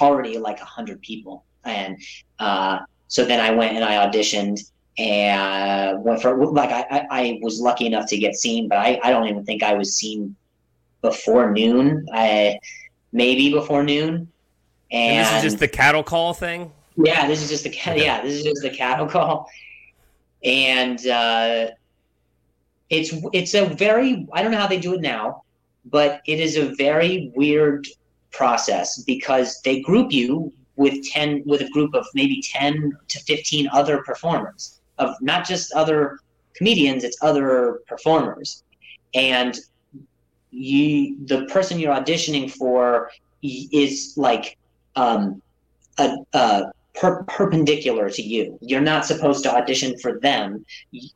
already 0.00 0.38
like 0.38 0.60
a 0.60 0.64
hundred 0.64 1.00
people, 1.02 1.44
and 1.64 1.98
uh, 2.38 2.80
so 3.08 3.24
then 3.24 3.40
I 3.40 3.50
went 3.50 3.74
and 3.74 3.84
I 3.84 4.06
auditioned 4.06 4.70
and 4.98 6.04
went 6.04 6.20
for 6.20 6.36
like 6.46 6.70
I, 6.70 7.06
I 7.10 7.38
was 7.42 7.60
lucky 7.60 7.86
enough 7.86 8.06
to 8.08 8.18
get 8.18 8.36
seen, 8.36 8.68
but 8.68 8.78
I, 8.78 9.00
I 9.02 9.10
don't 9.10 9.26
even 9.28 9.44
think 9.44 9.62
I 9.62 9.74
was 9.74 9.96
seen 9.96 10.36
before 11.00 11.50
noon. 11.50 12.06
I 12.12 12.58
maybe 13.12 13.50
before 13.50 13.82
noon. 13.82 14.28
And, 14.92 15.16
and 15.16 15.26
this 15.26 15.36
is 15.36 15.42
just 15.42 15.58
the 15.58 15.68
cattle 15.68 16.02
call 16.02 16.34
thing. 16.34 16.72
Yeah, 16.96 17.26
this 17.26 17.42
is 17.42 17.48
just 17.48 17.64
the 17.64 17.70
yeah, 17.96 18.20
this 18.22 18.34
is 18.34 18.42
just 18.42 18.62
the 18.62 18.70
cattle 18.70 19.06
call, 19.06 19.48
and 20.44 21.06
uh, 21.06 21.68
it's 22.88 23.14
it's 23.32 23.54
a 23.54 23.66
very 23.66 24.26
I 24.32 24.42
don't 24.42 24.52
know 24.52 24.58
how 24.58 24.66
they 24.66 24.80
do 24.80 24.94
it 24.94 25.00
now 25.00 25.42
but 25.86 26.20
it 26.26 26.40
is 26.40 26.56
a 26.56 26.74
very 26.74 27.32
weird 27.34 27.86
process 28.32 29.02
because 29.02 29.60
they 29.62 29.80
group 29.80 30.12
you 30.12 30.52
with 30.76 31.02
10 31.08 31.42
with 31.46 31.60
a 31.62 31.68
group 31.70 31.94
of 31.94 32.06
maybe 32.14 32.42
10 32.42 32.96
to 33.08 33.20
15 33.20 33.68
other 33.72 34.02
performers 34.02 34.80
of 34.98 35.14
not 35.20 35.46
just 35.46 35.72
other 35.72 36.18
comedians 36.54 37.04
it's 37.04 37.18
other 37.22 37.80
performers. 37.86 38.64
And 39.14 39.58
you 40.50 41.16
the 41.26 41.46
person 41.46 41.78
you're 41.78 41.94
auditioning 41.94 42.50
for 42.50 43.10
is 43.42 44.14
like 44.16 44.58
um, 44.96 45.40
a, 45.98 46.16
a 46.34 46.72
per- 47.00 47.24
perpendicular 47.24 48.10
to 48.10 48.22
you. 48.22 48.58
You're 48.60 48.82
not 48.82 49.06
supposed 49.06 49.42
to 49.44 49.52
audition 49.52 49.98
for 49.98 50.20
them, 50.20 50.64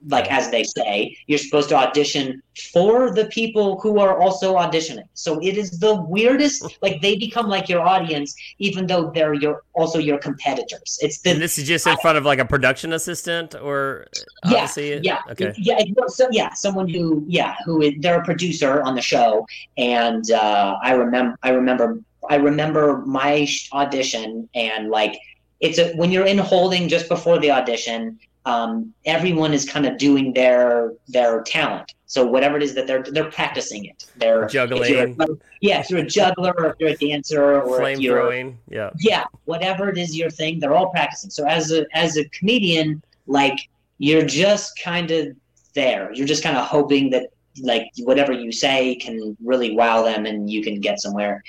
like 0.09 0.31
as 0.33 0.51
they 0.51 0.65
say. 0.65 1.17
You're 1.27 1.39
supposed 1.39 1.69
to 1.69 1.77
audition 1.77 2.43
for 2.73 3.13
the 3.15 3.27
people 3.27 3.79
who 3.81 3.99
are 3.99 4.19
also 4.19 4.57
auditioning. 4.57 5.09
So 5.13 5.39
it 5.41 5.59
is 5.59 5.79
the 5.79 5.95
weirdest. 6.09 6.79
Like 6.81 7.03
they 7.03 7.17
become 7.17 7.49
like 7.49 7.69
your 7.69 7.83
audience, 7.83 8.35
even 8.59 8.87
though 8.87 9.11
they're 9.11 9.35
your 9.35 9.63
also 9.75 9.99
your 9.99 10.19
competitors. 10.19 10.99
It's 11.03 11.21
the, 11.21 11.33
and 11.33 11.43
this 11.43 11.59
is 11.59 11.67
just 11.69 11.87
in 11.87 11.93
I, 11.93 11.97
front 12.01 12.17
of 12.17 12.25
like 12.25 12.39
a 12.39 12.47
production 12.47 12.95
assistant 12.95 13.55
or 13.55 14.07
yeah, 14.49 14.69
yeah, 14.77 15.21
okay, 15.31 15.53
yeah, 15.59 15.81
so 16.07 16.29
yeah, 16.31 16.55
someone 16.55 16.89
who 16.89 17.25
yeah 17.29 17.57
who 17.67 17.83
is, 17.83 17.95
they're 17.99 18.21
a 18.21 18.25
producer 18.25 18.83
on 18.83 18.95
the 18.95 19.03
show, 19.03 19.47
and 19.77 20.31
uh, 20.31 20.79
I 20.83 20.93
remember 20.93 21.37
I 21.43 21.51
remember 21.51 22.01
I 22.31 22.37
remember 22.37 23.03
my 23.05 23.47
audition 23.73 24.49
and 24.55 24.89
like 24.89 25.19
it's 25.61 25.79
a 25.79 25.93
when 25.95 26.11
you're 26.13 26.27
in 26.27 26.39
holding 26.39 26.89
just 26.89 27.09
before 27.09 27.39
the 27.39 27.51
audition 27.51 28.19
um, 28.47 28.93
everyone 29.07 29.55
is 29.55 29.69
kind 29.69 29.87
of 29.87 29.99
doing 29.99 30.33
their 30.33 30.93
their 31.09 31.43
talent. 31.43 31.95
So 32.07 32.27
whatever 32.27 32.57
it 32.57 32.63
is 32.63 32.75
that 32.75 32.87
they're 32.87 33.03
they're 33.03 33.31
practicing 33.31 33.87
it. 33.87 34.07
They're 34.17 34.47
juggling. 34.47 35.17
If 35.19 35.29
yeah, 35.61 35.81
if 35.81 35.91
you're 35.91 36.01
a 36.01 36.07
juggler 36.07 36.53
or 36.57 36.67
if 36.67 36.75
you're 36.79 36.91
a 36.91 36.97
dancer 36.97 37.61
or 37.61 37.79
flame 37.79 38.01
throwing. 38.01 38.59
Yeah. 38.69 38.91
Yeah, 39.01 39.25
whatever 39.47 39.89
it 39.89 39.99
is 39.99 40.17
your 40.17 40.31
thing, 40.31 40.61
they're 40.61 40.75
all 40.75 40.91
practicing. 40.91 41.31
So 41.31 41.47
as 41.47 41.73
a 41.73 41.87
as 41.95 42.17
a 42.17 42.29
comedian, 42.29 43.03
like 43.27 43.69
you're 43.99 44.27
just 44.27 44.79
kind 44.83 45.11
of 45.11 45.29
there. 45.75 46.13
You're 46.13 46.27
just 46.27 46.43
kind 46.43 46.57
of 46.57 46.67
hoping 46.67 47.11
that 47.11 47.31
like 47.63 47.87
whatever 48.01 48.33
you 48.33 48.53
say 48.53 48.97
can 48.97 49.37
really 49.43 49.75
wow 49.75 50.03
them 50.03 50.27
and 50.27 50.51
you 50.51 50.63
can 50.63 50.81
get 50.81 51.01
somewhere. 51.01 51.43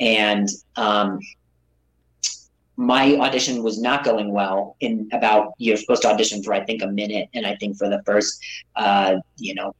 And 0.00 0.48
um, 0.76 1.18
my 2.82 3.16
audition 3.16 3.62
was 3.62 3.80
not 3.80 4.02
going 4.02 4.32
well 4.32 4.76
in 4.80 5.08
about 5.12 5.54
you're 5.58 5.76
supposed 5.76 6.02
to 6.02 6.08
audition 6.08 6.42
for 6.42 6.52
i 6.52 6.64
think 6.64 6.82
a 6.82 6.86
minute. 6.86 7.28
And 7.34 7.46
i 7.46 7.54
think 7.56 7.76
for 7.76 7.88
the 7.88 8.02
first 8.04 8.42
uh, 8.76 9.16
you 9.36 9.54
know 9.54 9.74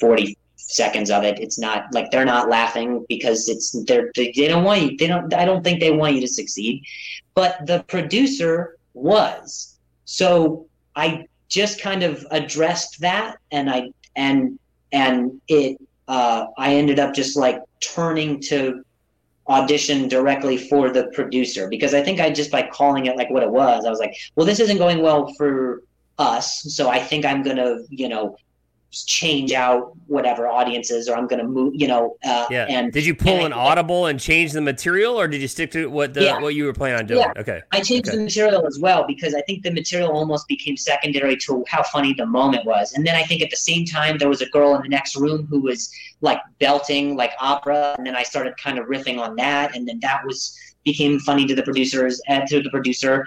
40 0.00 0.36
seconds 0.56 1.10
of 1.10 1.22
it 1.22 1.38
it's 1.38 1.58
not 1.58 1.84
like 1.92 2.10
they're 2.10 2.24
not 2.24 2.50
laughing 2.50 3.06
because 3.08 3.48
it's 3.48 3.70
they're 3.84 4.10
they, 4.16 4.32
they 4.36 4.48
don't 4.48 4.64
want 4.64 4.82
you 4.82 4.96
they 4.96 5.06
don't 5.06 5.32
i 5.32 5.44
don't 5.44 5.62
think 5.62 5.80
they 5.80 5.90
want 5.90 6.14
you 6.14 6.20
to 6.20 6.28
succeed. 6.28 6.84
But 7.34 7.66
the 7.66 7.84
producer 7.84 8.76
was. 8.94 9.78
So 10.04 10.66
i 10.94 11.26
just 11.48 11.80
kind 11.80 12.02
of 12.02 12.26
addressed 12.30 13.00
that 13.00 13.36
and 13.50 13.70
i 13.70 13.90
and 14.16 14.58
and 14.92 15.40
it 15.48 15.78
uh, 16.08 16.46
i 16.58 16.74
ended 16.74 16.98
up 16.98 17.14
just 17.14 17.36
like 17.36 17.60
turning 17.80 18.40
to 18.40 18.84
audition 19.48 20.08
directly 20.08 20.56
for 20.56 20.90
the 20.90 21.08
producer. 21.08 21.68
Because 21.68 21.94
I 21.94 22.02
think 22.02 22.20
I 22.20 22.30
just 22.30 22.50
by 22.50 22.68
calling 22.68 23.06
it 23.06 23.16
like 23.16 23.30
what 23.30 23.42
it 23.42 23.50
was, 23.50 23.84
I 23.84 23.90
was 23.90 23.98
like, 23.98 24.16
well, 24.34 24.46
this 24.46 24.60
isn't 24.60 24.78
going 24.78 25.02
well 25.02 25.32
for 25.34 25.82
us, 26.18 26.62
so 26.74 26.88
I 26.88 26.98
think 26.98 27.24
I'm 27.24 27.42
gonna, 27.42 27.78
you 27.90 28.08
know, 28.08 28.36
change 29.04 29.52
out 29.52 29.92
whatever 30.06 30.48
audiences 30.48 31.08
or 31.08 31.16
I'm 31.16 31.26
going 31.26 31.40
to 31.40 31.48
move, 31.48 31.74
you 31.74 31.86
know. 31.86 32.16
Uh, 32.24 32.46
yeah. 32.50 32.66
And 32.68 32.92
did 32.92 33.04
you 33.04 33.14
pull 33.14 33.44
an 33.44 33.52
I, 33.52 33.56
audible 33.56 34.06
and 34.06 34.18
change 34.18 34.52
the 34.52 34.60
material, 34.60 35.18
or 35.18 35.28
did 35.28 35.40
you 35.40 35.48
stick 35.48 35.70
to 35.72 35.90
what 35.90 36.14
the 36.14 36.24
yeah. 36.24 36.40
what 36.40 36.54
you 36.54 36.64
were 36.64 36.72
planning 36.72 36.98
on 36.98 37.06
doing? 37.06 37.20
Yeah. 37.20 37.40
Okay. 37.40 37.62
I 37.72 37.80
changed 37.80 38.08
okay. 38.08 38.16
the 38.16 38.24
material 38.24 38.66
as 38.66 38.78
well 38.78 39.04
because 39.06 39.34
I 39.34 39.42
think 39.42 39.62
the 39.62 39.70
material 39.70 40.10
almost 40.10 40.48
became 40.48 40.76
secondary 40.76 41.36
to 41.38 41.64
how 41.68 41.82
funny 41.82 42.14
the 42.14 42.26
moment 42.26 42.64
was. 42.64 42.92
And 42.92 43.06
then 43.06 43.16
I 43.16 43.24
think 43.24 43.42
at 43.42 43.50
the 43.50 43.56
same 43.56 43.84
time 43.84 44.18
there 44.18 44.28
was 44.28 44.42
a 44.42 44.48
girl 44.50 44.74
in 44.74 44.82
the 44.82 44.88
next 44.88 45.16
room 45.16 45.46
who 45.46 45.60
was 45.60 45.90
like 46.20 46.40
belting 46.58 47.16
like 47.16 47.32
opera, 47.40 47.94
and 47.98 48.06
then 48.06 48.16
I 48.16 48.22
started 48.22 48.54
kind 48.56 48.78
of 48.78 48.86
riffing 48.86 49.18
on 49.18 49.36
that, 49.36 49.76
and 49.76 49.86
then 49.86 50.00
that 50.00 50.24
was 50.24 50.56
became 50.84 51.18
funny 51.18 51.44
to 51.46 51.54
the 51.54 51.64
producers 51.64 52.22
and 52.28 52.44
uh, 52.44 52.46
to 52.46 52.62
the 52.62 52.70
producer 52.70 53.26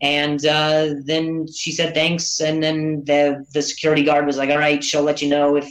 and 0.00 0.44
uh, 0.44 0.94
then 1.04 1.46
she 1.50 1.72
said 1.72 1.94
thanks, 1.94 2.40
and 2.40 2.62
then 2.62 3.04
the 3.04 3.44
the 3.52 3.62
security 3.62 4.02
guard 4.02 4.26
was 4.26 4.36
like, 4.36 4.50
"All 4.50 4.58
right, 4.58 4.82
she'll 4.82 5.02
let 5.02 5.22
you 5.22 5.28
know 5.28 5.56
if 5.56 5.68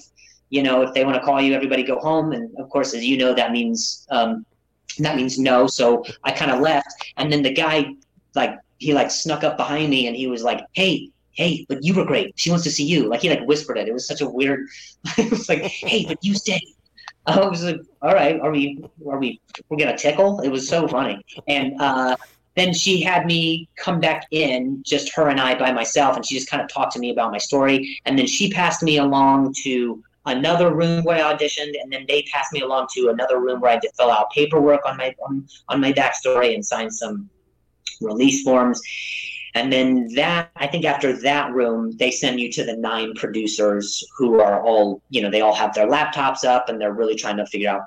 you 0.49 0.63
know 0.63 0.82
if 0.82 0.93
they 0.93 1.05
want 1.05 1.15
to 1.15 1.23
call 1.23 1.41
you. 1.41 1.53
Everybody 1.53 1.84
go 1.84 1.99
home." 1.99 2.32
And 2.32 2.49
of 2.57 2.69
course, 2.69 2.93
as 2.93 3.05
you 3.05 3.17
know, 3.17 3.34
that 3.34 3.51
means 3.51 4.07
um, 4.09 4.45
that 4.99 5.15
means 5.15 5.38
no. 5.38 5.67
So 5.67 6.03
I 6.23 6.32
kind 6.32 6.51
of 6.51 6.59
left, 6.59 7.13
and 7.17 7.32
then 7.32 7.43
the 7.43 7.53
guy 7.53 7.93
like 8.34 8.57
he 8.78 8.93
like 8.93 9.11
snuck 9.11 9.43
up 9.43 9.57
behind 9.57 9.89
me, 9.89 10.07
and 10.07 10.15
he 10.15 10.28
was 10.28 10.43
like, 10.43 10.65
"Hey." 10.73 11.09
Hey, 11.38 11.65
but 11.67 11.84
you 11.84 11.93
were 11.93 12.05
great. 12.05 12.32
She 12.38 12.49
wants 12.49 12.63
to 12.63 12.71
see 12.71 12.86
you. 12.86 13.09
Like 13.09 13.19
he 13.19 13.30
like 13.30 13.45
whispered 13.45 13.78
it. 13.78 13.89
It 13.89 13.93
was 13.93 14.07
such 14.07 14.21
a 14.21 14.30
weird. 14.30 14.67
it 15.17 15.30
was 15.30 15.49
like, 15.49 15.63
hey, 15.63 16.05
but 16.05 16.23
you 16.23 16.34
stay. 16.34 16.61
I 17.26 17.45
was 17.45 17.61
like, 17.61 17.82
all 18.01 18.13
right, 18.13 18.39
are 18.39 18.51
we 18.51 18.82
are 19.05 19.19
we 19.19 19.41
we're 19.67 19.76
gonna 19.76 19.97
tickle? 19.97 20.39
It 20.39 20.47
was 20.47 20.65
so 20.65 20.88
funny. 20.88 21.21
And 21.49 21.73
uh 21.82 22.15
then 22.56 22.74
she 22.74 23.01
had 23.01 23.26
me 23.26 23.68
come 23.76 23.99
back 23.99 24.28
in, 24.32 24.82
just 24.84 25.14
her 25.14 25.28
and 25.30 25.39
I 25.39 25.56
by 25.56 25.72
myself, 25.72 26.16
and 26.16 26.26
she 26.26 26.36
just 26.36 26.49
kind 26.49 26.64
of 26.64 26.70
talked 26.70 26.93
to 26.93 26.99
me 26.99 27.10
about 27.10 27.32
my 27.32 27.38
story. 27.38 27.99
And 28.06 28.18
then 28.18 28.28
she 28.28 28.49
passed 28.49 28.82
me 28.82 28.97
along 28.97 29.56
to 29.64 30.01
another 30.26 30.74
room 30.74 31.03
where 31.03 31.24
I 31.24 31.34
auditioned, 31.34 31.74
and 31.82 31.91
then 31.91 32.06
they 32.08 32.24
passed 32.24 32.53
me 32.53 32.62
along 32.62 32.88
to 32.95 33.10
another 33.10 33.39
room 33.39 33.60
where 33.60 33.72
I 33.72 33.74
had 33.74 33.82
to 33.84 33.91
fill 33.97 34.10
out 34.10 34.32
paperwork 34.32 34.86
on 34.86 34.97
my 34.97 35.14
on, 35.28 35.47
on 35.70 35.82
my 35.82 35.91
backstory 35.91 36.56
and 36.56 36.66
sign 36.66 36.89
some 36.89 37.30
release 38.01 38.43
forms. 38.43 38.82
And 39.53 39.72
then 39.72 40.08
that, 40.16 40.51
I 40.58 40.68
think 40.68 40.84
after 40.84 41.14
that 41.22 41.53
room, 41.53 41.95
they 41.97 42.12
send 42.12 42.41
you 42.41 42.51
to 42.51 42.66
the 42.66 42.76
nine 42.76 43.14
producers 43.16 44.06
who 44.18 44.41
are 44.41 44.62
all, 44.62 45.01
you 45.10 45.22
know, 45.22 45.32
they 45.32 45.39
all 45.39 45.56
have 45.56 45.74
their 45.74 45.88
laptops 45.88 46.43
up 46.43 46.68
and 46.68 46.80
they're 46.80 46.93
really 46.93 47.16
trying 47.16 47.38
to 47.38 47.45
figure 47.45 47.70
out 47.70 47.84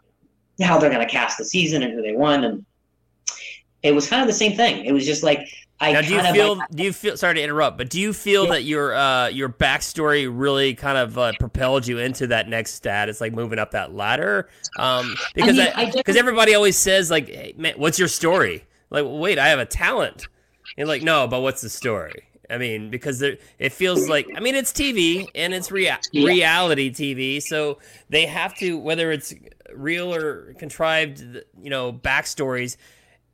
how 0.63 0.79
they're 0.79 0.91
going 0.91 1.07
to 1.07 1.13
cast 1.13 1.37
the 1.37 1.45
season 1.45 1.83
and 1.83 1.93
who 1.93 2.01
they 2.01 2.15
want. 2.15 2.47
And 2.47 2.65
it 3.83 3.93
was 3.93 4.09
kind 4.09 4.23
of 4.23 4.29
the 4.29 4.35
same 4.35 4.57
thing. 4.57 4.85
It 4.85 4.93
was 4.93 5.07
just 5.07 5.23
like 5.23 5.49
I 5.81 5.93
now, 5.93 6.01
do 6.01 6.15
you 6.15 6.23
feel? 6.33 6.57
Like, 6.57 6.71
do 6.71 6.83
you 6.83 6.93
feel? 6.93 7.17
Sorry 7.17 7.35
to 7.35 7.43
interrupt, 7.43 7.79
but 7.79 7.89
do 7.89 8.01
you 8.01 8.13
feel 8.13 8.45
yeah. 8.45 8.51
that 8.51 8.65
your 8.65 8.95
uh, 8.95 9.29
your 9.29 9.49
backstory 9.49 10.29
really 10.31 10.75
kind 10.75 10.99
of 10.99 11.17
uh, 11.17 11.33
propelled 11.39 11.87
you 11.87 11.99
into 11.99 12.27
that 12.29 12.49
next 12.49 12.75
status, 12.75 13.21
like 13.21 13.33
moving 13.33 13.61
up 13.61 13.71
that 13.73 13.95
ladder? 13.95 14.49
Um, 14.79 15.15
because 15.35 15.59
I 15.59 15.85
mean, 15.85 15.93
because 15.95 16.17
everybody 16.17 16.55
always 16.55 16.77
says 16.77 17.11
like, 17.11 17.29
hey, 17.29 17.55
man, 17.57 17.75
"What's 17.77 17.99
your 17.99 18.09
story?" 18.09 18.65
Like, 18.91 19.05
wait, 19.07 19.39
I 19.39 19.49
have 19.49 19.61
a 19.61 19.67
talent. 19.67 20.27
And 20.77 20.89
like, 20.89 21.03
no, 21.03 21.29
but 21.29 21.41
what's 21.41 21.61
the 21.61 21.71
story? 21.71 22.25
I 22.51 22.59
mean, 22.59 22.91
because 22.91 23.19
there, 23.19 23.37
it 23.59 23.73
feels 23.73 24.09
like 24.09 24.27
I 24.35 24.41
mean 24.41 24.57
it's 24.57 24.73
TV 24.73 25.29
and 25.35 25.55
it's 25.55 25.71
rea- 25.71 25.99
yeah. 26.11 26.27
reality 26.27 26.91
TV, 26.91 27.41
so 27.41 27.79
they 28.09 28.27
have 28.27 28.55
to 28.57 28.79
whether 28.79 29.13
it's 29.13 29.33
real 29.75 30.13
or 30.13 30.55
contrived, 30.55 31.21
you 31.61 31.71
know, 31.71 31.93
backstories 31.93 32.77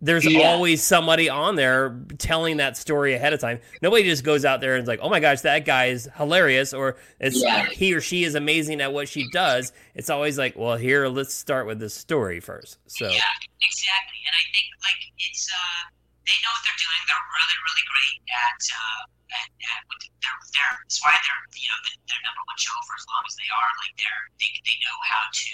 there's 0.04 0.26
yeah. 0.26 0.52
always 0.52 0.84
somebody 0.84 1.30
on 1.30 1.56
there 1.56 1.96
telling 2.18 2.58
that 2.58 2.76
story 2.76 3.14
ahead 3.14 3.32
of 3.32 3.40
time. 3.40 3.58
Nobody 3.80 4.04
just 4.04 4.22
goes 4.22 4.44
out 4.44 4.60
there 4.60 4.74
and 4.76 4.82
is 4.82 4.88
like, 4.88 5.00
"Oh 5.02 5.08
my 5.08 5.18
gosh, 5.18 5.40
that 5.40 5.64
guy 5.64 5.86
is 5.86 6.08
hilarious," 6.16 6.74
or 6.74 6.96
it's 7.18 7.40
yeah. 7.42 7.64
he 7.64 7.94
or 7.94 8.02
she 8.02 8.24
is 8.24 8.34
amazing 8.34 8.82
at 8.82 8.92
what 8.92 9.08
she 9.08 9.24
does. 9.32 9.72
It's 9.94 10.10
always 10.10 10.36
like, 10.36 10.56
"Well, 10.56 10.76
here, 10.76 11.08
let's 11.08 11.32
start 11.32 11.66
with 11.66 11.80
this 11.80 11.94
story 11.94 12.38
first. 12.40 12.76
So 12.86 13.08
yeah, 13.08 13.32
exactly. 13.64 14.20
And 14.28 14.36
I 14.36 14.44
think 14.52 14.68
like 14.84 15.02
it's 15.24 15.48
uh, 15.48 15.88
they 16.28 16.36
know 16.44 16.52
what 16.52 16.62
they're 16.68 16.82
doing. 16.84 17.00
They're 17.08 17.28
really, 17.40 17.58
really 17.64 17.86
great 17.88 18.18
at. 18.28 18.62
Uh, 18.76 19.02
at, 19.34 19.50
at 19.50 19.82
they're, 20.22 20.40
they're, 20.54 20.76
that's 20.84 21.00
why 21.02 21.10
they're 21.10 21.42
you 21.56 21.66
know 21.66 21.80
their 22.06 22.22
number 22.22 22.42
one 22.44 22.60
show 22.60 22.76
for 22.86 22.94
as 22.94 23.06
long 23.08 23.24
as 23.24 23.34
they 23.40 23.48
are. 23.50 23.70
Like 23.82 23.94
they're 23.96 24.24
they, 24.36 24.52
they 24.68 24.76
know 24.84 24.98
how 25.08 25.24
to 25.32 25.50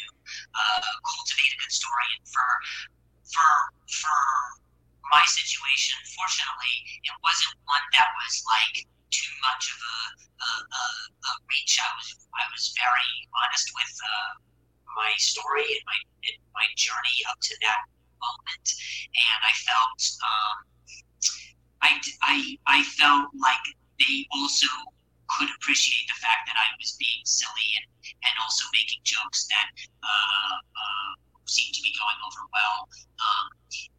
uh, 0.59 0.91
cultivate 1.07 1.55
a 1.55 1.59
good 1.63 1.73
story 1.73 2.09
and 2.19 2.27
for 2.29 2.49
for 3.35 3.53
for 3.89 4.21
my 5.11 5.25
situation, 5.27 5.99
fortunately, 6.15 6.77
it 7.03 7.15
wasn't 7.27 7.55
one 7.67 7.87
that 7.99 8.09
was 8.23 8.35
like 8.47 8.87
too 9.11 9.33
much 9.43 9.65
of 9.75 9.79
a, 9.83 9.99
a, 10.39 10.51
a, 10.71 10.85
a 11.11 11.33
reach. 11.51 11.83
I 11.83 11.91
was 11.99 12.09
I 12.35 12.45
was 12.55 12.71
very 12.79 13.11
honest 13.35 13.69
with 13.75 13.93
uh, 13.99 14.33
my 14.95 15.11
story 15.19 15.67
and 15.67 15.85
my 15.87 15.99
and 16.31 16.39
my 16.55 16.67
journey 16.79 17.19
up 17.31 17.39
to 17.43 17.55
that 17.67 17.83
moment, 18.23 18.67
and 19.15 19.39
I 19.43 19.53
felt 19.67 20.01
um, 20.23 20.57
I, 21.83 21.91
I 22.23 22.37
I 22.67 22.79
felt 22.85 23.35
like 23.35 23.67
they 23.99 24.27
also 24.31 24.71
could 25.39 25.51
appreciate 25.59 26.07
the 26.09 26.19
fact 26.19 26.47
that 26.47 26.59
I 26.59 26.67
was 26.79 26.99
being 26.99 27.23
silly 27.23 27.69
and, 27.79 27.87
and 28.27 28.35
also 28.43 28.67
making 28.75 28.99
jokes 29.05 29.47
that 29.47 29.69
uh, 30.03 30.57
uh, 30.59 31.11
seemed 31.51 31.75
to 31.75 31.83
be 31.83 31.91
going 31.99 32.19
over 32.23 32.47
well. 32.55 32.87
Um, 33.19 33.47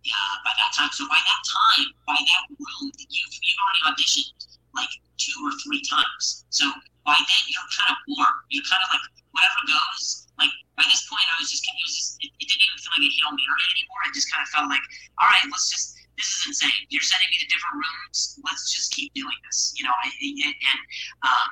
yeah, 0.08 0.32
by 0.48 0.56
that 0.56 0.72
time, 0.72 0.90
so 0.96 1.04
by 1.12 1.20
that 1.20 1.42
time, 1.44 1.92
by 2.08 2.16
that 2.16 2.44
room, 2.56 2.88
you've, 2.96 3.36
you've 3.36 3.60
already 3.60 3.82
auditioned 3.92 4.32
like 4.72 4.92
two 5.20 5.36
or 5.44 5.52
three 5.68 5.84
times. 5.84 6.48
So 6.50 6.72
by 7.04 7.20
then, 7.20 7.44
you're 7.52 7.70
kind 7.76 7.92
of 7.92 8.00
warm. 8.08 8.36
You're 8.48 8.66
kind 8.66 8.82
of 8.82 8.90
like 8.96 9.06
whatever 9.36 9.62
goes. 9.68 10.32
Like 10.40 10.54
by 10.80 10.88
this 10.88 11.04
point, 11.12 11.28
I 11.28 11.36
was 11.44 11.52
just, 11.52 11.68
it, 11.68 11.76
was 11.84 11.94
just, 11.94 12.12
it, 12.24 12.32
it 12.40 12.48
didn't 12.48 12.64
even 12.64 12.80
feel 12.80 12.94
like 12.96 13.06
a 13.06 13.12
hail 13.12 13.32
mary 13.36 13.66
anymore. 13.76 14.02
It 14.08 14.16
just 14.16 14.32
kind 14.32 14.42
of 14.42 14.50
felt 14.50 14.68
like, 14.72 14.86
all 15.20 15.28
right, 15.28 15.44
let's 15.52 15.68
just. 15.68 16.00
This 16.20 16.28
is 16.28 16.54
insane. 16.54 16.86
You're 16.94 17.02
sending 17.02 17.34
me 17.34 17.38
to 17.42 17.48
different 17.50 17.82
rooms. 17.82 18.38
Let's 18.46 18.70
just 18.70 18.94
keep 18.94 19.10
doing 19.16 19.34
this. 19.48 19.74
You 19.74 19.90
know, 19.90 19.96
and 20.06 20.14
and, 20.22 20.82
um, 21.26 21.50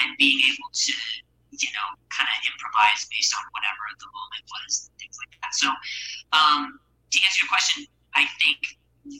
and 0.00 0.16
being 0.16 0.40
able 0.40 0.70
to 0.72 0.92
you 1.52 1.70
know, 1.74 1.88
kind 2.10 2.28
of 2.30 2.38
improvise 2.46 3.06
based 3.10 3.34
on 3.34 3.42
whatever 3.50 3.82
the 3.98 4.10
moment 4.10 4.44
was, 4.46 4.90
things 4.98 5.16
like 5.18 5.34
that. 5.42 5.52
So, 5.54 5.68
um, 6.32 6.78
to 7.10 7.16
answer 7.26 7.42
your 7.42 7.50
question, 7.50 7.86
I 8.14 8.26
think, 8.38 8.58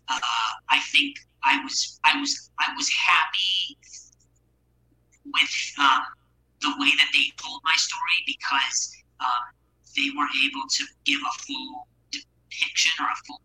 uh, 0.08 0.52
I 0.70 0.78
think 0.92 1.18
I 1.42 1.62
was, 1.62 1.98
I 2.04 2.18
was, 2.20 2.50
I 2.58 2.70
was 2.76 2.88
happy 2.90 3.78
with 5.26 5.54
um, 5.78 6.02
the 6.62 6.70
way 6.78 6.90
that 6.96 7.10
they 7.12 7.32
told 7.40 7.60
my 7.64 7.74
story 7.76 8.18
because 8.26 8.94
um, 9.20 9.44
they 9.96 10.10
were 10.16 10.28
able 10.44 10.66
to 10.68 10.82
give 11.04 11.20
a 11.20 11.34
full 11.42 11.88
depiction 12.12 12.92
or 13.00 13.06
a 13.06 13.18
full, 13.26 13.40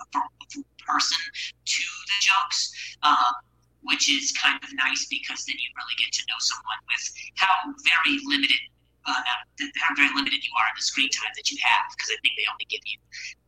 a 0.00 0.04
full 0.52 0.64
person 0.86 1.18
to 1.64 1.82
the 1.82 2.18
jokes. 2.20 2.96
Um, 3.02 3.34
which 3.82 4.10
is 4.10 4.32
kind 4.32 4.60
of 4.62 4.70
nice 4.76 5.06
because 5.08 5.44
then 5.44 5.56
you 5.56 5.68
really 5.76 5.96
get 5.98 6.12
to 6.12 6.22
know 6.28 6.38
someone 6.38 6.80
with 6.88 7.04
how 7.36 7.54
very 7.84 8.20
limited 8.28 8.60
uh, 9.06 9.22
how 9.80 9.94
very 9.96 10.12
limited 10.14 10.44
you 10.44 10.52
are 10.60 10.68
in 10.68 10.76
the 10.76 10.84
screen 10.84 11.08
time 11.08 11.32
that 11.36 11.50
you 11.50 11.56
have 11.62 11.88
because 11.96 12.12
I 12.12 12.18
think 12.20 12.36
they 12.36 12.44
only 12.50 12.68
give 12.68 12.84
you 12.84 12.98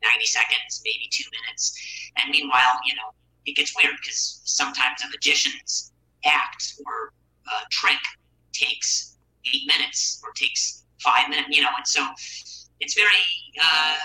90 0.02 0.24
seconds, 0.26 0.80
maybe 0.84 1.08
two 1.12 1.28
minutes. 1.28 1.76
And 2.16 2.30
meanwhile, 2.30 2.80
you 2.86 2.94
know, 2.96 3.12
it 3.44 3.56
gets 3.56 3.74
weird 3.76 3.94
because 4.00 4.40
sometimes 4.44 5.02
the 5.02 5.08
magicians 5.10 5.92
act 6.24 6.74
or 6.86 7.12
uh, 7.50 7.64
trick 7.70 8.00
takes 8.52 9.16
eight 9.52 9.66
minutes 9.66 10.22
or 10.22 10.32
takes 10.32 10.84
five 11.00 11.28
minutes, 11.28 11.48
you 11.50 11.62
know, 11.62 11.72
and 11.76 11.86
so 11.86 12.06
it's 12.80 12.94
very, 12.94 13.26
uh, 13.60 13.96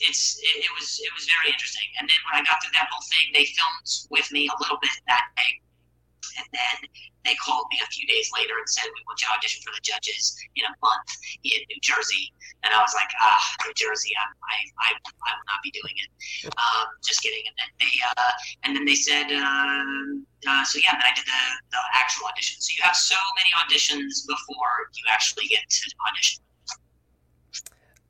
it's 0.00 0.38
it, 0.42 0.64
it, 0.64 0.72
was 0.78 1.00
it 1.02 1.12
was 1.14 1.26
very 1.26 1.52
interesting. 1.52 1.86
And 1.98 2.08
then 2.08 2.18
when 2.28 2.40
I 2.40 2.44
got 2.44 2.62
through 2.62 2.74
that 2.74 2.88
whole 2.90 3.04
thing, 3.08 3.32
they 3.32 3.46
filmed 3.46 3.88
with 4.10 4.30
me 4.32 4.48
a 4.48 4.56
little 4.60 4.78
bit 4.82 4.92
that 5.08 5.26
day, 5.36 5.60
and 6.38 6.46
then 6.52 6.76
they 7.24 7.34
called 7.40 7.66
me 7.70 7.80
a 7.82 7.88
few 7.88 8.06
days 8.06 8.30
later 8.36 8.54
and 8.58 8.68
said, 8.68 8.84
"We 8.84 9.00
want 9.06 9.20
you 9.20 9.28
to 9.28 9.34
audition 9.34 9.62
for 9.64 9.72
the 9.72 9.80
judges 9.80 10.36
in 10.56 10.64
a 10.64 10.74
month 10.82 11.10
in 11.44 11.60
New 11.68 11.80
Jersey." 11.80 12.32
And 12.62 12.72
I 12.72 12.80
was 12.80 12.94
like, 12.94 13.08
"Ah, 13.20 13.44
New 13.66 13.74
Jersey, 13.74 14.12
I 14.16 14.24
I, 14.24 14.56
I, 14.80 14.88
I 14.92 15.30
will 15.36 15.48
not 15.48 15.60
be 15.62 15.72
doing 15.72 15.96
it." 15.96 16.10
Um, 16.54 16.86
just 17.04 17.22
kidding. 17.22 17.44
And 17.48 17.56
then 17.58 17.70
they 17.80 17.94
uh, 18.16 18.32
and 18.64 18.70
then 18.76 18.84
they 18.84 18.98
said, 18.98 19.32
uh, 19.32 20.48
uh, 20.48 20.64
"So 20.64 20.80
yeah." 20.82 20.92
Then 20.94 21.02
I 21.02 21.14
did 21.14 21.26
the 21.26 21.42
the 21.72 21.82
actual 21.94 22.26
audition. 22.28 22.60
So 22.60 22.72
you 22.76 22.82
have 22.84 22.96
so 22.96 23.16
many 23.36 23.50
auditions 23.58 24.26
before 24.26 24.92
you 24.94 25.04
actually 25.10 25.46
get 25.46 25.64
to 25.68 25.84
audition. 26.08 26.44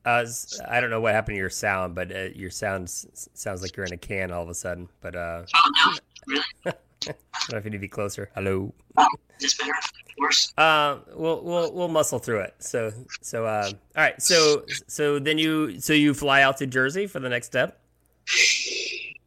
Uh, 0.05 0.23
I 0.67 0.79
don't 0.79 0.91
know 0.91 1.01
what 1.01 1.13
happened 1.13 1.33
to 1.33 1.39
your 1.39 1.49
sound, 1.49 1.95
but 1.95 2.15
uh, 2.15 2.29
your 2.35 2.51
sound 2.51 2.89
sounds 2.89 3.63
like 3.63 3.75
you're 3.75 3.87
in 3.87 3.93
a 3.93 3.97
can 3.97 4.31
all 4.31 4.43
of 4.43 4.49
a 4.49 4.53
sudden. 4.53 4.87
But 5.01 5.15
uh, 5.15 5.45
oh 5.55 5.71
no, 5.85 5.93
really? 6.27 6.77
I 7.07 7.11
don't 7.11 7.51
know 7.51 7.57
if 7.57 7.65
you 7.65 7.71
need 7.71 7.77
to 7.77 7.81
be 7.81 7.87
closer. 7.87 8.29
Hello. 8.35 8.73
Oh, 8.97 9.07
is 9.39 9.53
better? 9.55 9.71
Worse? 10.17 10.53
Uh, 10.57 10.99
we'll 11.13 11.43
we'll 11.43 11.73
we'll 11.73 11.87
muscle 11.89 12.19
through 12.19 12.39
it. 12.39 12.55
So 12.59 12.93
so 13.21 13.45
uh, 13.45 13.69
all 13.69 14.03
right. 14.03 14.21
So 14.21 14.63
so 14.87 15.19
then 15.19 15.37
you 15.37 15.79
so 15.79 15.93
you 15.93 16.13
fly 16.13 16.41
out 16.41 16.57
to 16.57 16.67
Jersey 16.67 17.05
for 17.05 17.19
the 17.19 17.29
next 17.29 17.47
step. 17.47 17.79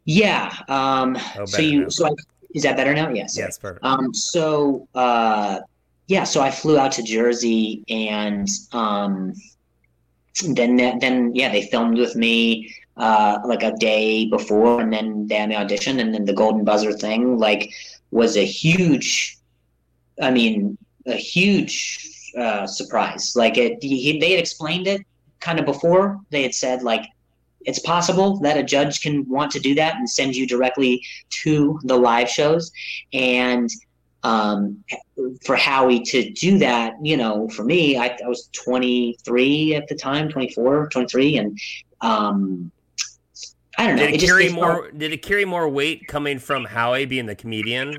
Yeah. 0.05 0.55
Um. 0.69 1.19
Oh, 1.39 1.45
so 1.45 1.61
you 1.61 1.83
now. 1.83 1.89
so 1.89 2.07
I, 2.07 2.11
is 2.55 2.63
that 2.63 2.77
better 2.77 2.95
now? 2.95 3.11
Yes. 3.11 3.37
Yes. 3.37 3.59
Perfect. 3.59 3.85
Um. 3.85 4.15
So 4.15 4.89
uh, 4.95 5.61
yeah. 6.07 6.25
So 6.25 6.41
I 6.41 6.51
flew 6.51 6.79
out 6.79 6.93
to 6.93 7.03
Jersey 7.03 7.85
and 7.89 8.49
um 8.73 9.35
then 10.55 10.77
then 10.77 11.35
yeah, 11.35 11.51
they 11.51 11.67
filmed 11.67 11.99
with 11.99 12.17
me 12.17 12.75
uh, 12.99 13.39
like 13.45 13.63
a 13.63 13.73
day 13.77 14.27
before, 14.27 14.81
and 14.81 14.93
then 14.93 15.29
had 15.31 15.51
the 15.51 15.57
audition, 15.57 16.01
and 16.01 16.13
then 16.13 16.25
the 16.25 16.33
golden 16.33 16.65
buzzer 16.65 16.93
thing 16.93 17.39
like 17.39 17.73
was 18.11 18.37
a 18.37 18.45
huge, 18.45 19.39
I 20.21 20.31
mean, 20.31 20.77
a 21.07 21.15
huge 21.15 22.33
uh, 22.37 22.67
surprise. 22.67 23.35
Like 23.37 23.57
it, 23.57 23.83
he, 23.83 24.19
they 24.19 24.33
had 24.33 24.41
explained 24.41 24.87
it 24.87 25.03
kind 25.41 25.59
of 25.59 25.67
before. 25.67 26.21
They 26.31 26.43
had 26.43 26.55
said 26.55 26.83
like 26.83 27.05
it's 27.65 27.79
possible 27.79 28.39
that 28.41 28.57
a 28.57 28.63
judge 28.63 29.01
can 29.01 29.29
want 29.29 29.51
to 29.53 29.61
do 29.61 29.75
that 29.75 29.97
and 29.97 30.09
send 30.09 30.35
you 30.37 30.47
directly 30.47 31.03
to 31.43 31.79
the 31.85 31.97
live 31.97 32.29
shows, 32.29 32.73
and 33.13 33.71
um, 34.25 34.83
for 35.45 35.57
Howie 35.57 36.01
to 36.01 36.31
do 36.31 36.59
that, 36.59 36.95
you 37.03 37.17
know, 37.17 37.49
for 37.49 37.65
me, 37.65 37.97
I, 37.97 38.19
I, 38.25 38.29
was 38.29 38.49
23 38.53 39.77
at 39.77 39.87
the 39.87 39.95
time, 39.95 40.29
24, 40.29 40.89
23. 40.89 41.37
And, 41.37 41.59
um, 42.01 42.73
I 43.79 43.87
don't 43.87 43.97
know. 43.97 44.07
Did 44.07 44.15
it, 44.15 44.23
it 44.23 44.27
carry 44.27 44.45
just, 44.45 44.55
more, 44.57 44.91
did 44.91 45.13
it 45.13 45.23
carry 45.23 45.45
more 45.45 45.69
weight 45.69 46.09
coming 46.09 46.39
from 46.39 46.65
Howie 46.65 47.07
being 47.07 47.27
the 47.27 47.37
comedian? 47.37 47.99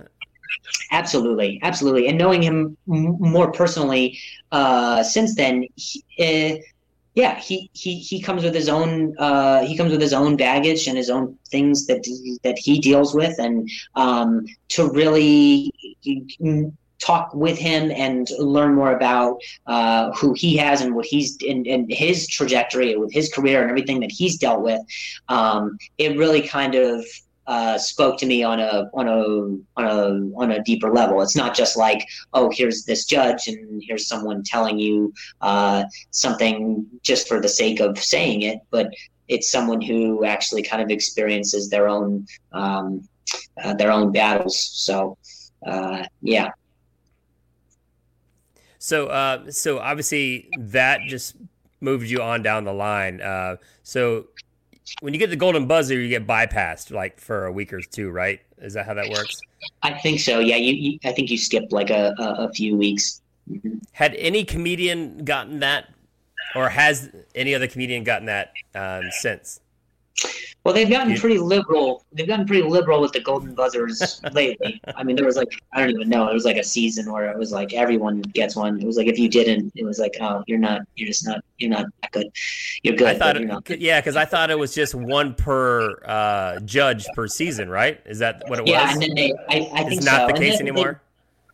Absolutely. 0.92 1.60
Absolutely. 1.64 2.08
And 2.08 2.18
knowing 2.18 2.42
him 2.42 2.76
m- 2.92 3.16
more 3.20 3.52
personally, 3.52 4.20
uh, 4.52 5.04
since 5.04 5.36
then, 5.36 5.66
he, 5.76 6.04
uh, 6.20 6.62
yeah, 7.16 7.40
he, 7.40 7.70
he, 7.74 8.00
he 8.00 8.22
comes 8.22 8.44
with 8.44 8.54
his 8.54 8.70
own 8.70 9.16
uh, 9.18 9.66
he 9.66 9.76
comes 9.76 9.92
with 9.92 10.02
his 10.02 10.14
own 10.14 10.38
baggage 10.38 10.88
and 10.88 10.98
his 10.98 11.10
own 11.10 11.38
things 11.50 11.86
that 11.88 12.04
that 12.44 12.58
he 12.58 12.80
deals 12.80 13.14
with, 13.14 13.38
and 13.40 13.70
um, 13.96 14.46
to 14.70 14.90
really 14.92 15.74
talk 17.00 17.34
with 17.34 17.58
him 17.58 17.92
and 17.92 18.30
learn 18.38 18.76
more 18.76 18.94
about 18.94 19.40
uh, 19.68 20.12
who 20.12 20.34
he 20.34 20.58
has 20.58 20.82
and 20.82 20.96
what 20.96 21.06
he's 21.06 21.38
in, 21.38 21.88
his 21.90 22.28
trajectory 22.28 22.96
with 22.98 23.12
his 23.12 23.32
career 23.32 23.62
and 23.62 23.70
everything 23.70 24.00
that 24.02 24.12
he's 24.12 24.38
dealt 24.38 24.62
with. 24.62 24.82
Um, 25.30 25.78
it 25.98 26.18
really 26.18 26.48
kind 26.48 26.76
of 26.76 27.06
uh, 27.48 27.80
spoke 27.80 28.16
to 28.20 28.28
me 28.28 28.44
on 28.44 28.60
a 28.60 28.88
on 28.94 29.08
a 29.08 29.82
on 29.82 29.86
a 29.86 30.40
on 30.40 30.52
a 30.52 30.64
deeper 30.64 30.94
level. 30.94 31.20
It's 31.22 31.36
not 31.36 31.56
just 31.56 31.76
like, 31.76 32.08
oh, 32.34 32.52
here's 32.54 32.84
this 32.84 33.06
judge 33.06 33.48
and 33.48 33.82
here's 33.84 34.08
someone 34.08 34.44
telling 34.44 34.78
you 34.78 35.12
uh, 35.42 35.86
something 36.12 36.86
just 37.02 37.28
for 37.28 37.42
the 37.42 37.50
sake 37.50 37.80
of 37.80 37.98
saying 37.98 38.44
it, 38.44 38.60
but 38.70 38.94
it's 39.28 39.52
someone 39.52 39.82
who 39.82 40.26
actually 40.26 40.62
kind 40.62 40.82
of 40.82 40.92
experiences 40.92 41.70
their 41.70 41.88
own 41.88 42.28
um, 42.52 43.08
uh, 43.64 43.74
their 43.74 43.92
own 43.92 44.12
battles. 44.12 44.60
So, 44.60 45.18
uh, 45.66 46.04
yeah. 46.22 46.50
So, 48.90 49.06
uh, 49.06 49.52
so 49.52 49.78
obviously 49.78 50.50
that 50.58 51.02
just 51.08 51.36
moved 51.80 52.10
you 52.10 52.24
on 52.24 52.42
down 52.42 52.64
the 52.64 52.74
line. 52.74 53.22
Uh, 53.22 53.58
so 53.84 54.26
when 55.02 55.14
you 55.14 55.20
get 55.20 55.30
the 55.30 55.36
golden 55.36 55.68
buzzer, 55.68 55.94
you 55.94 56.10
get 56.10 56.26
bypassed 56.26 56.90
like 56.90 57.20
for 57.20 57.46
a 57.46 57.52
week 57.52 57.72
or 57.72 57.82
two, 57.82 58.10
right? 58.10 58.42
Is 58.58 58.74
that 58.74 58.88
how 58.88 58.96
that 58.96 59.08
works? 59.10 59.40
I 59.84 59.94
think 59.94 60.20
so. 60.20 60.40
Yeah, 60.40 60.56
you. 60.56 60.74
you 60.74 61.00
I 61.06 61.12
think 61.12 61.30
you 61.30 61.38
skipped 61.38 61.72
like 61.72 61.92
a, 61.92 62.16
a, 62.18 62.46
a 62.46 62.52
few 62.52 62.76
weeks. 62.76 63.22
Mm-hmm. 63.48 63.78
Had 63.92 64.16
any 64.16 64.44
comedian 64.44 65.24
gotten 65.24 65.60
that, 65.60 65.94
or 66.56 66.70
has 66.70 67.12
any 67.36 67.54
other 67.54 67.68
comedian 67.68 68.04
gotten 68.04 68.26
that 68.26 68.54
um, 68.74 69.04
since? 69.20 69.60
Well, 70.64 70.74
they've 70.74 70.90
gotten 70.90 71.16
pretty 71.16 71.38
liberal. 71.38 72.06
They've 72.12 72.28
gotten 72.28 72.46
pretty 72.46 72.68
liberal 72.68 73.00
with 73.00 73.14
the 73.14 73.22
golden 73.22 73.56
buzzers 73.56 74.22
lately. 74.34 74.82
I 74.96 75.04
mean, 75.04 75.16
there 75.16 75.26
was 75.26 75.38
like 75.38 75.48
I 75.74 75.80
don't 75.80 75.92
even 75.92 76.10
know. 76.10 76.28
It 76.28 76.34
was 76.34 76.44
like 76.44 76.58
a 76.58 76.64
season 76.64 77.12
where 77.12 77.32
it 77.32 77.38
was 77.38 77.52
like 77.52 77.74
everyone 77.74 78.22
gets 78.22 78.56
one. 78.56 78.80
It 78.80 78.86
was 78.86 78.98
like 78.98 79.08
if 79.08 79.18
you 79.18 79.30
didn't, 79.30 79.72
it 79.76 79.86
was 79.86 80.00
like 80.00 80.18
oh, 80.20 80.44
you're 80.48 80.60
not. 80.60 80.82
You're 80.96 81.08
just 81.08 81.26
not. 81.26 81.44
You're 81.60 81.72
not 81.72 81.86
that 82.02 82.12
good. 82.12 82.28
You're 82.84 82.96
good. 82.96 83.08
I 83.08 83.18
thought 83.18 83.38
it, 83.38 83.80
yeah, 83.80 84.02
because 84.02 84.18
I 84.18 84.26
thought 84.26 84.52
it 84.52 84.60
was 84.60 84.76
just 84.76 84.94
one 84.94 85.34
per 85.34 86.04
uh, 86.06 86.60
judge 86.60 87.08
per 87.16 87.28
season, 87.28 87.70
right? 87.70 88.02
Is 88.06 88.20
that 88.20 88.44
what 88.48 88.60
it 88.60 88.64
was? 88.64 88.72
Yeah, 88.72 88.92
and 88.92 89.02
then 89.02 89.16
they. 89.16 89.34
I, 89.50 89.70
I 89.74 89.84
think 89.84 89.94
it's 89.94 90.06
not 90.06 90.22
so. 90.22 90.28
the 90.28 90.34
case 90.34 90.58
then, 90.58 90.68
anymore. 90.68 91.02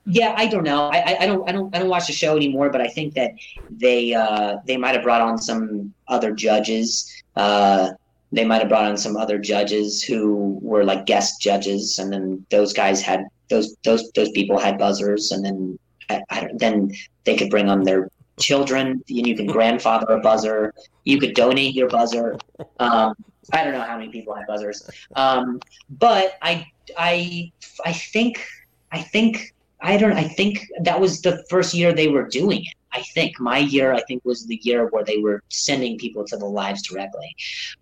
They, 0.07 0.19
yeah, 0.19 0.33
I 0.37 0.47
don't 0.47 0.63
know. 0.63 0.89
I, 0.89 1.17
I 1.21 1.25
don't 1.25 1.47
I 1.47 1.51
don't 1.51 1.75
I 1.75 1.79
don't 1.79 1.89
watch 1.89 2.07
the 2.07 2.13
show 2.13 2.35
anymore, 2.35 2.69
but 2.69 2.81
I 2.81 2.87
think 2.87 3.13
that 3.15 3.31
they 3.69 4.13
uh, 4.13 4.57
they 4.65 4.77
might 4.77 4.95
have 4.95 5.03
brought 5.03 5.21
on 5.21 5.37
some 5.37 5.93
other 6.07 6.31
judges. 6.31 7.23
Uh, 7.35 7.91
they 8.35 8.45
might 8.45 8.59
have 8.59 8.69
brought 8.69 8.85
on 8.85 8.97
some 8.97 9.15
other 9.15 9.39
judges 9.39 10.03
who 10.03 10.59
were 10.61 10.83
like 10.83 11.05
guest 11.05 11.41
judges, 11.41 11.99
and 11.99 12.11
then 12.11 12.45
those 12.49 12.73
guys 12.73 13.01
had 13.01 13.25
those 13.49 13.75
those 13.83 14.11
those 14.11 14.29
people 14.31 14.57
had 14.59 14.77
buzzers, 14.77 15.31
and 15.31 15.43
then 15.45 15.79
I, 16.09 16.21
I, 16.29 16.49
then 16.55 16.91
they 17.23 17.35
could 17.35 17.49
bring 17.49 17.69
on 17.69 17.83
their 17.83 18.09
children, 18.39 19.01
and 19.07 19.27
you 19.27 19.35
can 19.35 19.47
grandfather 19.47 20.13
a 20.13 20.19
buzzer. 20.19 20.73
You 21.05 21.19
could 21.19 21.33
donate 21.33 21.75
your 21.75 21.87
buzzer. 21.87 22.37
Um, 22.79 23.13
I 23.53 23.63
don't 23.63 23.73
know 23.73 23.81
how 23.81 23.97
many 23.97 24.09
people 24.09 24.33
had 24.33 24.47
buzzers, 24.47 24.89
um, 25.15 25.59
but 25.89 26.37
I 26.41 26.67
I 26.97 27.51
I 27.85 27.93
think 27.93 28.45
I 28.91 29.01
think 29.01 29.53
I 29.81 29.97
don't 29.97 30.13
I 30.13 30.23
think 30.23 30.65
that 30.81 30.99
was 30.99 31.21
the 31.21 31.43
first 31.49 31.73
year 31.73 31.93
they 31.93 32.07
were 32.07 32.27
doing 32.27 32.65
it. 32.65 32.73
I 32.95 33.01
think 33.01 33.39
my 33.39 33.57
year, 33.57 33.93
I 33.93 34.01
think, 34.01 34.23
was 34.25 34.45
the 34.45 34.59
year 34.63 34.87
where 34.87 35.03
they 35.03 35.17
were 35.17 35.41
sending 35.49 35.97
people 35.97 36.25
to 36.25 36.37
the 36.37 36.45
lives 36.45 36.81
directly. 36.81 37.35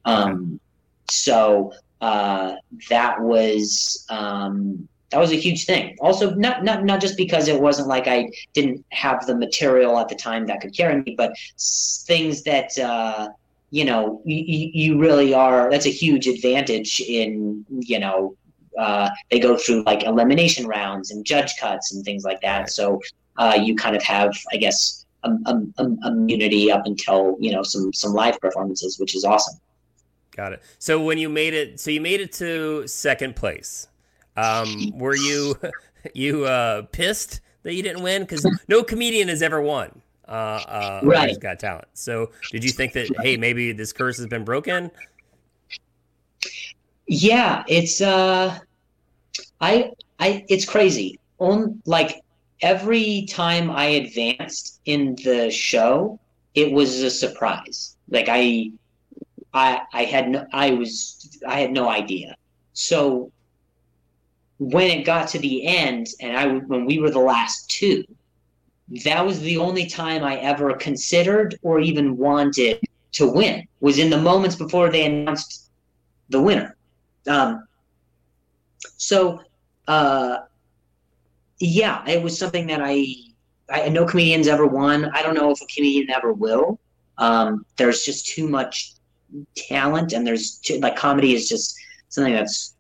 Um, 0.06 0.60
so 1.10 1.74
uh, 2.02 2.56
that 2.90 3.22
was 3.22 4.06
um, 4.10 4.88
that 5.12 5.20
was 5.20 5.32
a 5.32 5.36
huge 5.36 5.66
thing. 5.66 5.96
Also, 6.00 6.34
not 6.36 6.64
not 6.64 6.84
not 6.84 7.00
just 7.00 7.18
because 7.18 7.48
it 7.48 7.60
wasn't 7.60 7.88
like 7.88 8.08
I 8.08 8.32
didn't 8.54 8.84
have 8.90 9.26
the 9.26 9.36
material 9.36 10.00
at 10.00 10.10
the 10.10 10.16
time 10.16 10.48
that 10.48 10.62
could 10.62 10.76
carry 10.76 11.02
me, 11.02 11.16
but 11.18 11.34
things 11.60 12.44
that. 12.44 12.78
Uh, 12.78 13.30
you 13.70 13.86
know, 13.86 14.22
you, 14.24 14.70
you 14.72 15.00
really 15.00 15.34
are. 15.34 15.68
That's 15.72 15.88
a 15.88 15.90
huge 15.90 16.28
advantage 16.28 17.02
in 17.02 17.66
you 17.72 17.98
know 17.98 18.36
uh, 18.78 19.10
they 19.32 19.40
go 19.40 19.58
through 19.58 19.84
like 19.84 20.04
elimination 20.04 20.68
rounds 20.68 21.12
and 21.12 21.26
judge 21.26 21.52
cuts 21.60 21.94
and 21.94 22.04
things 22.04 22.24
like 22.24 22.42
that. 22.42 22.70
So 22.70 23.02
uh, 23.38 23.58
you 23.62 23.76
kind 23.76 23.96
of 23.96 24.04
have, 24.04 24.34
I 24.52 24.58
guess, 24.58 25.03
um, 25.24 25.74
um, 25.78 26.00
immunity 26.06 26.72
up 26.72 26.86
until 26.86 27.38
you 27.40 27.52
know 27.52 27.64
some 27.64 27.94
some 27.94 28.14
live 28.14 28.40
performances, 28.40 29.00
which 29.00 29.16
is 29.16 29.24
awesome. 29.24 29.60
Got 30.36 30.54
it. 30.54 30.64
So 30.80 31.02
when 31.02 31.18
you 31.18 31.30
made 31.30 31.54
it, 31.54 31.80
so 31.80 31.92
you 31.92 32.02
made 32.02 32.22
it 32.22 32.32
to 32.34 32.88
second 32.88 33.36
place. 33.36 33.88
Um, 34.36 34.92
were 34.98 35.16
you 35.16 35.56
you 36.14 36.46
uh, 36.46 36.84
pissed 36.92 37.42
that 37.64 37.74
you 37.74 37.84
didn't 37.84 38.04
win? 38.04 38.24
Because 38.24 38.46
no 38.68 38.84
comedian 38.84 39.28
has 39.28 39.42
ever 39.42 39.62
won. 39.62 40.02
Uh, 40.28 40.32
uh, 40.32 41.00
right. 41.04 41.40
Got 41.40 41.60
Talent. 41.60 41.88
So 41.94 42.32
did 42.52 42.64
you 42.64 42.72
think 42.72 42.94
that 42.94 43.10
hey, 43.22 43.38
maybe 43.38 43.72
this 43.72 43.94
curse 43.94 44.18
has 44.18 44.28
been 44.28 44.44
broken? 44.44 44.90
Yeah, 47.08 47.64
it's 47.68 48.02
uh, 48.02 48.58
I 49.62 49.92
I 50.20 50.46
it's 50.50 50.66
crazy. 50.66 51.20
On 51.40 51.82
like 51.86 52.24
every 52.64 53.28
time 53.30 53.70
I 53.70 53.86
advanced 53.86 54.80
in 54.86 55.16
the 55.24 55.52
show, 55.52 56.20
it 56.56 56.72
was 56.72 57.02
a 57.02 57.12
surprise. 57.12 57.98
Like 58.10 58.30
I, 58.30 58.72
I, 59.54 59.82
I 59.92 60.06
had 60.06 60.30
no, 60.30 60.48
I 60.54 60.72
was, 60.72 61.38
I 61.48 61.60
had 61.60 61.72
no 61.72 61.90
idea. 61.90 62.36
So 62.72 63.32
when 64.60 64.90
it 64.90 65.04
got 65.04 65.28
to 65.30 65.40
the 65.40 65.68
end, 65.68 66.08
and 66.22 66.38
I 66.38 66.48
when 66.48 66.86
we 66.86 67.00
were 67.00 67.12
the 67.12 67.20
last 67.20 67.70
two, 67.70 68.06
that 69.04 69.26
was 69.26 69.42
the 69.42 69.58
only 69.58 69.86
time 69.86 70.24
I 70.24 70.38
ever 70.38 70.74
considered 70.76 71.60
or 71.64 71.80
even 71.82 72.18
wanted 72.18 72.80
to 73.14 73.28
win. 73.28 73.68
Was 73.82 74.00
in 74.00 74.10
the 74.10 74.18
moments 74.18 74.56
before 74.56 74.90
they 74.90 75.06
announced 75.06 75.70
the 76.30 76.42
winner. 76.42 76.76
Um, 77.28 77.68
so, 78.98 79.42
uh, 79.88 80.38
yeah, 81.64 82.04
it 82.06 82.22
was 82.22 82.38
something 82.38 82.68
that 82.68 82.82
I 82.84 83.06
I 83.70 83.88
no 83.90 84.06
comedians 84.06 84.48
ever 84.48 84.68
won. 84.68 85.06
I 85.14 85.22
don't 85.22 85.34
know 85.34 85.52
if 85.52 85.62
a 85.62 85.66
comedian 85.74 86.10
ever 86.10 86.34
will. 86.34 86.80
Um, 87.18 87.66
there's 87.78 88.04
just 88.04 88.28
too 88.28 88.50
much 88.50 88.94
talent, 89.56 90.12
and 90.12 90.28
there's 90.28 90.58
too, 90.58 90.80
like 90.80 90.98
comedy 90.98 91.34
is 91.34 91.48
just 91.48 91.76
something 92.10 92.34
that's 92.34 92.76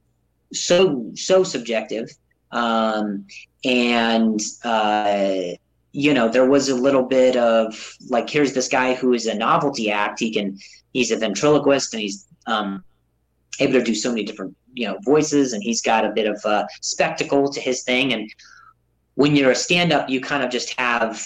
so 0.52 1.10
so 1.16 1.44
subjective. 1.44 2.10
Um, 2.52 3.26
and 3.64 4.42
uh, 4.66 5.54
you 5.94 6.14
know, 6.14 6.28
there 6.28 6.50
was 6.50 6.68
a 6.68 6.76
little 6.76 7.04
bit 7.04 7.38
of 7.38 7.96
like, 8.10 8.30
here's 8.30 8.54
this 8.54 8.68
guy 8.68 8.96
who 8.96 9.14
is 9.14 9.28
a 9.28 9.34
novelty 9.34 9.92
act. 9.92 10.20
He 10.20 10.32
can, 10.32 10.58
he's 10.92 11.12
a 11.12 11.18
ventriloquist, 11.18 11.94
and 11.94 12.02
he's 12.02 12.28
um, 12.48 12.84
able 13.60 13.74
to 13.74 13.84
do 13.84 13.96
so 13.96 14.10
many 14.10 14.26
different 14.26 14.58
you 14.74 14.88
know 14.88 14.98
voices, 15.06 15.54
and 15.54 15.64
he's 15.64 15.82
got 15.82 16.04
a 16.04 16.12
bit 16.12 16.28
of 16.28 16.44
a 16.44 16.68
spectacle 16.82 17.50
to 17.50 17.62
his 17.62 17.84
thing, 17.84 18.12
and 18.12 18.30
when 19.16 19.36
you're 19.36 19.52
a 19.52 19.56
stand-up, 19.56 20.10
you 20.10 20.22
kind 20.22 20.44
of 20.44 20.50
just 20.50 20.78
have 20.80 21.26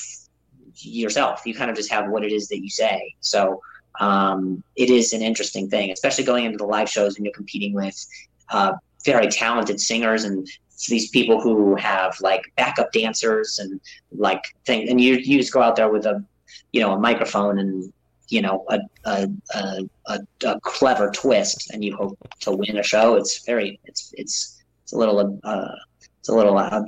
yourself. 0.76 1.42
You 1.46 1.56
kind 1.56 1.70
of 1.70 1.76
just 1.76 1.92
have 1.92 2.10
what 2.10 2.24
it 2.24 2.32
is 2.32 2.48
that 2.50 2.62
you 2.62 2.70
say. 2.70 3.16
So 3.22 3.62
um, 4.00 4.64
it 4.76 4.90
is 4.90 5.14
an 5.14 5.22
interesting 5.22 5.70
thing, 5.70 5.92
especially 5.92 6.24
going 6.24 6.46
into 6.46 6.58
the 6.58 6.66
live 6.66 6.90
shows 6.90 7.16
and 7.16 7.26
you're 7.26 7.34
competing 7.34 7.74
with 7.74 8.06
uh, 8.50 8.74
very 9.06 9.28
talented 9.28 9.80
singers 9.80 10.24
and 10.24 10.48
these 10.88 11.10
people 11.10 11.42
who 11.42 11.76
have 11.76 12.20
like 12.22 12.44
backup 12.56 12.92
dancers 12.92 13.60
and 13.60 13.82
like 14.12 14.44
thing, 14.66 14.88
and 14.90 15.02
you 15.02 15.16
you 15.16 15.40
just 15.40 15.52
go 15.52 15.62
out 15.62 15.76
there 15.76 15.90
with 15.90 16.06
a 16.06 16.24
you 16.72 16.82
know 16.82 16.94
a 16.94 17.00
microphone 17.00 17.58
and 17.58 17.92
you 18.28 18.42
know 18.42 18.64
a 18.70 18.80
a, 19.06 19.28
a, 19.56 20.20
a, 20.46 20.60
clever 20.62 21.10
twist, 21.10 21.72
and 21.72 21.84
you 21.84 21.96
hope 21.96 22.18
to 22.42 22.52
win 22.52 22.78
a 22.78 22.84
show. 22.84 23.16
It's 23.16 23.44
very 23.46 23.80
it's 23.86 24.14
it's 24.18 24.62
it's 24.84 24.94
a 24.94 24.98
little 24.98 25.40
uh, 25.44 25.76
it's 26.20 26.30
a 26.30 26.36
little 26.36 26.58
uh, 26.58 26.84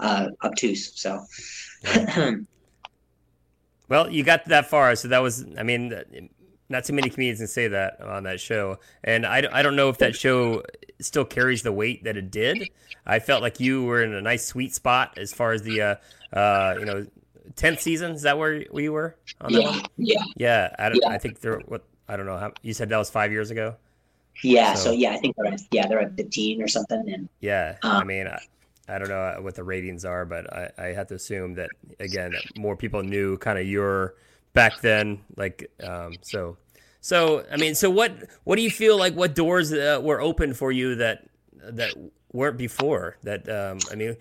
uh, 0.00 0.28
obtuse. 0.42 0.92
So. 0.94 1.24
well, 3.88 4.10
you 4.10 4.24
got 4.24 4.44
that 4.46 4.66
far, 4.66 4.94
so 4.96 5.08
that 5.08 5.22
was. 5.22 5.44
I 5.58 5.62
mean, 5.62 5.92
not 6.68 6.84
too 6.84 6.92
many 6.92 7.10
comedians 7.10 7.38
can 7.38 7.46
say 7.46 7.68
that 7.68 8.00
on 8.00 8.24
that 8.24 8.40
show, 8.40 8.78
and 9.04 9.24
I, 9.24 9.46
I 9.52 9.62
don't 9.62 9.76
know 9.76 9.88
if 9.88 9.98
that 9.98 10.16
show 10.16 10.62
still 11.00 11.24
carries 11.24 11.62
the 11.62 11.72
weight 11.72 12.04
that 12.04 12.16
it 12.16 12.30
did. 12.30 12.68
I 13.04 13.20
felt 13.20 13.42
like 13.42 13.60
you 13.60 13.84
were 13.84 14.02
in 14.02 14.14
a 14.14 14.20
nice 14.20 14.44
sweet 14.44 14.74
spot 14.74 15.16
as 15.16 15.32
far 15.32 15.52
as 15.52 15.62
the 15.62 15.80
uh, 15.82 16.36
uh, 16.36 16.76
you 16.78 16.84
know 16.84 17.06
tenth 17.54 17.80
season. 17.80 18.12
Is 18.12 18.22
that 18.22 18.38
where, 18.38 18.54
you 18.54 18.92
were? 18.92 19.16
yeah, 19.48 19.80
yeah, 19.96 20.22
yeah. 20.36 20.74
I, 20.78 20.88
don't, 20.88 20.98
yeah. 21.02 21.10
I 21.10 21.18
think 21.18 21.40
there. 21.40 21.60
What 21.66 21.84
I 22.08 22.16
don't 22.16 22.26
know. 22.26 22.36
How, 22.36 22.52
you 22.62 22.74
said 22.74 22.88
that 22.88 22.98
was 22.98 23.10
five 23.10 23.30
years 23.30 23.50
ago. 23.50 23.76
Yeah. 24.42 24.74
So, 24.74 24.86
so 24.86 24.92
yeah, 24.92 25.12
I 25.12 25.18
think 25.18 25.36
they're 25.36 25.52
at, 25.52 25.60
yeah 25.70 25.86
they're 25.86 26.00
at 26.00 26.16
fifteen 26.16 26.60
or 26.60 26.68
something. 26.68 27.04
And 27.12 27.28
yeah, 27.40 27.76
um, 27.82 27.92
I 27.92 28.04
mean, 28.04 28.26
I 28.26 28.40
don't 28.86 29.08
know 29.08 29.38
what 29.40 29.54
the 29.54 29.64
ratings 29.64 30.04
are, 30.04 30.24
but 30.24 30.52
I, 30.52 30.70
I 30.78 30.86
have 30.88 31.08
to 31.08 31.14
assume 31.14 31.54
that 31.54 31.70
again, 31.98 32.32
that 32.32 32.56
more 32.56 32.76
people 32.76 33.02
knew 33.02 33.36
kind 33.38 33.58
of 33.58 33.66
your 33.66 34.14
back 34.52 34.80
then. 34.80 35.20
Like, 35.36 35.70
um, 35.82 36.14
so, 36.22 36.56
so 37.00 37.44
I 37.50 37.56
mean, 37.56 37.74
so 37.74 37.90
what? 37.90 38.12
What 38.44 38.56
do 38.56 38.62
you 38.62 38.70
feel 38.70 38.96
like? 38.96 39.14
What 39.14 39.34
doors 39.34 39.72
uh, 39.72 40.00
were 40.02 40.20
open 40.20 40.54
for 40.54 40.72
you 40.72 40.94
that 40.96 41.28
that 41.62 41.94
weren't 42.32 42.56
before? 42.56 43.16
That 43.22 43.48
um, 43.48 43.78
I 43.90 43.94
mean, 43.94 44.16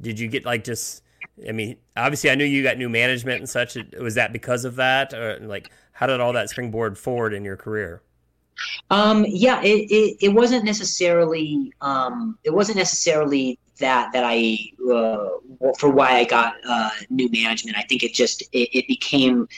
did 0.00 0.18
you 0.18 0.28
get 0.28 0.44
like 0.44 0.64
just? 0.64 1.02
I 1.48 1.52
mean, 1.52 1.76
obviously, 1.96 2.30
I 2.30 2.34
knew 2.34 2.44
you 2.44 2.62
got 2.62 2.76
new 2.76 2.88
management 2.88 3.40
and 3.40 3.48
such. 3.48 3.76
Was 3.98 4.14
that 4.16 4.32
because 4.32 4.64
of 4.64 4.76
that, 4.76 5.14
or 5.14 5.38
like, 5.40 5.70
how 5.92 6.06
did 6.06 6.20
all 6.20 6.32
that 6.34 6.50
springboard 6.50 6.98
forward 6.98 7.32
in 7.32 7.44
your 7.44 7.56
career? 7.56 8.02
Um, 8.90 9.24
yeah, 9.28 9.62
it, 9.62 9.90
it, 9.90 10.16
it 10.20 10.28
wasn't 10.28 10.64
necessarily 10.64 11.72
um, 11.80 12.38
it 12.44 12.50
wasn't 12.50 12.78
necessarily 12.78 13.58
that 13.80 14.12
that 14.12 14.24
I 14.24 14.58
uh, 14.90 15.72
for 15.78 15.90
why 15.90 16.18
I 16.18 16.24
got 16.24 16.54
uh, 16.66 16.90
new 17.10 17.28
management. 17.30 17.76
I 17.76 17.82
think 17.82 18.02
it 18.02 18.14
just 18.14 18.42
it, 18.52 18.68
it 18.72 18.88
became 18.88 19.48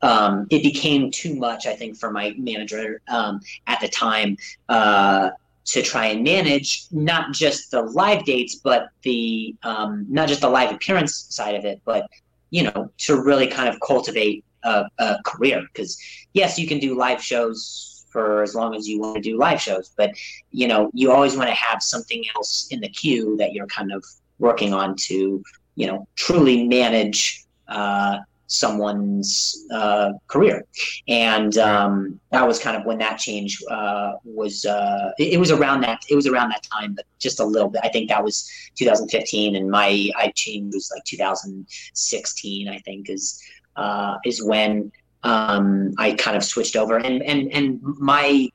um, 0.00 0.46
it 0.50 0.62
became 0.62 1.10
too 1.10 1.36
much. 1.36 1.66
I 1.66 1.74
think 1.74 1.96
for 1.96 2.10
my 2.10 2.34
manager 2.36 3.00
um, 3.08 3.40
at 3.66 3.80
the 3.80 3.88
time 3.88 4.36
uh, 4.68 5.30
to 5.66 5.82
try 5.82 6.06
and 6.06 6.24
manage 6.24 6.86
not 6.90 7.32
just 7.32 7.70
the 7.70 7.82
live 7.82 8.24
dates, 8.24 8.56
but 8.56 8.88
the 9.02 9.54
um, 9.62 10.06
not 10.08 10.28
just 10.28 10.40
the 10.40 10.50
live 10.50 10.72
appearance 10.72 11.26
side 11.28 11.54
of 11.54 11.64
it, 11.64 11.80
but 11.84 12.08
you 12.50 12.64
know 12.64 12.90
to 12.98 13.22
really 13.22 13.46
kind 13.46 13.68
of 13.68 13.78
cultivate 13.80 14.44
a, 14.64 14.84
a 14.98 15.18
career. 15.24 15.62
Because 15.72 15.98
yes, 16.32 16.58
you 16.58 16.66
can 16.66 16.78
do 16.78 16.96
live 16.96 17.22
shows 17.22 17.91
for 18.12 18.42
as 18.42 18.54
long 18.54 18.74
as 18.74 18.86
you 18.86 19.00
want 19.00 19.16
to 19.16 19.22
do 19.22 19.38
live 19.38 19.60
shows. 19.60 19.92
But 19.96 20.12
you 20.50 20.68
know, 20.68 20.90
you 20.92 21.10
always 21.10 21.36
want 21.36 21.48
to 21.48 21.54
have 21.54 21.82
something 21.82 22.24
else 22.36 22.68
in 22.70 22.80
the 22.80 22.88
queue 22.88 23.36
that 23.38 23.52
you're 23.52 23.66
kind 23.66 23.92
of 23.92 24.04
working 24.38 24.74
on 24.74 24.96
to, 24.96 25.42
you 25.76 25.86
know, 25.86 26.06
truly 26.16 26.66
manage 26.66 27.44
uh, 27.68 28.18
someone's 28.52 29.66
uh, 29.72 30.10
career. 30.26 30.64
And 31.08 31.56
um, 31.56 32.20
that 32.30 32.46
was 32.46 32.58
kind 32.58 32.76
of 32.76 32.84
when 32.84 32.98
that 32.98 33.18
change 33.18 33.58
uh, 33.70 34.12
was. 34.24 34.64
Uh, 34.64 35.12
it, 35.18 35.34
it, 35.34 35.38
was 35.38 35.50
around 35.50 35.80
that. 35.82 36.00
It 36.10 36.14
was 36.14 36.26
around 36.26 36.50
that 36.50 36.62
time, 36.62 36.94
but 36.94 37.06
just 37.18 37.40
a 37.40 37.44
little 37.44 37.70
bit. 37.70 37.80
I 37.82 37.88
think 37.88 38.10
that 38.10 38.22
was 38.22 38.48
2015, 38.76 39.56
and 39.56 39.70
my 39.70 40.10
I 40.16 40.32
changed 40.34 40.74
was 40.74 40.90
like 40.94 41.04
2016. 41.04 42.68
I 42.68 42.78
think 42.80 43.08
is 43.08 43.42
uh, 43.76 44.18
is 44.24 44.44
when 44.44 44.92
um, 45.24 45.94
I 45.98 46.12
kind 46.12 46.36
of 46.36 46.44
switched 46.44 46.76
over, 46.76 46.96
and 46.96 47.22
and 47.22 47.52
and 47.52 47.80
my, 47.82 48.48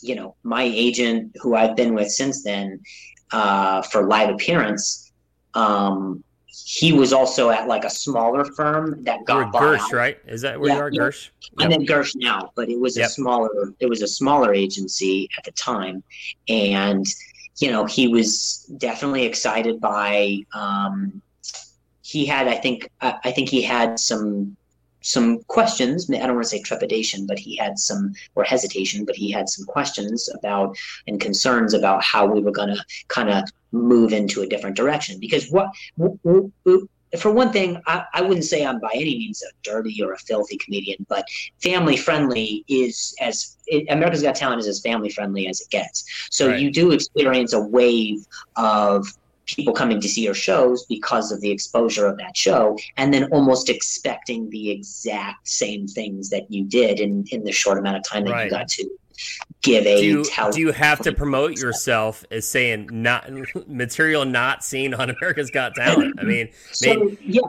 you 0.00 0.14
know, 0.14 0.34
my 0.42 0.62
agent 0.62 1.36
who 1.40 1.54
I've 1.54 1.76
been 1.76 1.94
with 1.94 2.10
since 2.10 2.42
then 2.42 2.80
uh, 3.32 3.82
for 3.82 4.06
live 4.06 4.30
appearance, 4.30 5.12
um, 5.54 6.24
he 6.48 6.92
was 6.92 7.12
also 7.12 7.50
at 7.50 7.68
like 7.68 7.84
a 7.84 7.90
smaller 7.90 8.44
firm 8.44 9.02
that 9.04 9.24
got 9.24 9.52
Gersh, 9.52 9.78
out. 9.78 9.92
right? 9.92 10.18
Is 10.26 10.42
that 10.42 10.58
where 10.58 10.70
yeah, 10.70 10.76
you 10.76 10.82
are, 10.82 10.90
yeah. 10.90 11.00
Gersh? 11.00 11.30
I'm 11.58 11.70
in 11.70 11.86
Gersh 11.86 12.12
now, 12.16 12.50
but 12.56 12.68
it 12.68 12.78
was 12.78 12.96
yep. 12.96 13.08
a 13.08 13.10
smaller. 13.10 13.72
It 13.78 13.86
was 13.86 14.02
a 14.02 14.08
smaller 14.08 14.52
agency 14.52 15.28
at 15.38 15.44
the 15.44 15.52
time, 15.52 16.02
and 16.48 17.06
you 17.58 17.70
know 17.70 17.84
he 17.84 18.08
was 18.08 18.70
definitely 18.78 19.24
excited 19.24 19.80
by. 19.80 20.38
Um, 20.54 21.22
he 22.04 22.26
had, 22.26 22.46
I 22.46 22.56
think, 22.56 22.90
I, 23.00 23.14
I 23.24 23.30
think 23.30 23.48
he 23.48 23.62
had 23.62 23.98
some 23.98 24.54
some 25.02 25.42
questions. 25.44 26.10
I 26.10 26.18
don't 26.18 26.34
want 26.34 26.44
to 26.44 26.48
say 26.48 26.62
trepidation, 26.62 27.26
but 27.26 27.38
he 27.38 27.56
had 27.56 27.78
some, 27.78 28.12
or 28.34 28.44
hesitation, 28.44 29.04
but 29.04 29.16
he 29.16 29.30
had 29.30 29.48
some 29.48 29.66
questions 29.66 30.28
about 30.34 30.76
and 31.06 31.20
concerns 31.20 31.74
about 31.74 32.02
how 32.02 32.26
we 32.26 32.40
were 32.40 32.52
going 32.52 32.74
to 32.74 32.84
kind 33.08 33.30
of 33.30 33.44
move 33.72 34.12
into 34.12 34.42
a 34.42 34.46
different 34.46 34.76
direction. 34.76 35.18
Because 35.18 35.50
what, 35.50 35.70
for 37.18 37.30
one 37.30 37.52
thing, 37.52 37.80
I, 37.86 38.04
I, 38.14 38.22
wouldn't 38.22 38.44
say 38.44 38.64
I'm 38.64 38.80
by 38.80 38.90
any 38.94 39.18
means 39.18 39.42
a 39.42 39.52
dirty 39.62 40.02
or 40.02 40.12
a 40.12 40.18
filthy 40.18 40.56
comedian, 40.56 41.04
but 41.08 41.26
family 41.62 41.96
friendly 41.96 42.64
is 42.68 43.14
as 43.20 43.58
it, 43.66 43.86
America's 43.90 44.22
Got 44.22 44.34
Talent 44.34 44.60
is 44.60 44.66
as 44.66 44.80
family 44.80 45.10
friendly 45.10 45.46
as 45.46 45.60
it 45.60 45.68
gets. 45.70 46.04
So 46.30 46.48
right. 46.48 46.60
you 46.60 46.70
do 46.70 46.92
experience 46.92 47.52
a 47.52 47.60
wave 47.60 48.26
of 48.56 49.06
people 49.46 49.72
coming 49.72 50.00
to 50.00 50.08
see 50.08 50.22
your 50.22 50.34
shows 50.34 50.84
because 50.86 51.32
of 51.32 51.40
the 51.40 51.50
exposure 51.50 52.06
of 52.06 52.16
that 52.18 52.36
show 52.36 52.76
and 52.96 53.12
then 53.12 53.24
almost 53.32 53.68
expecting 53.68 54.48
the 54.50 54.70
exact 54.70 55.46
same 55.48 55.86
things 55.86 56.30
that 56.30 56.50
you 56.50 56.64
did 56.64 57.00
in 57.00 57.24
in 57.30 57.44
the 57.44 57.52
short 57.52 57.78
amount 57.78 57.96
of 57.96 58.04
time 58.04 58.24
that 58.24 58.32
right. 58.32 58.44
you 58.44 58.50
got 58.50 58.68
to 58.68 58.88
give 59.62 59.86
a 59.86 60.00
do 60.00 60.06
you, 60.06 60.24
do 60.52 60.60
you 60.60 60.72
have 60.72 61.00
to 61.00 61.12
promote 61.12 61.58
yourself 61.58 62.24
as 62.30 62.48
saying 62.48 62.88
not 62.90 63.28
material 63.68 64.24
not 64.24 64.64
seen 64.64 64.94
on 64.94 65.10
America's 65.20 65.50
Got 65.50 65.74
Talent? 65.74 66.18
I 66.18 66.24
mean, 66.24 66.48
so, 66.72 67.10
yeah, 67.24 67.40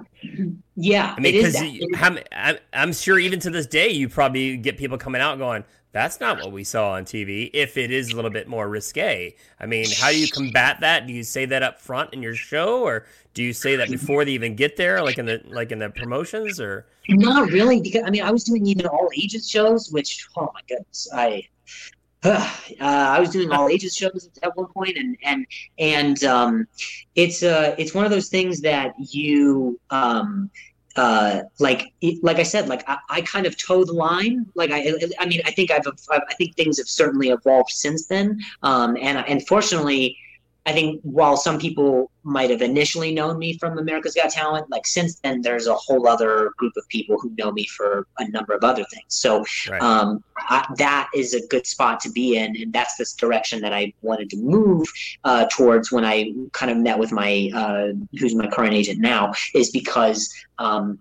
yeah. 0.76 1.16
I 1.18 1.20
mean, 1.20 1.34
because 1.34 1.62
I'm, 1.96 2.58
I'm 2.74 2.94
sure 2.94 3.20
even 3.20 3.40
to 3.42 3.50
this 3.50 3.68
day 3.68 3.90
you 3.90 4.10
probably 4.10 4.58
get 4.58 4.78
people 4.78 4.98
coming 4.98 5.22
out 5.22 5.38
going, 5.38 5.64
that's 5.94 6.20
not 6.20 6.40
what 6.40 6.52
we 6.52 6.64
saw 6.64 6.94
on 6.94 7.06
TV. 7.06 7.52
If 7.54 7.78
it 7.78 7.92
is 7.92 8.12
a 8.12 8.16
little 8.16 8.32
bit 8.32 8.48
more 8.48 8.68
risque, 8.68 9.36
I 9.60 9.66
mean, 9.68 9.86
how 9.96 10.10
do 10.10 10.20
you 10.20 10.28
combat 10.28 10.80
that? 10.82 11.06
Do 11.06 11.14
you 11.14 11.24
say 11.24 11.46
that 11.46 11.62
up 11.62 11.80
front 11.80 12.14
in 12.14 12.24
your 12.24 12.34
show, 12.34 12.82
or 12.82 13.06
do 13.36 13.44
you 13.44 13.54
say 13.54 13.76
that 13.76 13.90
before 13.90 14.26
they 14.26 14.32
even 14.32 14.56
get 14.56 14.76
there, 14.76 15.04
like 15.04 15.20
in 15.20 15.28
the 15.28 15.42
like 15.46 15.72
in 15.72 15.80
the 15.80 15.92
promotions, 15.92 16.60
or 16.60 16.88
not 17.08 17.52
really? 17.52 17.80
Because 17.80 18.04
I 18.06 18.10
mean, 18.10 18.24
I 18.24 18.32
was 18.32 18.44
doing 18.44 18.66
even 18.66 18.88
all 18.88 19.10
ages 19.16 19.48
shows, 19.48 19.92
which 19.92 20.28
oh 20.36 20.50
my 20.54 20.62
goodness, 20.68 21.08
I 21.14 21.48
uh, 22.24 22.50
I 22.80 23.20
was 23.20 23.30
doing 23.30 23.52
all 23.52 23.70
ages 23.70 23.96
shows 23.96 24.30
at 24.42 24.58
one 24.58 24.68
point, 24.68 24.98
and 24.98 25.16
and 25.24 25.46
and 25.78 26.24
um, 26.24 26.68
it's 27.14 27.44
uh 27.44 27.76
it's 27.78 27.94
one 27.94 28.04
of 28.04 28.12
those 28.12 28.30
things 28.30 28.62
that 28.62 28.96
you 28.98 29.80
um, 29.92 30.50
uh, 30.96 31.42
like 31.60 31.94
like 32.22 32.38
I 32.38 32.44
said, 32.44 32.68
like 32.70 32.88
I, 32.88 32.98
I, 33.10 33.22
kind 33.22 33.46
of 33.46 33.58
toe 33.58 33.84
the 33.84 33.94
line. 33.94 34.46
Like 34.54 34.70
I, 34.72 34.94
I 35.20 35.26
mean, 35.26 35.42
I 35.46 35.52
think 35.52 35.72
I've, 35.72 35.88
I 36.12 36.34
think 36.36 36.56
things 36.56 36.78
have 36.78 36.88
certainly 36.88 37.30
evolved 37.30 37.72
since 37.72 38.06
then. 38.06 38.40
Um, 38.62 38.96
and 39.02 39.18
and 39.28 39.46
fortunately, 39.48 40.18
I 40.66 40.72
think 40.72 41.02
while 41.04 41.36
some 41.36 41.60
people 41.60 42.10
might 42.24 42.50
have 42.50 42.62
initially 42.62 43.14
known 43.14 43.38
me 43.38 43.58
from 43.58 43.78
America's 43.78 44.14
Got 44.14 44.30
Talent, 44.30 44.70
like 44.70 44.88
since 44.88 45.20
then, 45.20 45.42
there's 45.42 45.68
a 45.68 45.76
whole 45.76 46.08
other 46.08 46.52
group 46.58 46.74
of 46.78 46.88
people 46.88 47.20
who 47.20 47.34
know 47.38 47.52
me 47.52 47.66
for 47.66 48.08
a 48.20 48.28
number 48.30 48.54
of 48.54 48.64
other 48.64 48.86
things. 48.86 49.06
So 49.10 49.44
right. 49.70 49.82
um, 49.82 50.24
I, 50.38 50.66
that 50.78 51.10
is 51.14 51.34
a 51.34 51.46
good 51.48 51.68
spot 51.68 52.00
to 52.02 52.12
be 52.12 52.38
in, 52.38 52.56
and 52.62 52.72
that's 52.72 52.96
this 52.96 53.14
direction 53.14 53.60
that 53.62 53.74
I 53.74 53.94
wanted 54.02 54.30
to 54.30 54.38
move 54.38 54.88
uh, 55.26 55.48
towards 55.52 55.92
when 55.92 56.06
I 56.06 56.32
kind 56.54 56.72
of 56.72 56.78
met 56.78 56.98
with 56.98 57.12
my 57.12 57.52
uh, 57.54 57.88
who's 58.18 58.34
my 58.34 58.48
current 58.48 58.74
agent 58.74 59.02
now, 59.02 59.34
is 59.54 59.70
because 59.70 60.34
um, 60.60 60.98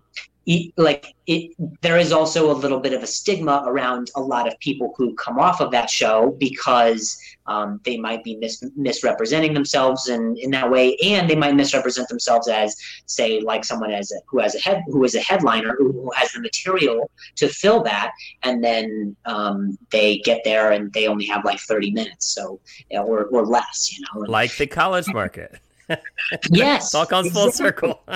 like 0.75 1.15
it, 1.25 1.55
there 1.81 1.97
is 1.97 2.11
also 2.11 2.51
a 2.51 2.55
little 2.55 2.79
bit 2.79 2.91
of 2.91 3.01
a 3.01 3.07
stigma 3.07 3.63
around 3.65 4.11
a 4.15 4.21
lot 4.21 4.45
of 4.45 4.59
people 4.59 4.93
who 4.97 5.13
come 5.15 5.39
off 5.39 5.61
of 5.61 5.71
that 5.71 5.89
show 5.89 6.35
because 6.37 7.17
um, 7.45 7.79
they 7.85 7.97
might 7.97 8.25
be 8.25 8.35
mis- 8.35 8.63
misrepresenting 8.75 9.53
themselves 9.53 10.09
in, 10.09 10.35
in 10.37 10.51
that 10.51 10.69
way, 10.69 10.97
and 10.97 11.29
they 11.29 11.35
might 11.35 11.55
misrepresent 11.55 12.09
themselves 12.09 12.49
as, 12.49 12.75
say, 13.05 13.39
like 13.39 13.63
someone 13.63 13.91
as 13.91 14.11
a, 14.11 14.15
who 14.27 14.39
has 14.39 14.55
a 14.55 14.59
head 14.59 14.83
who 14.87 15.03
is 15.05 15.15
a 15.15 15.21
headliner 15.21 15.75
who, 15.77 16.11
has 16.15 16.31
the 16.33 16.41
material 16.41 17.09
to 17.35 17.47
fill 17.47 17.81
that, 17.81 18.11
and 18.43 18.61
then 18.63 19.15
um, 19.25 19.77
they 19.91 20.17
get 20.19 20.41
there 20.43 20.71
and 20.71 20.91
they 20.91 21.07
only 21.07 21.25
have 21.25 21.45
like 21.45 21.59
thirty 21.59 21.91
minutes, 21.91 22.27
so 22.27 22.59
or 22.91 23.25
or 23.25 23.45
less, 23.45 23.97
you 23.97 24.03
know, 24.13 24.21
like 24.29 24.55
the 24.57 24.67
college 24.67 25.07
market 25.07 25.59
yes, 26.49 26.93
it 26.93 26.97
all 26.97 27.05
comes 27.05 27.31
full 27.31 27.51
circle. 27.51 28.01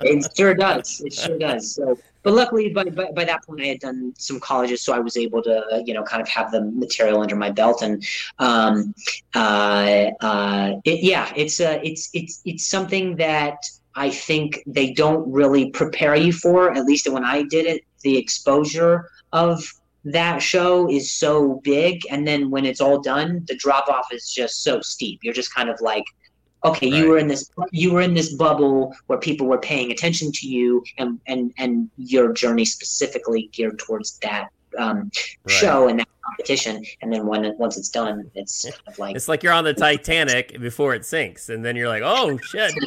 it 0.00 0.26
sure 0.36 0.54
does. 0.54 1.00
It 1.00 1.12
sure 1.12 1.38
does. 1.38 1.74
So, 1.74 1.98
but 2.22 2.34
luckily, 2.34 2.70
by, 2.70 2.84
by, 2.84 3.10
by 3.12 3.24
that 3.24 3.44
point, 3.44 3.60
I 3.60 3.66
had 3.66 3.80
done 3.80 4.14
some 4.18 4.40
colleges, 4.40 4.82
so 4.82 4.92
I 4.92 4.98
was 4.98 5.16
able 5.16 5.42
to, 5.42 5.82
you 5.84 5.94
know, 5.94 6.02
kind 6.02 6.20
of 6.20 6.28
have 6.28 6.50
the 6.50 6.62
material 6.62 7.20
under 7.20 7.36
my 7.36 7.50
belt, 7.50 7.82
and 7.82 8.04
um, 8.38 8.94
uh, 9.34 10.10
uh, 10.20 10.74
it, 10.84 11.02
yeah, 11.02 11.32
it's 11.36 11.60
uh, 11.60 11.78
it's 11.82 12.10
it's 12.12 12.40
it's 12.44 12.66
something 12.66 13.16
that 13.16 13.58
I 13.94 14.10
think 14.10 14.62
they 14.66 14.92
don't 14.92 15.30
really 15.30 15.70
prepare 15.70 16.16
you 16.16 16.32
for. 16.32 16.72
At 16.72 16.84
least 16.84 17.10
when 17.10 17.24
I 17.24 17.42
did 17.42 17.66
it, 17.66 17.84
the 18.02 18.16
exposure 18.16 19.10
of 19.32 19.62
that 20.04 20.38
show 20.38 20.88
is 20.88 21.12
so 21.12 21.60
big 21.64 22.00
and 22.10 22.26
then 22.26 22.50
when 22.50 22.64
it's 22.64 22.80
all 22.80 23.00
done 23.00 23.44
the 23.48 23.56
drop 23.56 23.88
off 23.88 24.06
is 24.12 24.32
just 24.32 24.62
so 24.62 24.80
steep 24.80 25.18
you're 25.22 25.34
just 25.34 25.54
kind 25.54 25.68
of 25.68 25.78
like 25.80 26.04
okay 26.64 26.90
right. 26.90 26.98
you 26.98 27.08
were 27.08 27.18
in 27.18 27.28
this 27.28 27.50
you 27.70 27.92
were 27.92 28.00
in 28.00 28.14
this 28.14 28.34
bubble 28.34 28.94
where 29.06 29.18
people 29.18 29.46
were 29.46 29.58
paying 29.58 29.92
attention 29.92 30.32
to 30.32 30.46
you 30.46 30.82
and 30.98 31.20
and 31.26 31.52
and 31.58 31.90
your 31.96 32.32
journey 32.32 32.64
specifically 32.64 33.48
geared 33.52 33.78
towards 33.78 34.18
that 34.18 34.50
um, 34.78 35.10
right. 35.44 35.50
show 35.50 35.88
and 35.88 36.00
that 36.00 36.08
competition. 36.24 36.84
And 37.00 37.12
then 37.12 37.26
when 37.26 37.56
once 37.58 37.76
it's 37.76 37.88
done 37.88 38.30
it's 38.34 38.64
kind 38.64 38.74
of 38.86 38.98
like 38.98 39.16
it's 39.16 39.28
like 39.28 39.42
you're 39.42 39.52
on 39.52 39.64
the 39.64 39.74
titanic 39.88 40.60
before 40.60 40.94
it 40.94 41.04
sinks 41.04 41.48
and 41.48 41.64
then 41.64 41.76
you're 41.76 41.88
like 41.88 42.02
oh 42.04 42.38
shit. 42.38 42.72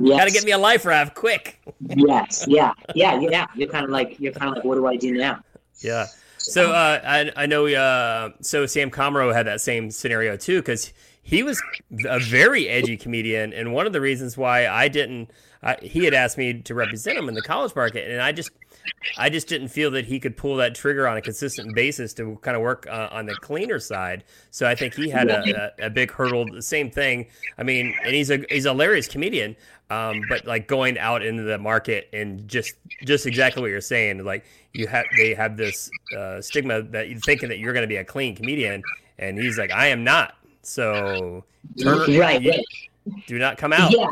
Yes. 0.00 0.18
gotta 0.18 0.30
get 0.30 0.44
me 0.44 0.52
a 0.52 0.58
life 0.58 0.84
raft 0.84 1.14
quick. 1.14 1.60
Yes. 1.80 2.44
Yeah. 2.48 2.72
Yeah. 2.94 3.20
Yeah. 3.28 3.46
You're 3.54 3.68
kind 3.68 3.84
of 3.84 3.90
like 3.90 4.18
you're 4.20 4.32
kind 4.32 4.50
of 4.50 4.56
like 4.56 4.64
what 4.64 4.76
do 4.76 4.86
i 4.86 4.96
do 4.96 5.12
now? 5.12 5.40
Yeah. 5.80 6.06
So 6.38 6.72
uh, 6.72 7.00
I, 7.04 7.32
I 7.36 7.46
know 7.46 7.66
uh, 7.66 8.30
so 8.40 8.66
sam 8.66 8.90
Comroe 8.90 9.34
had 9.34 9.46
that 9.46 9.60
same 9.60 9.90
scenario 9.90 10.36
too 10.36 10.60
because 10.60 10.92
he 11.28 11.42
was 11.42 11.62
a 12.06 12.18
very 12.18 12.70
edgy 12.70 12.96
comedian, 12.96 13.52
and 13.52 13.74
one 13.74 13.86
of 13.86 13.92
the 13.92 14.00
reasons 14.00 14.38
why 14.38 14.66
I 14.66 14.88
didn't, 14.88 15.30
I, 15.62 15.76
he 15.82 16.06
had 16.06 16.14
asked 16.14 16.38
me 16.38 16.54
to 16.62 16.74
represent 16.74 17.18
him 17.18 17.28
in 17.28 17.34
the 17.34 17.42
college 17.42 17.76
market, 17.76 18.10
and 18.10 18.22
I 18.22 18.32
just, 18.32 18.50
I 19.18 19.28
just 19.28 19.46
didn't 19.46 19.68
feel 19.68 19.90
that 19.90 20.06
he 20.06 20.20
could 20.20 20.38
pull 20.38 20.56
that 20.56 20.74
trigger 20.74 21.06
on 21.06 21.18
a 21.18 21.20
consistent 21.20 21.74
basis 21.74 22.14
to 22.14 22.38
kind 22.40 22.56
of 22.56 22.62
work 22.62 22.86
uh, 22.88 23.10
on 23.12 23.26
the 23.26 23.34
cleaner 23.34 23.78
side. 23.78 24.24
So 24.52 24.66
I 24.66 24.74
think 24.74 24.94
he 24.94 25.10
had 25.10 25.28
a, 25.28 25.72
a, 25.82 25.86
a, 25.88 25.90
big 25.90 26.10
hurdle. 26.10 26.46
The 26.46 26.62
same 26.62 26.90
thing. 26.90 27.26
I 27.58 27.62
mean, 27.62 27.94
and 28.04 28.14
he's 28.14 28.30
a 28.30 28.42
he's 28.48 28.64
a 28.64 28.70
hilarious 28.70 29.06
comedian, 29.06 29.54
um, 29.90 30.22
but 30.30 30.46
like 30.46 30.66
going 30.66 30.98
out 30.98 31.22
into 31.22 31.42
the 31.42 31.58
market 31.58 32.08
and 32.14 32.48
just 32.48 32.72
just 33.04 33.26
exactly 33.26 33.60
what 33.60 33.70
you're 33.70 33.82
saying, 33.82 34.24
like 34.24 34.46
you 34.72 34.86
have 34.86 35.04
they 35.18 35.34
have 35.34 35.58
this 35.58 35.90
uh, 36.16 36.40
stigma 36.40 36.80
that 36.84 37.10
you're 37.10 37.20
thinking 37.20 37.50
that 37.50 37.58
you're 37.58 37.74
going 37.74 37.84
to 37.84 37.86
be 37.86 37.96
a 37.96 38.04
clean 38.04 38.34
comedian, 38.34 38.82
and 39.18 39.38
he's 39.38 39.58
like, 39.58 39.72
I 39.72 39.88
am 39.88 40.04
not. 40.04 40.37
So 40.68 41.44
turn, 41.80 42.18
right, 42.18 42.44
right. 42.44 42.64
Do 43.26 43.38
not 43.38 43.56
come 43.56 43.72
out. 43.72 43.90
Yeah. 43.90 44.10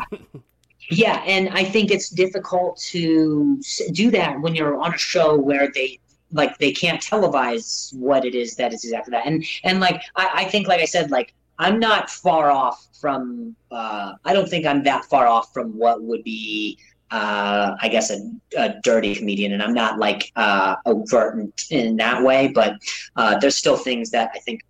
Yeah, 0.89 1.23
and 1.27 1.49
I 1.49 1.65
think 1.65 1.91
it's 1.91 2.09
difficult 2.09 2.79
to 2.93 3.61
do 3.93 4.11
that 4.13 4.41
when 4.41 4.55
you're 4.55 4.81
on 4.81 4.95
a 4.95 4.99
show 4.99 5.37
where 5.37 5.69
they 5.75 5.99
like 6.33 6.59
they 6.59 6.71
can't 6.71 7.01
televise 7.01 7.93
what 7.95 8.25
it 8.25 8.35
is 8.35 8.55
that 8.57 8.73
is 8.73 8.85
exactly 8.85 9.11
that. 9.13 9.27
And 9.27 9.45
and 9.65 9.81
like 9.81 10.01
I, 10.15 10.31
I 10.35 10.45
think 10.45 10.69
like 10.69 10.81
I 10.81 10.85
said, 10.85 11.11
like 11.11 11.35
I'm 11.59 11.81
not 11.81 12.09
far 12.09 12.51
off 12.53 12.87
from 13.01 13.57
uh 13.71 14.13
I 14.25 14.33
don't 14.33 14.49
think 14.49 14.65
I'm 14.65 14.85
that 14.85 15.05
far 15.07 15.27
off 15.27 15.53
from 15.53 15.77
what 15.77 16.03
would 16.03 16.23
be 16.23 16.79
uh, 17.11 17.77
I 17.81 17.89
guess 17.89 18.11
a, 18.11 18.19
a, 18.59 18.75
dirty 18.83 19.15
comedian, 19.15 19.53
and 19.53 19.63
I'm 19.63 19.73
not 19.73 19.99
like 19.99 20.33
uh, 20.35 20.75
overt 20.87 21.39
in, 21.39 21.53
in 21.71 21.97
that 21.99 22.21
way, 22.21 22.49
but 22.49 22.75
uh, 23.15 23.39
there's 23.39 23.55
still 23.55 23.77
things 23.77 24.11
that 24.11 24.33
I 24.35 24.41
think 24.41 24.65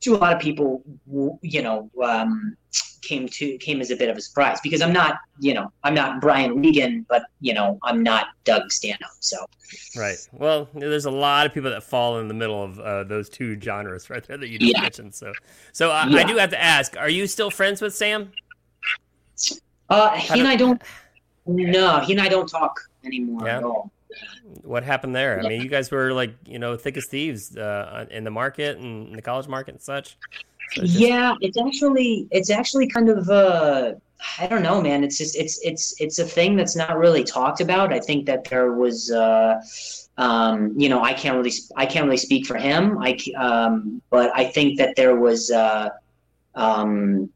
to 0.00 0.14
a 0.14 0.18
lot 0.18 0.32
of 0.32 0.40
people, 0.40 0.82
you 1.42 1.62
know, 1.62 1.90
um, 2.02 2.56
came 3.02 3.28
to 3.28 3.56
came 3.58 3.80
as 3.80 3.90
a 3.90 3.96
bit 3.96 4.08
of 4.08 4.16
a 4.16 4.20
surprise 4.20 4.58
because 4.62 4.82
I'm 4.82 4.92
not, 4.92 5.18
you 5.38 5.54
know, 5.54 5.72
I'm 5.84 5.94
not 5.94 6.20
Brian 6.20 6.60
Regan, 6.60 7.06
but 7.08 7.24
you 7.40 7.54
know, 7.54 7.78
I'm 7.82 8.02
not 8.02 8.28
Doug 8.44 8.70
Stanhope. 8.72 9.10
So, 9.20 9.36
right. 9.96 10.16
Well, 10.32 10.68
there's 10.74 11.06
a 11.06 11.10
lot 11.10 11.46
of 11.46 11.54
people 11.54 11.70
that 11.70 11.82
fall 11.82 12.18
in 12.18 12.28
the 12.28 12.34
middle 12.34 12.62
of 12.62 12.78
uh, 12.80 13.04
those 13.04 13.28
two 13.28 13.58
genres 13.60 14.10
right 14.10 14.26
there 14.26 14.36
that 14.36 14.48
you 14.48 14.58
just 14.58 14.74
yeah. 14.74 14.82
mentioned. 14.82 15.14
So, 15.14 15.32
so 15.72 15.90
uh, 15.90 16.06
yeah. 16.08 16.18
I 16.18 16.24
do 16.24 16.36
have 16.36 16.50
to 16.50 16.62
ask: 16.62 16.96
Are 16.96 17.10
you 17.10 17.26
still 17.26 17.50
friends 17.50 17.80
with 17.80 17.94
Sam? 17.94 18.32
Uh, 19.88 20.16
he 20.16 20.40
and 20.40 20.48
I 20.48 20.56
don't. 20.56 20.82
No, 21.48 22.00
he 22.00 22.12
and 22.12 22.20
I 22.20 22.28
don't 22.28 22.48
talk 22.48 22.76
anymore 23.04 23.46
yeah. 23.46 23.58
at 23.58 23.62
all 23.62 23.92
what 24.62 24.84
happened 24.84 25.14
there? 25.14 25.40
I 25.40 25.48
mean, 25.48 25.60
you 25.60 25.68
guys 25.68 25.90
were 25.90 26.12
like, 26.12 26.34
you 26.46 26.58
know, 26.58 26.76
thick 26.76 26.96
as 26.96 27.06
thieves 27.06 27.56
uh, 27.56 28.06
in 28.10 28.24
the 28.24 28.30
market 28.30 28.78
and 28.78 29.08
in 29.08 29.14
the 29.14 29.22
college 29.22 29.48
market 29.48 29.74
and 29.74 29.82
such. 29.82 30.16
So 30.72 30.82
it's 30.82 30.92
just... 30.92 31.00
Yeah, 31.00 31.34
it's 31.40 31.58
actually 31.58 32.26
it's 32.30 32.50
actually 32.50 32.88
kind 32.88 33.08
of 33.08 33.28
uh, 33.28 33.94
I 34.38 34.46
don't 34.46 34.62
know, 34.62 34.80
man. 34.80 35.04
It's 35.04 35.18
just 35.18 35.36
it's 35.36 35.60
it's 35.62 36.00
it's 36.00 36.18
a 36.18 36.24
thing 36.24 36.56
that's 36.56 36.76
not 36.76 36.98
really 36.98 37.24
talked 37.24 37.60
about. 37.60 37.92
I 37.92 38.00
think 38.00 38.26
that 38.26 38.44
there 38.44 38.72
was. 38.72 39.10
Uh, 39.10 39.60
um, 40.18 40.72
you 40.78 40.88
know, 40.88 41.02
I 41.02 41.12
can't 41.12 41.36
really 41.36 41.52
I 41.76 41.84
can't 41.84 42.06
really 42.06 42.16
speak 42.16 42.46
for 42.46 42.56
him. 42.56 42.98
I 42.98 43.18
um, 43.36 44.00
but 44.10 44.32
I 44.34 44.44
think 44.44 44.78
that 44.78 44.96
there 44.96 45.16
was, 45.16 45.50
uh, 45.50 45.90
um, 46.54 47.28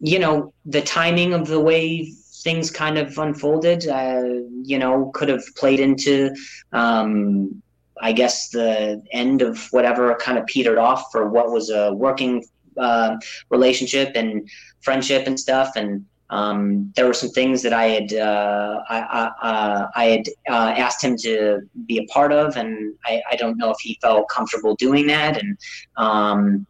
you 0.00 0.18
know, 0.18 0.52
the 0.66 0.82
timing 0.82 1.32
of 1.32 1.46
the 1.46 1.60
way 1.60 2.12
things 2.42 2.70
kind 2.70 2.98
of 2.98 3.16
unfolded, 3.18 3.88
uh, 3.88 4.22
you 4.62 4.78
know, 4.78 5.10
could 5.14 5.28
have 5.28 5.44
played 5.56 5.80
into, 5.80 6.34
um, 6.72 7.62
I 8.00 8.12
guess, 8.12 8.48
the 8.48 9.02
end 9.12 9.42
of 9.42 9.68
whatever 9.70 10.14
kind 10.16 10.38
of 10.38 10.46
petered 10.46 10.78
off 10.78 11.10
for 11.12 11.28
what 11.28 11.50
was 11.50 11.70
a 11.70 11.92
working 11.92 12.44
uh, 12.78 13.16
relationship 13.50 14.12
and 14.14 14.48
friendship 14.80 15.26
and 15.26 15.38
stuff. 15.38 15.72
And 15.76 16.06
um, 16.30 16.92
there 16.96 17.06
were 17.06 17.14
some 17.14 17.30
things 17.30 17.60
that 17.62 17.72
I 17.72 17.86
had 17.86 18.12
uh, 18.12 18.80
I, 18.88 19.00
I, 19.00 19.48
uh, 19.48 19.88
I, 19.96 20.04
had 20.04 20.28
uh, 20.48 20.74
asked 20.76 21.02
him 21.02 21.16
to 21.18 21.60
be 21.86 21.98
a 21.98 22.04
part 22.06 22.32
of, 22.32 22.56
and 22.56 22.94
I, 23.04 23.20
I, 23.32 23.36
don't 23.36 23.58
know 23.58 23.70
if 23.70 23.78
he 23.80 23.98
felt 24.00 24.28
comfortable 24.28 24.76
doing 24.76 25.08
that. 25.08 25.42
And 25.42 25.58
um, 25.96 26.66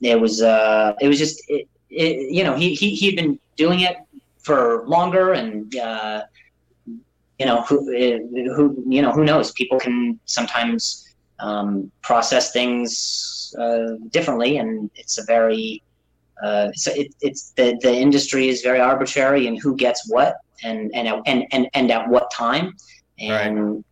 it 0.00 0.18
was 0.18 0.40
uh, 0.40 0.94
it 0.98 1.08
was 1.08 1.18
just 1.18 1.42
it, 1.48 1.68
it, 1.90 2.32
you 2.32 2.42
know 2.42 2.56
he, 2.56 2.74
he 2.74 2.94
he 2.94 3.06
had 3.06 3.16
been 3.16 3.38
doing 3.56 3.80
it 3.80 3.98
for 4.42 4.84
longer 4.86 5.32
and 5.32 5.76
uh, 5.76 6.22
you 7.38 7.46
know 7.46 7.62
who 7.62 7.78
who 8.54 8.84
you 8.88 9.02
know 9.02 9.12
who 9.12 9.24
knows 9.24 9.52
people 9.52 9.78
can 9.78 10.18
sometimes 10.26 11.08
um, 11.40 11.90
process 12.02 12.52
things 12.52 13.54
uh, 13.58 13.96
differently 14.10 14.58
and 14.58 14.90
it's 14.94 15.18
a 15.18 15.24
very 15.24 15.82
uh, 16.42 16.70
so 16.74 16.90
it, 16.94 17.14
it's 17.20 17.52
the 17.52 17.78
the 17.82 17.92
industry 17.92 18.48
is 18.48 18.62
very 18.62 18.80
arbitrary 18.80 19.46
and 19.46 19.60
who 19.60 19.76
gets 19.76 20.08
what 20.08 20.36
and 20.64 20.90
and 20.94 21.08
and 21.26 21.44
and, 21.52 21.68
and 21.74 21.90
at 21.90 22.08
what 22.08 22.30
time 22.30 22.74
and 23.18 23.58
right. 23.58 23.84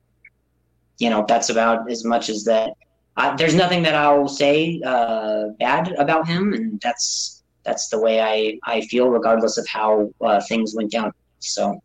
you 0.98 1.10
know 1.10 1.24
that's 1.26 1.50
about 1.50 1.90
as 1.90 2.04
much 2.04 2.28
as 2.28 2.44
that 2.44 2.72
I, 3.16 3.34
there's 3.36 3.54
nothing 3.54 3.82
that 3.82 3.94
I'll 3.94 4.28
say 4.28 4.80
uh, 4.84 5.48
bad 5.58 5.92
about 5.98 6.26
him 6.26 6.52
and 6.52 6.80
that's 6.80 7.39
that's 7.64 7.88
the 7.88 8.00
way 8.00 8.20
I, 8.20 8.58
I 8.64 8.80
feel, 8.82 9.08
regardless 9.08 9.58
of 9.58 9.66
how 9.68 10.12
uh, 10.20 10.40
things 10.48 10.74
went 10.74 10.90
down. 10.90 11.12
So, 11.40 11.80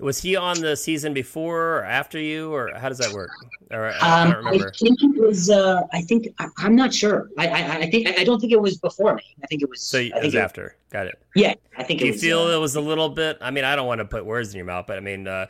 was 0.00 0.20
he 0.20 0.36
on 0.36 0.60
the 0.60 0.76
season 0.76 1.14
before 1.14 1.78
or 1.78 1.84
after 1.84 2.18
you, 2.18 2.52
or 2.52 2.70
how 2.76 2.88
does 2.88 2.98
that 2.98 3.12
work? 3.12 3.30
Or, 3.70 3.92
I, 4.00 4.22
um, 4.22 4.46
I 4.46 4.58
think 4.58 4.98
it 5.02 5.20
was. 5.20 5.50
Uh, 5.50 5.82
I 5.92 6.02
think 6.02 6.28
I, 6.38 6.48
am 6.66 6.74
not 6.74 6.92
sure. 6.92 7.30
I, 7.38 7.48
I, 7.48 7.76
I 7.78 7.90
think 7.90 8.08
I 8.18 8.24
don't 8.24 8.40
think 8.40 8.52
it 8.52 8.60
was 8.60 8.78
before 8.78 9.14
me. 9.14 9.22
I 9.42 9.46
think 9.46 9.62
it 9.62 9.68
was. 9.68 9.82
So 9.82 9.98
it 9.98 10.12
was 10.22 10.34
after. 10.34 10.76
Got 10.90 11.06
it. 11.06 11.22
Yeah, 11.36 11.54
I 11.76 11.84
think. 11.84 12.00
Do 12.00 12.06
you 12.06 12.12
was, 12.12 12.20
feel 12.20 12.40
uh, 12.40 12.56
it 12.56 12.58
was 12.58 12.74
a 12.76 12.80
little 12.80 13.08
bit? 13.08 13.38
I 13.40 13.50
mean, 13.50 13.64
I 13.64 13.76
don't 13.76 13.86
want 13.86 14.00
to 14.00 14.04
put 14.04 14.26
words 14.26 14.50
in 14.50 14.56
your 14.56 14.66
mouth, 14.66 14.86
but 14.88 14.96
I 14.96 15.00
mean, 15.00 15.28
uh, 15.28 15.46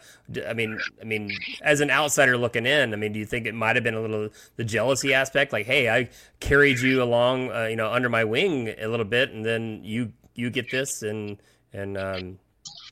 I 0.46 0.52
mean, 0.52 0.78
I 1.00 1.04
mean, 1.04 1.30
as 1.62 1.80
an 1.80 1.90
outsider 1.90 2.36
looking 2.36 2.66
in, 2.66 2.92
I 2.92 2.96
mean, 2.96 3.12
do 3.12 3.18
you 3.18 3.26
think 3.26 3.46
it 3.46 3.54
might 3.54 3.76
have 3.76 3.84
been 3.84 3.94
a 3.94 4.00
little 4.00 4.28
the 4.56 4.64
jealousy 4.64 5.14
aspect? 5.14 5.52
Like, 5.52 5.66
hey, 5.66 5.88
I 5.88 6.10
carried 6.40 6.80
you 6.80 7.02
along, 7.02 7.50
uh, 7.52 7.64
you 7.64 7.76
know, 7.76 7.90
under 7.90 8.08
my 8.08 8.24
wing 8.24 8.74
a 8.78 8.86
little 8.86 9.06
bit, 9.06 9.30
and 9.30 9.44
then 9.44 9.80
you 9.82 10.12
you 10.34 10.50
get 10.50 10.70
this 10.70 11.02
and 11.02 11.38
and 11.72 11.96
um, 11.96 12.38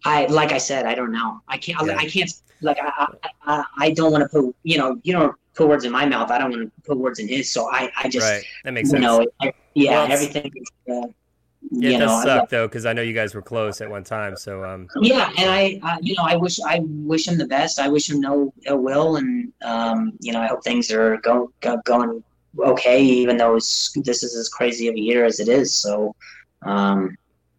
I 0.05 0.27
like 0.27 0.53
I 0.53 0.59
said, 0.59 0.87
I 0.87 0.95
don't 0.95 1.13
know. 1.13 1.41
I 1.49 1.59
can't. 1.59 1.87
Yeah. 1.87 1.97
I 1.97 2.07
can't. 2.07 2.31
Like 2.61 2.79
I, 2.81 3.07
I, 3.43 3.65
I 3.79 3.91
don't 3.91 4.13
want 4.13 4.23
to 4.23 4.29
put. 4.29 4.55
You 4.63 4.79
know, 4.79 5.01
you 5.03 5.13
don't 5.13 5.35
put 5.55 5.69
words 5.69 5.85
in 5.85 5.93
my 5.93 6.07
mouth. 6.07 6.31
I 6.31 6.39
don't 6.39 6.51
want 6.51 6.63
to 6.63 6.83
put 6.83 6.99
words 6.99 7.19
in 7.19 7.29
his. 7.29 7.53
So 7.53 7.71
I, 7.71 7.91
I 7.97 8.09
just. 8.09 8.29
Right. 8.29 8.43
That 8.65 8.73
makes 8.73 8.91
sense. 8.91 9.03
You 9.03 9.07
know, 9.07 9.27
yeah, 9.75 9.91
well, 9.91 10.13
everything. 10.13 10.53
Uh, 10.91 11.09
yeah, 11.71 11.97
it 11.97 11.99
does 11.99 12.25
know, 12.25 12.25
suck 12.25 12.49
though 12.49 12.69
because 12.69 12.87
I 12.87 12.93
know 12.93 13.03
you 13.03 13.13
guys 13.13 13.35
were 13.35 13.43
close 13.43 13.81
at 13.81 13.91
one 13.91 14.05
time. 14.05 14.37
So 14.37 14.65
um. 14.65 14.89
Yeah, 15.01 15.31
and 15.37 15.51
I, 15.51 15.81
I, 15.83 15.99
you 16.01 16.15
know, 16.15 16.23
I 16.25 16.37
wish 16.37 16.59
I 16.65 16.81
wish 16.85 17.29
him 17.29 17.37
the 17.37 17.47
best. 17.47 17.81
I 17.81 17.89
wish 17.89 18.09
him 18.09 18.21
no 18.21 18.53
ill 18.67 18.79
will, 18.79 19.17
and 19.17 19.53
um, 19.63 20.13
you 20.21 20.33
know, 20.33 20.41
I 20.41 20.47
hope 20.47 20.63
things 20.63 20.91
are 20.91 21.17
go, 21.19 21.53
go, 21.61 21.77
going 21.85 22.23
okay, 22.61 23.03
even 23.03 23.37
though 23.37 23.55
this 23.55 24.23
is 24.23 24.37
as 24.37 24.49
crazy 24.49 24.89
of 24.89 24.95
a 24.95 25.01
year 25.01 25.25
as 25.25 25.41
it 25.41 25.49
is. 25.49 25.75
So, 25.75 26.15
um, 26.63 27.17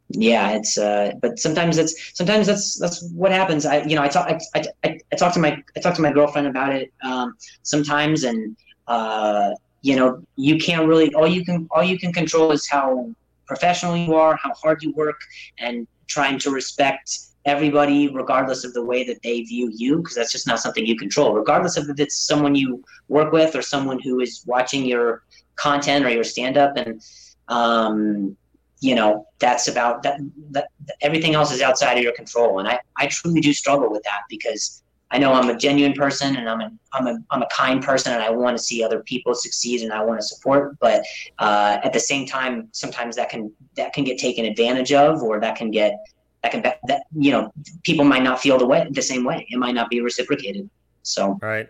yeah, 0.10 0.52
it's 0.52 0.78
uh, 0.78 1.12
but 1.22 1.38
sometimes 1.38 1.78
it's 1.78 2.18
sometimes 2.18 2.48
that's 2.48 2.80
that's 2.80 3.08
what 3.12 3.32
happens. 3.32 3.66
I 3.66 3.84
you 3.84 3.96
know 3.96 4.02
I 4.02 4.08
talk 4.08 4.28
I, 4.56 4.64
I, 4.84 5.00
I 5.12 5.16
talk 5.16 5.34
to 5.34 5.40
my 5.40 5.62
I 5.78 5.80
talk 5.80 5.94
to 5.96 6.02
my 6.02 6.12
girlfriend 6.12 6.48
about 6.48 6.74
it 6.74 6.92
um, 7.04 7.36
sometimes, 7.62 8.24
and 8.24 8.58
uh, 8.88 9.52
you 9.84 9.96
know 9.96 10.22
you 10.36 10.58
can't 10.58 10.88
really 10.88 11.14
all 11.14 11.28
you 11.28 11.46
can 11.46 11.68
all 11.70 11.84
you 11.84 12.00
can 12.00 12.12
control 12.12 12.52
is 12.52 12.68
how 12.68 13.10
professional 13.46 13.96
you 13.96 14.16
are, 14.16 14.36
how 14.42 14.52
hard 14.56 14.82
you 14.82 14.94
work, 14.94 15.20
and 15.60 15.88
trying 16.08 16.40
to 16.40 16.50
respect 16.50 17.20
everybody 17.46 18.10
regardless 18.10 18.66
of 18.66 18.74
the 18.74 18.84
way 18.84 19.04
that 19.04 19.22
they 19.22 19.42
view 19.44 19.72
you 19.76 19.98
because 19.98 20.16
that's 20.16 20.32
just 20.32 20.46
not 20.46 20.60
something 20.60 20.86
you 20.86 20.96
control 20.98 21.34
regardless 21.34 21.78
of 21.78 21.90
if 21.90 21.98
it's 21.98 22.16
someone 22.16 22.54
you 22.54 22.84
work 23.08 23.32
with 23.32 23.56
or 23.56 23.62
someone 23.62 23.98
who 24.04 24.20
is 24.20 24.44
watching 24.46 24.84
your 24.84 25.24
content 25.56 26.06
or 26.06 26.10
your 26.10 26.24
stand 26.24 26.58
up 26.58 26.76
and 26.76 27.02
um, 27.48 28.36
you 28.80 28.96
know 28.96 29.26
that's 29.40 29.68
about 29.68 30.04
that, 30.04 30.20
that 30.52 30.70
everything 31.02 31.36
else 31.36 31.52
is 31.52 31.62
outside 31.62 31.98
of 31.98 32.04
your 32.04 32.14
control. 32.14 32.60
And 32.60 32.68
i 32.68 32.80
i 32.98 33.08
truly 33.08 33.42
do 33.42 33.54
struggle 33.54 33.90
with 33.92 34.04
that 34.04 34.22
because 34.30 34.84
i 35.12 35.18
know 35.18 35.34
i'm 35.34 35.50
a 35.50 35.58
genuine 35.58 35.94
person 35.94 36.36
and 36.36 36.48
i'm 36.48 36.62
a 36.62 36.72
i'm 36.94 37.08
a, 37.08 37.18
I'm 37.32 37.42
a 37.42 37.48
kind 37.48 37.84
person 37.84 38.14
and 38.14 38.22
i 38.22 38.30
want 38.30 38.58
to 38.58 38.64
see 38.64 38.84
other 38.84 39.02
people 39.04 39.34
succeed 39.34 39.82
and 39.82 39.92
i 39.92 40.04
want 40.04 40.20
to 40.22 40.26
support. 40.26 40.78
But 40.80 41.04
uh, 41.40 41.78
at 41.84 41.94
the 41.94 42.00
same 42.00 42.26
time 42.26 42.70
sometimes 42.72 43.16
that 43.16 43.30
can 43.30 43.52
that 43.76 43.94
can 43.94 44.04
get 44.04 44.18
taken 44.18 44.46
advantage 44.46 44.94
of 44.94 45.22
or 45.24 45.40
that 45.40 45.56
can 45.56 45.72
get 45.72 45.98
that 46.44 46.52
can 46.52 46.62
that 46.62 47.04
you 47.16 47.32
know 47.32 47.52
people 47.84 48.06
might 48.06 48.24
not 48.24 48.40
feel 48.40 48.58
the 48.58 48.66
way 48.66 48.88
the 48.92 49.02
same 49.02 49.24
way. 49.24 49.46
It 49.50 49.58
might 49.58 49.76
not 49.76 49.90
be 49.90 50.02
reciprocated. 50.02 50.70
So. 51.04 51.40
Right. 51.42 51.70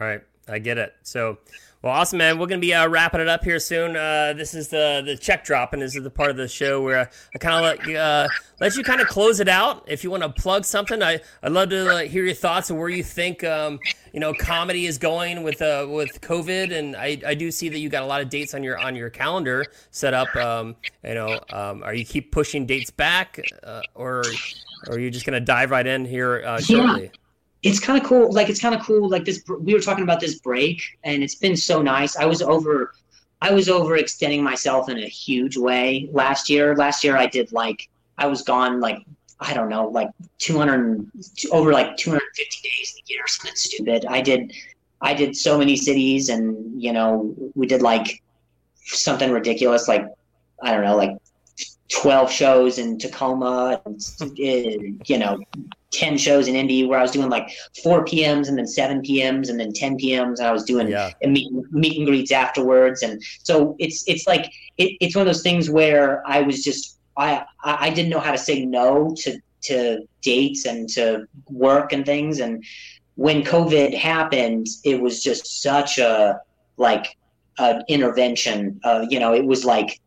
Right. 0.00 0.22
I 0.48 0.58
get 0.58 0.78
it. 0.78 0.94
So 1.02 1.38
well, 1.82 1.92
awesome, 1.92 2.18
man. 2.18 2.40
We're 2.40 2.48
gonna 2.48 2.60
be 2.60 2.74
uh, 2.74 2.88
wrapping 2.88 3.20
it 3.20 3.28
up 3.28 3.44
here 3.44 3.60
soon. 3.60 3.96
Uh, 3.96 4.32
this 4.32 4.52
is 4.52 4.66
the 4.66 5.00
the 5.04 5.16
check 5.16 5.44
drop, 5.44 5.72
and 5.72 5.80
this 5.80 5.94
is 5.94 6.02
the 6.02 6.10
part 6.10 6.28
of 6.28 6.36
the 6.36 6.48
show 6.48 6.82
where 6.82 7.08
I 7.32 7.38
kind 7.38 7.54
of 7.54 7.86
let 7.86 7.96
uh, 7.96 8.28
let 8.60 8.76
you 8.76 8.82
kind 8.82 9.00
of 9.00 9.06
close 9.06 9.38
it 9.38 9.48
out. 9.48 9.84
If 9.86 10.02
you 10.02 10.10
want 10.10 10.24
to 10.24 10.28
plug 10.28 10.64
something, 10.64 11.00
I 11.04 11.20
I'd 11.40 11.52
love 11.52 11.68
to 11.68 11.88
uh, 11.88 11.98
hear 12.00 12.24
your 12.24 12.34
thoughts 12.34 12.68
on 12.72 12.78
where 12.78 12.88
you 12.88 13.04
think 13.04 13.44
um, 13.44 13.78
you 14.12 14.18
know 14.18 14.34
comedy 14.34 14.86
is 14.86 14.98
going 14.98 15.44
with 15.44 15.62
uh, 15.62 15.86
with 15.88 16.20
COVID. 16.20 16.76
And 16.76 16.96
I, 16.96 17.20
I 17.24 17.34
do 17.34 17.52
see 17.52 17.68
that 17.68 17.78
you 17.78 17.88
got 17.88 18.02
a 18.02 18.06
lot 18.06 18.22
of 18.22 18.28
dates 18.28 18.54
on 18.54 18.64
your 18.64 18.76
on 18.76 18.96
your 18.96 19.08
calendar 19.08 19.64
set 19.92 20.14
up. 20.14 20.34
Um, 20.34 20.74
you 21.04 21.14
know, 21.14 21.38
um, 21.52 21.84
are 21.84 21.94
you 21.94 22.04
keep 22.04 22.32
pushing 22.32 22.66
dates 22.66 22.90
back, 22.90 23.40
uh, 23.62 23.82
or, 23.94 24.24
or 24.88 24.96
are 24.96 24.98
you 24.98 25.12
just 25.12 25.24
gonna 25.24 25.38
dive 25.38 25.70
right 25.70 25.86
in 25.86 26.04
here 26.04 26.58
shortly? 26.58 27.04
Yeah 27.04 27.10
it's 27.62 27.80
kind 27.80 28.00
of 28.00 28.06
cool. 28.08 28.32
Like 28.32 28.48
it's 28.48 28.60
kind 28.60 28.74
of 28.74 28.82
cool. 28.82 29.08
Like 29.08 29.24
this, 29.24 29.42
we 29.60 29.74
were 29.74 29.80
talking 29.80 30.04
about 30.04 30.20
this 30.20 30.38
break, 30.38 30.82
and 31.04 31.22
it's 31.22 31.34
been 31.34 31.56
so 31.56 31.82
nice. 31.82 32.16
I 32.16 32.24
was 32.24 32.42
over, 32.42 32.94
I 33.40 33.52
was 33.52 33.68
overextending 33.68 34.42
myself 34.42 34.88
in 34.88 34.98
a 34.98 35.08
huge 35.08 35.56
way 35.56 36.08
last 36.12 36.48
year. 36.48 36.76
Last 36.76 37.02
year, 37.02 37.16
I 37.16 37.26
did 37.26 37.52
like 37.52 37.88
I 38.16 38.26
was 38.26 38.42
gone 38.42 38.80
like 38.80 38.98
I 39.40 39.54
don't 39.54 39.68
know, 39.68 39.88
like 39.88 40.10
200 40.38 41.06
over 41.52 41.72
like 41.72 41.96
250 41.96 42.68
days 42.68 42.94
a 42.98 43.02
year, 43.12 43.22
something 43.26 43.54
stupid. 43.54 44.04
I 44.06 44.20
did, 44.20 44.52
I 45.00 45.14
did 45.14 45.36
so 45.36 45.56
many 45.56 45.76
cities, 45.76 46.28
and 46.28 46.82
you 46.82 46.92
know, 46.92 47.34
we 47.54 47.66
did 47.66 47.82
like 47.82 48.22
something 48.84 49.30
ridiculous, 49.30 49.86
like 49.86 50.06
I 50.62 50.72
don't 50.72 50.84
know, 50.84 50.96
like 50.96 51.16
12 51.88 52.30
shows 52.30 52.78
in 52.78 52.98
Tacoma, 52.98 53.80
and, 53.86 55.02
you 55.06 55.18
know, 55.18 55.38
10 55.90 56.18
shows 56.18 56.48
in 56.48 56.54
Indy 56.54 56.84
where 56.84 56.98
I 56.98 57.02
was 57.02 57.10
doing 57.10 57.30
like 57.30 57.48
4 57.82 58.04
p.m.s 58.04 58.48
and 58.48 58.58
then 58.58 58.66
7 58.66 59.00
p.m.s 59.00 59.48
and 59.48 59.58
then 59.58 59.72
10 59.72 59.96
p.m.s. 59.96 60.38
And 60.38 60.48
I 60.48 60.52
was 60.52 60.64
doing 60.64 60.88
yeah. 60.88 61.12
meet, 61.22 61.50
meet 61.72 61.96
and 61.96 62.06
greets 62.06 62.30
afterwards. 62.30 63.02
And 63.02 63.22
so 63.42 63.74
it's, 63.78 64.04
it's 64.06 64.26
like, 64.26 64.52
it, 64.76 64.98
it's 65.00 65.16
one 65.16 65.26
of 65.26 65.32
those 65.32 65.42
things 65.42 65.70
where 65.70 66.22
I 66.26 66.42
was 66.42 66.62
just, 66.62 66.98
I, 67.16 67.44
I 67.64 67.90
didn't 67.90 68.10
know 68.10 68.20
how 68.20 68.32
to 68.32 68.38
say 68.38 68.66
no 68.66 69.14
to, 69.20 69.40
to 69.62 70.06
dates 70.20 70.66
and 70.66 70.88
to 70.90 71.26
work 71.48 71.92
and 71.92 72.04
things. 72.04 72.38
And 72.38 72.62
when 73.14 73.42
COVID 73.42 73.96
happened, 73.96 74.66
it 74.84 75.00
was 75.00 75.22
just 75.22 75.62
such 75.62 75.98
a, 75.98 76.38
like, 76.76 77.16
an 77.58 77.82
intervention. 77.88 78.78
Uh, 78.84 79.06
you 79.08 79.18
know, 79.18 79.32
it 79.32 79.44
was 79.44 79.64
like, 79.64 80.00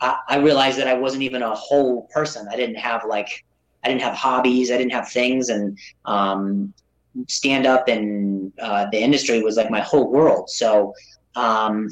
I, 0.00 0.38
realized 0.38 0.78
that 0.78 0.88
I 0.88 0.94
wasn't 0.94 1.22
even 1.22 1.42
a 1.42 1.54
whole 1.54 2.08
person. 2.12 2.48
I 2.50 2.56
didn't 2.56 2.76
have 2.76 3.04
like 3.04 3.44
I 3.84 3.88
didn't 3.88 4.02
have 4.02 4.14
hobbies. 4.14 4.70
I 4.70 4.78
didn't 4.78 4.92
have 4.92 5.08
things, 5.10 5.48
and 5.48 5.78
um, 6.04 6.72
stand 7.28 7.66
up 7.66 7.88
in 7.88 8.52
uh, 8.60 8.86
the 8.90 8.98
industry 8.98 9.42
was 9.42 9.56
like 9.56 9.70
my 9.70 9.80
whole 9.80 10.10
world. 10.10 10.48
So 10.50 10.94
um, 11.34 11.88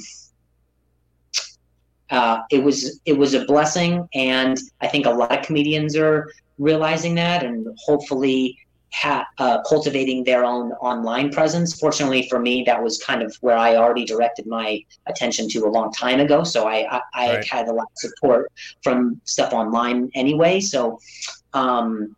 uh, 2.11 2.41
it 2.51 2.63
was 2.63 3.01
it 3.05 3.17
was 3.17 3.35
a 3.35 3.45
blessing, 3.45 4.09
and 4.15 4.59
I 4.81 4.89
think 4.89 5.07
a 5.07 5.11
lot 5.11 5.37
of 5.37 5.45
comedians 5.45 5.97
are 5.97 6.31
realizing 6.59 7.15
that, 7.17 7.45
and 7.45 7.67
hopefully 7.85 8.59
ha- 8.93 9.27
uh, 9.39 9.63
cultivating 9.63 10.25
their 10.25 10.45
own 10.45 10.73
online 10.73 11.31
presence. 11.31 11.79
Fortunately 11.79 12.29
for 12.29 12.39
me, 12.39 12.63
that 12.65 12.83
was 12.83 12.99
kind 12.99 13.23
of 13.23 13.35
where 13.41 13.57
I 13.57 13.77
already 13.77 14.05
directed 14.05 14.47
my 14.47 14.81
attention 15.07 15.49
to 15.51 15.67
a 15.67 15.71
long 15.71 15.93
time 15.93 16.21
ago. 16.21 16.45
So 16.45 16.67
I, 16.67 16.87
I, 16.91 17.01
I 17.15 17.35
right. 17.37 17.45
had 17.45 17.69
a 17.69 17.73
lot 17.73 17.87
of 17.91 17.99
support 17.99 18.51
from 18.83 19.21
stuff 19.25 19.53
online 19.53 20.11
anyway. 20.15 20.61
So 20.61 20.99
um, 21.53 22.17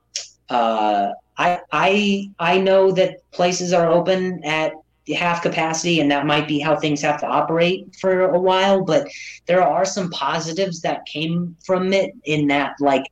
uh, 0.48 1.10
I, 1.36 1.60
I, 1.72 2.30
I 2.38 2.58
know 2.58 2.92
that 2.92 3.18
places 3.32 3.72
are 3.72 3.88
open 3.90 4.44
at 4.44 4.72
half 5.14 5.42
capacity 5.42 6.00
and 6.00 6.10
that 6.10 6.26
might 6.26 6.46
be 6.46 6.60
how 6.60 6.76
things 6.76 7.00
have 7.02 7.18
to 7.20 7.26
operate 7.26 7.84
for 8.00 8.30
a 8.30 8.38
while 8.38 8.84
but 8.84 9.08
there 9.46 9.62
are 9.62 9.84
some 9.84 10.08
positives 10.10 10.80
that 10.82 11.04
came 11.06 11.56
from 11.64 11.92
it 11.92 12.12
in 12.24 12.46
that 12.46 12.74
like 12.78 13.04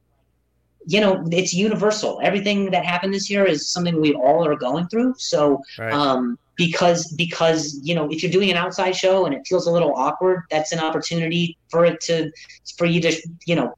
you 0.88 1.02
know, 1.02 1.22
it's 1.30 1.52
universal. 1.52 2.18
Everything 2.22 2.70
that 2.70 2.82
happened 2.82 3.12
this 3.12 3.28
year 3.28 3.44
is 3.44 3.68
something 3.68 4.00
we 4.00 4.14
all 4.14 4.46
are 4.46 4.56
going 4.56 4.88
through. 4.88 5.14
So, 5.18 5.60
right. 5.78 5.92
um, 5.92 6.38
because 6.56 7.12
because 7.12 7.78
you 7.82 7.94
know, 7.94 8.10
if 8.10 8.22
you're 8.22 8.32
doing 8.32 8.50
an 8.50 8.56
outside 8.56 8.92
show 8.96 9.26
and 9.26 9.34
it 9.34 9.46
feels 9.46 9.66
a 9.66 9.70
little 9.70 9.94
awkward, 9.94 10.44
that's 10.50 10.72
an 10.72 10.78
opportunity 10.78 11.58
for 11.68 11.84
it 11.84 12.00
to 12.02 12.32
for 12.78 12.86
you 12.86 13.02
to 13.02 13.14
you 13.44 13.54
know 13.54 13.74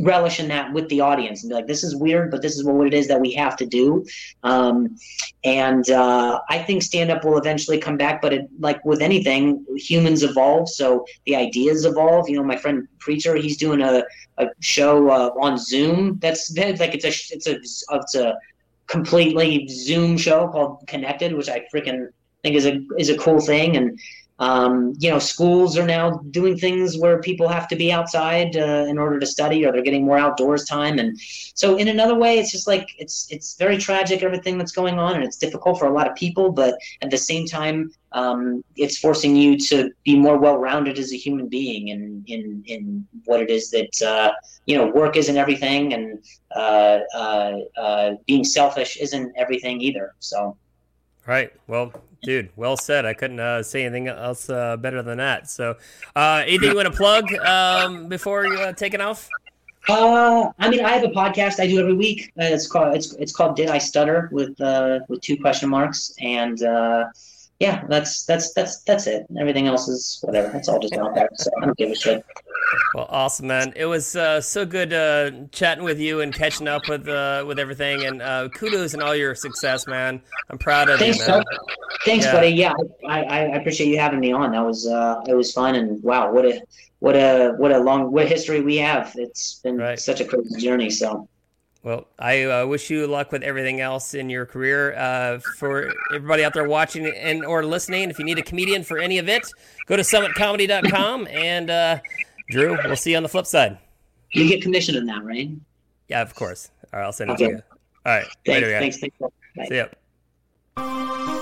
relish 0.00 0.40
in 0.40 0.48
that 0.48 0.72
with 0.72 0.88
the 0.88 1.00
audience 1.00 1.42
and 1.42 1.50
be 1.50 1.54
like, 1.54 1.66
this 1.66 1.84
is 1.84 1.94
weird, 1.94 2.30
but 2.30 2.42
this 2.42 2.56
is 2.56 2.64
what 2.64 2.86
it 2.86 2.94
is 2.94 3.08
that 3.08 3.20
we 3.20 3.32
have 3.32 3.56
to 3.56 3.66
do. 3.66 4.04
Um, 4.42 4.96
and 5.44 5.88
uh, 5.90 6.40
I 6.48 6.58
think 6.58 6.82
stand 6.82 7.10
up 7.10 7.24
will 7.24 7.38
eventually 7.38 7.78
come 7.78 7.96
back, 7.96 8.20
but 8.20 8.32
it, 8.32 8.48
like 8.58 8.84
with 8.84 9.00
anything, 9.00 9.64
humans 9.76 10.22
evolve. 10.22 10.68
So 10.68 11.04
the 11.26 11.36
ideas 11.36 11.84
evolve. 11.84 12.28
You 12.28 12.36
know, 12.36 12.44
my 12.44 12.56
friend 12.56 12.88
Preacher, 12.98 13.36
he's 13.36 13.56
doing 13.56 13.80
a, 13.80 14.02
a 14.38 14.46
show 14.60 15.08
uh, 15.08 15.30
on 15.40 15.56
Zoom. 15.58 16.18
That's 16.20 16.54
like 16.56 16.94
it's 16.94 17.04
a 17.04 17.34
it's 17.34 17.46
a 17.46 17.56
it's 17.96 18.14
a 18.14 18.36
completely 18.86 19.68
Zoom 19.68 20.16
show 20.16 20.48
called 20.48 20.82
Connected, 20.86 21.32
which 21.34 21.48
I 21.48 21.66
freaking 21.72 22.08
think 22.42 22.56
is 22.56 22.66
a 22.66 22.80
is 22.98 23.08
a 23.10 23.18
cool 23.18 23.40
thing. 23.40 23.76
And 23.76 23.98
um, 24.40 24.94
you 24.98 25.10
know, 25.10 25.18
schools 25.18 25.76
are 25.76 25.86
now 25.86 26.18
doing 26.30 26.56
things 26.56 26.96
where 26.96 27.20
people 27.20 27.48
have 27.48 27.66
to 27.68 27.76
be 27.76 27.90
outside 27.90 28.56
uh, 28.56 28.86
in 28.88 28.96
order 28.96 29.18
to 29.18 29.26
study, 29.26 29.66
or 29.66 29.72
they're 29.72 29.82
getting 29.82 30.04
more 30.04 30.18
outdoors 30.18 30.64
time. 30.64 30.98
And 30.98 31.18
so, 31.54 31.76
in 31.76 31.88
another 31.88 32.14
way, 32.14 32.38
it's 32.38 32.52
just 32.52 32.68
like 32.68 32.88
it's 32.98 33.26
it's 33.30 33.56
very 33.56 33.78
tragic 33.78 34.22
everything 34.22 34.56
that's 34.56 34.70
going 34.70 34.98
on, 34.98 35.16
and 35.16 35.24
it's 35.24 35.36
difficult 35.36 35.78
for 35.78 35.86
a 35.86 35.92
lot 35.92 36.08
of 36.08 36.14
people. 36.14 36.52
But 36.52 36.78
at 37.02 37.10
the 37.10 37.18
same 37.18 37.46
time, 37.46 37.90
um, 38.12 38.62
it's 38.76 38.98
forcing 38.98 39.34
you 39.34 39.58
to 39.58 39.90
be 40.04 40.16
more 40.16 40.38
well-rounded 40.38 40.98
as 40.98 41.12
a 41.12 41.16
human 41.16 41.48
being, 41.48 41.88
in 41.88 42.22
in 42.28 42.62
in 42.66 43.08
what 43.24 43.42
it 43.42 43.50
is 43.50 43.70
that 43.70 44.02
uh, 44.02 44.32
you 44.66 44.76
know, 44.76 44.86
work 44.86 45.16
isn't 45.16 45.36
everything, 45.36 45.94
and 45.94 46.22
uh, 46.54 47.00
uh, 47.12 47.58
uh 47.76 48.12
being 48.26 48.44
selfish 48.44 48.98
isn't 48.98 49.32
everything 49.36 49.80
either. 49.80 50.14
So. 50.20 50.56
Right. 51.28 51.52
Well, 51.66 51.92
dude, 52.22 52.48
well 52.56 52.78
said. 52.78 53.04
I 53.04 53.12
couldn't 53.12 53.38
uh, 53.38 53.62
say 53.62 53.84
anything 53.84 54.08
else 54.08 54.48
uh, 54.48 54.78
better 54.78 55.02
than 55.02 55.18
that. 55.18 55.50
So, 55.50 55.76
uh, 56.16 56.42
anything 56.46 56.70
you 56.70 56.74
want 56.74 56.88
to 56.88 56.96
plug 56.96 57.30
um, 57.44 58.08
before 58.08 58.46
you 58.46 58.54
uh, 58.54 58.72
taking 58.72 59.02
off? 59.02 59.28
Uh, 59.90 60.50
I 60.58 60.70
mean, 60.70 60.82
I 60.82 60.90
have 60.92 61.04
a 61.04 61.08
podcast 61.08 61.60
I 61.60 61.66
do 61.66 61.80
every 61.80 61.92
week. 61.92 62.32
Uh, 62.40 62.44
it's 62.44 62.66
called 62.66 62.96
it's 62.96 63.12
it's 63.16 63.32
called 63.32 63.56
Did 63.56 63.68
I 63.68 63.76
Stutter 63.76 64.30
with 64.32 64.58
uh, 64.58 65.00
with 65.08 65.20
two 65.20 65.36
question 65.36 65.68
marks, 65.68 66.14
and 66.18 66.62
uh, 66.62 67.04
yeah, 67.60 67.84
that's 67.88 68.24
that's 68.24 68.52
that's 68.52 68.80
that's 68.82 69.06
it. 69.06 69.26
Everything 69.38 69.66
else 69.66 69.88
is 69.88 70.18
whatever. 70.22 70.56
It's 70.56 70.68
all 70.68 70.78
just 70.78 70.94
out 70.96 71.14
there. 71.14 71.28
So 71.34 71.50
I 71.60 71.66
don't 71.66 71.76
give 71.76 71.90
a 71.90 71.94
shit. 71.94 72.24
Well, 72.94 73.06
awesome, 73.08 73.46
man. 73.46 73.72
It 73.76 73.86
was 73.86 74.14
uh, 74.14 74.40
so 74.40 74.66
good 74.66 74.92
uh, 74.92 75.30
chatting 75.52 75.82
with 75.84 75.98
you 75.98 76.20
and 76.20 76.34
catching 76.34 76.68
up 76.68 76.82
with 76.88 77.08
uh, 77.08 77.44
with 77.46 77.58
everything. 77.58 78.04
And 78.04 78.22
uh, 78.22 78.48
kudos 78.50 78.94
and 78.94 79.02
all 79.02 79.14
your 79.16 79.34
success, 79.34 79.86
man. 79.86 80.20
I'm 80.50 80.58
proud 80.58 80.88
of 80.88 80.98
Thanks, 80.98 81.18
you, 81.18 81.26
man. 81.32 81.42
bud. 81.44 81.58
Thanks, 82.04 82.26
Yeah. 82.26 82.32
buddy. 82.32 82.48
Yeah, 82.48 82.72
I, 83.08 83.22
I, 83.24 83.38
I 83.38 83.56
appreciate 83.56 83.88
you 83.88 83.98
having 83.98 84.20
me 84.20 84.32
on. 84.32 84.52
That 84.52 84.64
was 84.64 84.86
uh, 84.86 85.20
it 85.26 85.34
was 85.34 85.52
fun, 85.52 85.74
and 85.74 86.02
wow, 86.02 86.30
what 86.32 86.44
a 86.44 86.60
what 87.00 87.16
a 87.16 87.54
what 87.56 87.72
a 87.72 87.78
long 87.78 88.12
what 88.12 88.28
history 88.28 88.60
we 88.60 88.76
have. 88.76 89.12
It's 89.16 89.60
been 89.64 89.78
Right. 89.78 89.98
such 89.98 90.20
a 90.20 90.24
crazy 90.24 90.60
journey. 90.60 90.90
So 90.90 91.28
Well, 91.82 92.08
I 92.18 92.42
uh, 92.42 92.66
wish 92.66 92.90
you 92.90 93.06
luck 93.06 93.30
with 93.30 93.42
everything 93.42 93.80
else 93.80 94.14
in 94.14 94.28
your 94.28 94.44
career. 94.46 94.94
Uh, 94.96 95.38
for 95.58 95.92
everybody 96.12 96.44
out 96.44 96.52
there 96.52 96.68
watching 96.68 97.06
and 97.06 97.44
or 97.44 97.64
listening, 97.64 98.10
if 98.10 98.18
you 98.18 98.24
need 98.24 98.38
a 98.38 98.42
comedian 98.42 98.82
for 98.82 98.98
any 98.98 99.18
of 99.18 99.28
it, 99.28 99.46
go 99.86 99.96
to 99.96 100.02
summitcomedy.com. 100.02 101.28
And 101.28 101.70
uh, 101.70 101.98
Drew, 102.50 102.76
we'll 102.84 102.96
see 102.96 103.12
you 103.12 103.16
on 103.16 103.22
the 103.22 103.28
flip 103.28 103.46
side. 103.46 103.78
you 104.32 104.48
get 104.48 104.60
commission 104.60 104.96
on 104.96 105.06
that, 105.06 105.24
right? 105.24 105.50
Yeah, 106.08 106.22
of 106.22 106.34
course. 106.34 106.70
All 106.92 106.98
right, 106.98 107.06
I'll 107.06 107.12
send 107.12 107.30
it 107.30 107.38
to 107.38 107.44
you. 107.44 107.62
All 108.04 108.14
right, 108.16 108.26
Thanks. 108.44 108.48
later. 108.48 108.78
Thanks. 108.78 108.98
thanks. 108.98 109.68
See 109.68 109.76
ya. 109.76 111.34